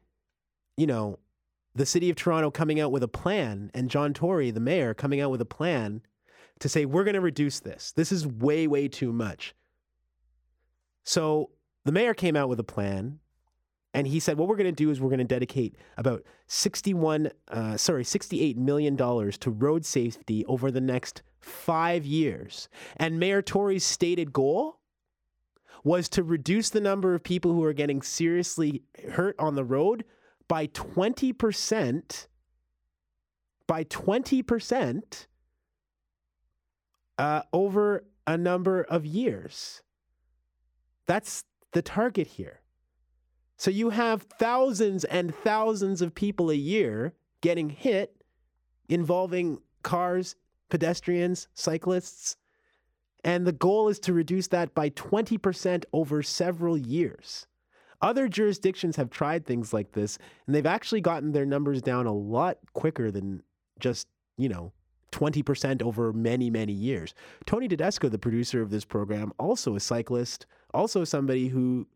you 0.76 0.86
know, 0.86 1.18
the 1.74 1.86
city 1.86 2.10
of 2.10 2.16
Toronto 2.16 2.50
coming 2.50 2.80
out 2.80 2.92
with 2.92 3.02
a 3.02 3.08
plan 3.08 3.70
and 3.74 3.90
John 3.90 4.12
Tory, 4.12 4.50
the 4.50 4.60
mayor, 4.60 4.92
coming 4.92 5.20
out 5.20 5.30
with 5.30 5.40
a 5.40 5.46
plan 5.46 6.02
to 6.58 6.68
say, 6.68 6.84
we're 6.84 7.04
going 7.04 7.14
to 7.14 7.20
reduce 7.20 7.60
this. 7.60 7.92
This 7.92 8.12
is 8.12 8.26
way, 8.26 8.66
way 8.66 8.88
too 8.88 9.12
much. 9.12 9.54
So 11.04 11.50
the 11.84 11.92
mayor 11.92 12.14
came 12.14 12.36
out 12.36 12.48
with 12.48 12.60
a 12.60 12.64
plan 12.64 13.20
and 13.92 14.06
he 14.06 14.20
said, 14.20 14.38
what 14.38 14.48
we're 14.48 14.56
going 14.56 14.66
to 14.66 14.72
do 14.72 14.90
is 14.90 15.00
we're 15.00 15.08
going 15.08 15.18
to 15.18 15.24
dedicate 15.24 15.76
about 15.96 16.22
61, 16.46 17.30
uh, 17.48 17.76
sorry, 17.76 18.04
68 18.04 18.56
million 18.56 18.94
dollars 18.94 19.36
to 19.38 19.50
road 19.50 19.84
safety 19.84 20.44
over 20.46 20.70
the 20.70 20.80
next 20.80 21.22
five 21.40 22.04
years. 22.04 22.68
And 22.96 23.18
Mayor 23.18 23.42
Tory's 23.42 23.84
stated 23.84 24.32
goal 24.32 24.78
was 25.82 26.08
to 26.10 26.22
reduce 26.22 26.70
the 26.70 26.80
number 26.80 27.14
of 27.14 27.24
people 27.24 27.52
who 27.52 27.64
are 27.64 27.72
getting 27.72 28.02
seriously 28.02 28.82
hurt 29.12 29.34
on 29.38 29.54
the 29.54 29.64
road 29.64 30.04
by 30.46 30.66
20%. 30.68 32.26
By 33.66 33.84
20% 33.84 35.26
uh, 37.18 37.42
over 37.52 38.04
a 38.26 38.36
number 38.36 38.82
of 38.82 39.04
years. 39.04 39.82
That's 41.06 41.44
the 41.72 41.82
target 41.82 42.26
here. 42.26 42.60
So 43.60 43.70
you 43.70 43.90
have 43.90 44.22
thousands 44.22 45.04
and 45.04 45.34
thousands 45.34 46.00
of 46.00 46.14
people 46.14 46.50
a 46.50 46.54
year 46.54 47.12
getting 47.42 47.68
hit 47.68 48.24
involving 48.88 49.58
cars, 49.82 50.34
pedestrians, 50.70 51.46
cyclists. 51.52 52.38
And 53.22 53.46
the 53.46 53.52
goal 53.52 53.88
is 53.90 53.98
to 54.00 54.14
reduce 54.14 54.48
that 54.48 54.74
by 54.74 54.88
20% 54.88 55.84
over 55.92 56.22
several 56.22 56.78
years. 56.78 57.46
Other 58.00 58.28
jurisdictions 58.28 58.96
have 58.96 59.10
tried 59.10 59.44
things 59.44 59.74
like 59.74 59.92
this, 59.92 60.16
and 60.46 60.54
they've 60.54 60.64
actually 60.64 61.02
gotten 61.02 61.32
their 61.32 61.44
numbers 61.44 61.82
down 61.82 62.06
a 62.06 62.14
lot 62.14 62.56
quicker 62.72 63.10
than 63.10 63.42
just, 63.78 64.08
you 64.38 64.48
know, 64.48 64.72
20% 65.12 65.82
over 65.82 66.14
many, 66.14 66.48
many 66.48 66.72
years. 66.72 67.12
Tony 67.44 67.68
Tedesco, 67.68 68.08
the 68.08 68.18
producer 68.18 68.62
of 68.62 68.70
this 68.70 68.86
program, 68.86 69.34
also 69.38 69.76
a 69.76 69.80
cyclist, 69.80 70.46
also 70.72 71.04
somebody 71.04 71.48
who. 71.48 71.86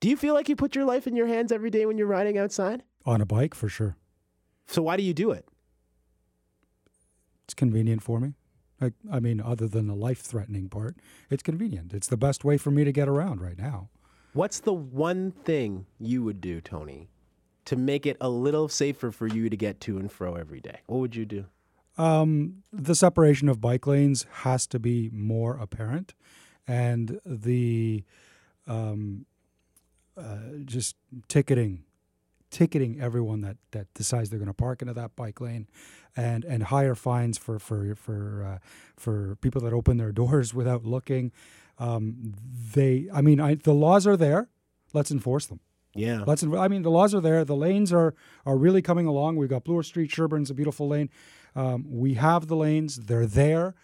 Do 0.00 0.08
you 0.08 0.16
feel 0.16 0.34
like 0.34 0.48
you 0.48 0.56
put 0.56 0.74
your 0.74 0.86
life 0.86 1.06
in 1.06 1.14
your 1.14 1.26
hands 1.26 1.52
every 1.52 1.70
day 1.70 1.84
when 1.84 1.98
you're 1.98 2.06
riding 2.06 2.38
outside? 2.38 2.82
On 3.04 3.20
a 3.20 3.26
bike, 3.26 3.54
for 3.54 3.68
sure. 3.68 3.96
So 4.66 4.82
why 4.82 4.96
do 4.96 5.02
you 5.02 5.12
do 5.12 5.30
it? 5.30 5.46
It's 7.44 7.54
convenient 7.54 8.02
for 8.02 8.18
me. 8.18 8.34
I, 8.80 8.92
I 9.12 9.20
mean, 9.20 9.40
other 9.40 9.68
than 9.68 9.88
the 9.88 9.94
life 9.94 10.20
threatening 10.20 10.70
part, 10.70 10.96
it's 11.28 11.42
convenient. 11.42 11.92
It's 11.92 12.08
the 12.08 12.16
best 12.16 12.44
way 12.44 12.56
for 12.56 12.70
me 12.70 12.84
to 12.84 12.92
get 12.92 13.08
around 13.08 13.42
right 13.42 13.58
now. 13.58 13.90
What's 14.32 14.60
the 14.60 14.72
one 14.72 15.32
thing 15.32 15.86
you 15.98 16.22
would 16.22 16.40
do, 16.40 16.60
Tony, 16.60 17.10
to 17.66 17.76
make 17.76 18.06
it 18.06 18.16
a 18.20 18.30
little 18.30 18.68
safer 18.68 19.10
for 19.10 19.26
you 19.26 19.50
to 19.50 19.56
get 19.56 19.80
to 19.80 19.98
and 19.98 20.10
fro 20.10 20.34
every 20.36 20.60
day? 20.60 20.80
What 20.86 21.00
would 21.00 21.16
you 21.16 21.26
do? 21.26 21.46
Um, 21.98 22.62
the 22.72 22.94
separation 22.94 23.48
of 23.48 23.60
bike 23.60 23.86
lanes 23.86 24.24
has 24.32 24.66
to 24.68 24.78
be 24.78 25.10
more 25.12 25.56
apparent, 25.56 26.14
and 26.66 27.20
the 27.26 28.04
um, 28.66 29.26
uh, 30.20 30.58
just 30.64 30.96
ticketing, 31.28 31.84
ticketing 32.50 33.00
everyone 33.00 33.40
that, 33.40 33.56
that 33.72 33.92
decides 33.94 34.30
they're 34.30 34.38
going 34.38 34.46
to 34.46 34.54
park 34.54 34.82
into 34.82 34.94
that 34.94 35.16
bike 35.16 35.40
lane, 35.40 35.68
and 36.16 36.44
and 36.44 36.64
higher 36.64 36.94
fines 36.94 37.38
for 37.38 37.58
for 37.58 37.94
for 37.94 38.44
uh, 38.44 38.58
for 38.96 39.36
people 39.36 39.60
that 39.62 39.72
open 39.72 39.96
their 39.96 40.12
doors 40.22 40.52
without 40.54 40.84
looking. 40.84 41.32
Um, 41.78 42.34
they, 42.74 43.08
I 43.12 43.22
mean, 43.22 43.40
I, 43.40 43.54
the 43.54 43.72
laws 43.72 44.06
are 44.06 44.16
there. 44.16 44.48
Let's 44.92 45.10
enforce 45.10 45.46
them. 45.46 45.60
Yeah. 45.94 46.24
Let's. 46.26 46.42
I 46.42 46.68
mean, 46.68 46.82
the 46.82 46.90
laws 46.90 47.14
are 47.14 47.20
there. 47.20 47.44
The 47.44 47.56
lanes 47.56 47.92
are 47.92 48.14
are 48.46 48.56
really 48.56 48.82
coming 48.82 49.06
along. 49.06 49.36
We've 49.36 49.48
got 49.48 49.64
Bloor 49.64 49.82
Street, 49.82 50.10
Sherbourne's 50.10 50.50
a 50.50 50.54
beautiful 50.54 50.88
lane. 50.88 51.10
Um, 51.56 51.84
we 51.88 52.14
have 52.14 52.46
the 52.46 52.56
lanes; 52.56 52.96
they're 52.96 53.26
there, 53.26 53.74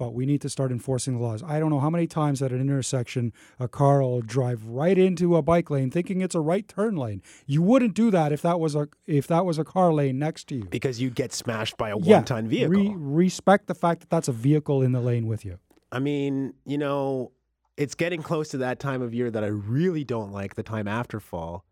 but 0.00 0.14
we 0.14 0.24
need 0.24 0.40
to 0.40 0.48
start 0.48 0.72
enforcing 0.72 1.18
the 1.18 1.22
laws. 1.22 1.42
I 1.42 1.60
don't 1.60 1.68
know 1.68 1.78
how 1.78 1.90
many 1.90 2.06
times 2.06 2.40
at 2.40 2.52
an 2.52 2.60
intersection 2.62 3.34
a 3.58 3.68
car 3.68 4.00
will 4.00 4.22
drive 4.22 4.64
right 4.64 4.96
into 4.96 5.36
a 5.36 5.42
bike 5.42 5.68
lane, 5.68 5.90
thinking 5.90 6.22
it's 6.22 6.34
a 6.34 6.40
right 6.40 6.66
turn 6.66 6.96
lane. 6.96 7.20
You 7.44 7.60
wouldn't 7.60 7.92
do 7.92 8.10
that 8.10 8.32
if 8.32 8.40
that 8.40 8.58
was 8.58 8.74
a 8.74 8.88
if 9.06 9.26
that 9.26 9.44
was 9.44 9.58
a 9.58 9.64
car 9.64 9.92
lane 9.92 10.18
next 10.18 10.48
to 10.48 10.54
you. 10.54 10.64
Because 10.64 11.02
you'd 11.02 11.14
get 11.14 11.34
smashed 11.34 11.76
by 11.76 11.90
a 11.90 11.98
one-ton 11.98 12.48
vehicle. 12.48 12.70
re- 12.70 12.94
respect 12.96 13.66
the 13.66 13.74
fact 13.74 14.00
that 14.00 14.08
that's 14.08 14.26
a 14.26 14.32
vehicle 14.32 14.80
in 14.80 14.92
the 14.92 15.02
lane 15.02 15.26
with 15.26 15.44
you. 15.44 15.58
I 15.92 15.98
mean, 15.98 16.54
you 16.64 16.78
know, 16.78 17.32
it's 17.76 17.94
getting 17.94 18.22
close 18.22 18.48
to 18.50 18.58
that 18.58 18.80
time 18.80 19.02
of 19.02 19.12
year 19.12 19.30
that 19.30 19.44
I 19.44 19.48
really 19.48 20.04
don't 20.04 20.32
like, 20.32 20.54
the 20.54 20.62
time 20.62 20.88
after 20.88 21.20
fall. 21.20 21.66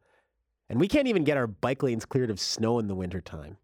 And 0.69 0.79
we 0.79 0.87
can't 0.87 1.09
even 1.09 1.25
get 1.25 1.39
our 1.39 1.47
bike 1.47 1.83
lanes 1.83 2.05
cleared 2.05 2.29
of 2.29 2.39
snow 2.39 2.79
in 2.79 2.89
the 2.89 2.95
wintertime. 2.95 3.57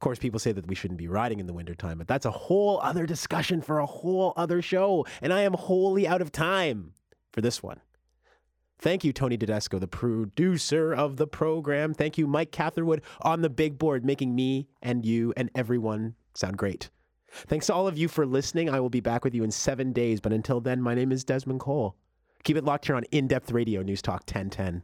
Of 0.00 0.02
course, 0.02 0.18
people 0.18 0.40
say 0.40 0.52
that 0.52 0.66
we 0.66 0.74
shouldn't 0.74 0.96
be 0.96 1.08
riding 1.08 1.40
in 1.40 1.46
the 1.46 1.52
wintertime, 1.52 1.98
but 1.98 2.08
that's 2.08 2.24
a 2.24 2.30
whole 2.30 2.80
other 2.80 3.04
discussion 3.04 3.60
for 3.60 3.80
a 3.80 3.84
whole 3.84 4.32
other 4.34 4.62
show. 4.62 5.04
And 5.20 5.30
I 5.30 5.42
am 5.42 5.52
wholly 5.52 6.08
out 6.08 6.22
of 6.22 6.32
time 6.32 6.94
for 7.32 7.42
this 7.42 7.62
one. 7.62 7.80
Thank 8.78 9.04
you, 9.04 9.12
Tony 9.12 9.36
Tedesco, 9.36 9.78
the 9.78 9.86
producer 9.86 10.94
of 10.94 11.18
the 11.18 11.26
program. 11.26 11.92
Thank 11.92 12.16
you, 12.16 12.26
Mike 12.26 12.50
Catherwood, 12.50 13.02
on 13.20 13.42
the 13.42 13.50
big 13.50 13.78
board, 13.78 14.02
making 14.02 14.34
me 14.34 14.68
and 14.80 15.04
you 15.04 15.34
and 15.36 15.50
everyone 15.54 16.14
sound 16.32 16.56
great. 16.56 16.88
Thanks 17.30 17.66
to 17.66 17.74
all 17.74 17.86
of 17.86 17.98
you 17.98 18.08
for 18.08 18.24
listening. 18.24 18.70
I 18.70 18.80
will 18.80 18.88
be 18.88 19.00
back 19.00 19.22
with 19.22 19.34
you 19.34 19.44
in 19.44 19.50
seven 19.50 19.92
days. 19.92 20.18
But 20.18 20.32
until 20.32 20.62
then, 20.62 20.80
my 20.80 20.94
name 20.94 21.12
is 21.12 21.24
Desmond 21.24 21.60
Cole. 21.60 21.94
Keep 22.42 22.56
it 22.56 22.64
locked 22.64 22.86
here 22.86 22.96
on 22.96 23.04
In 23.10 23.28
Depth 23.28 23.52
Radio, 23.52 23.82
News 23.82 24.00
Talk 24.00 24.20
1010. 24.20 24.82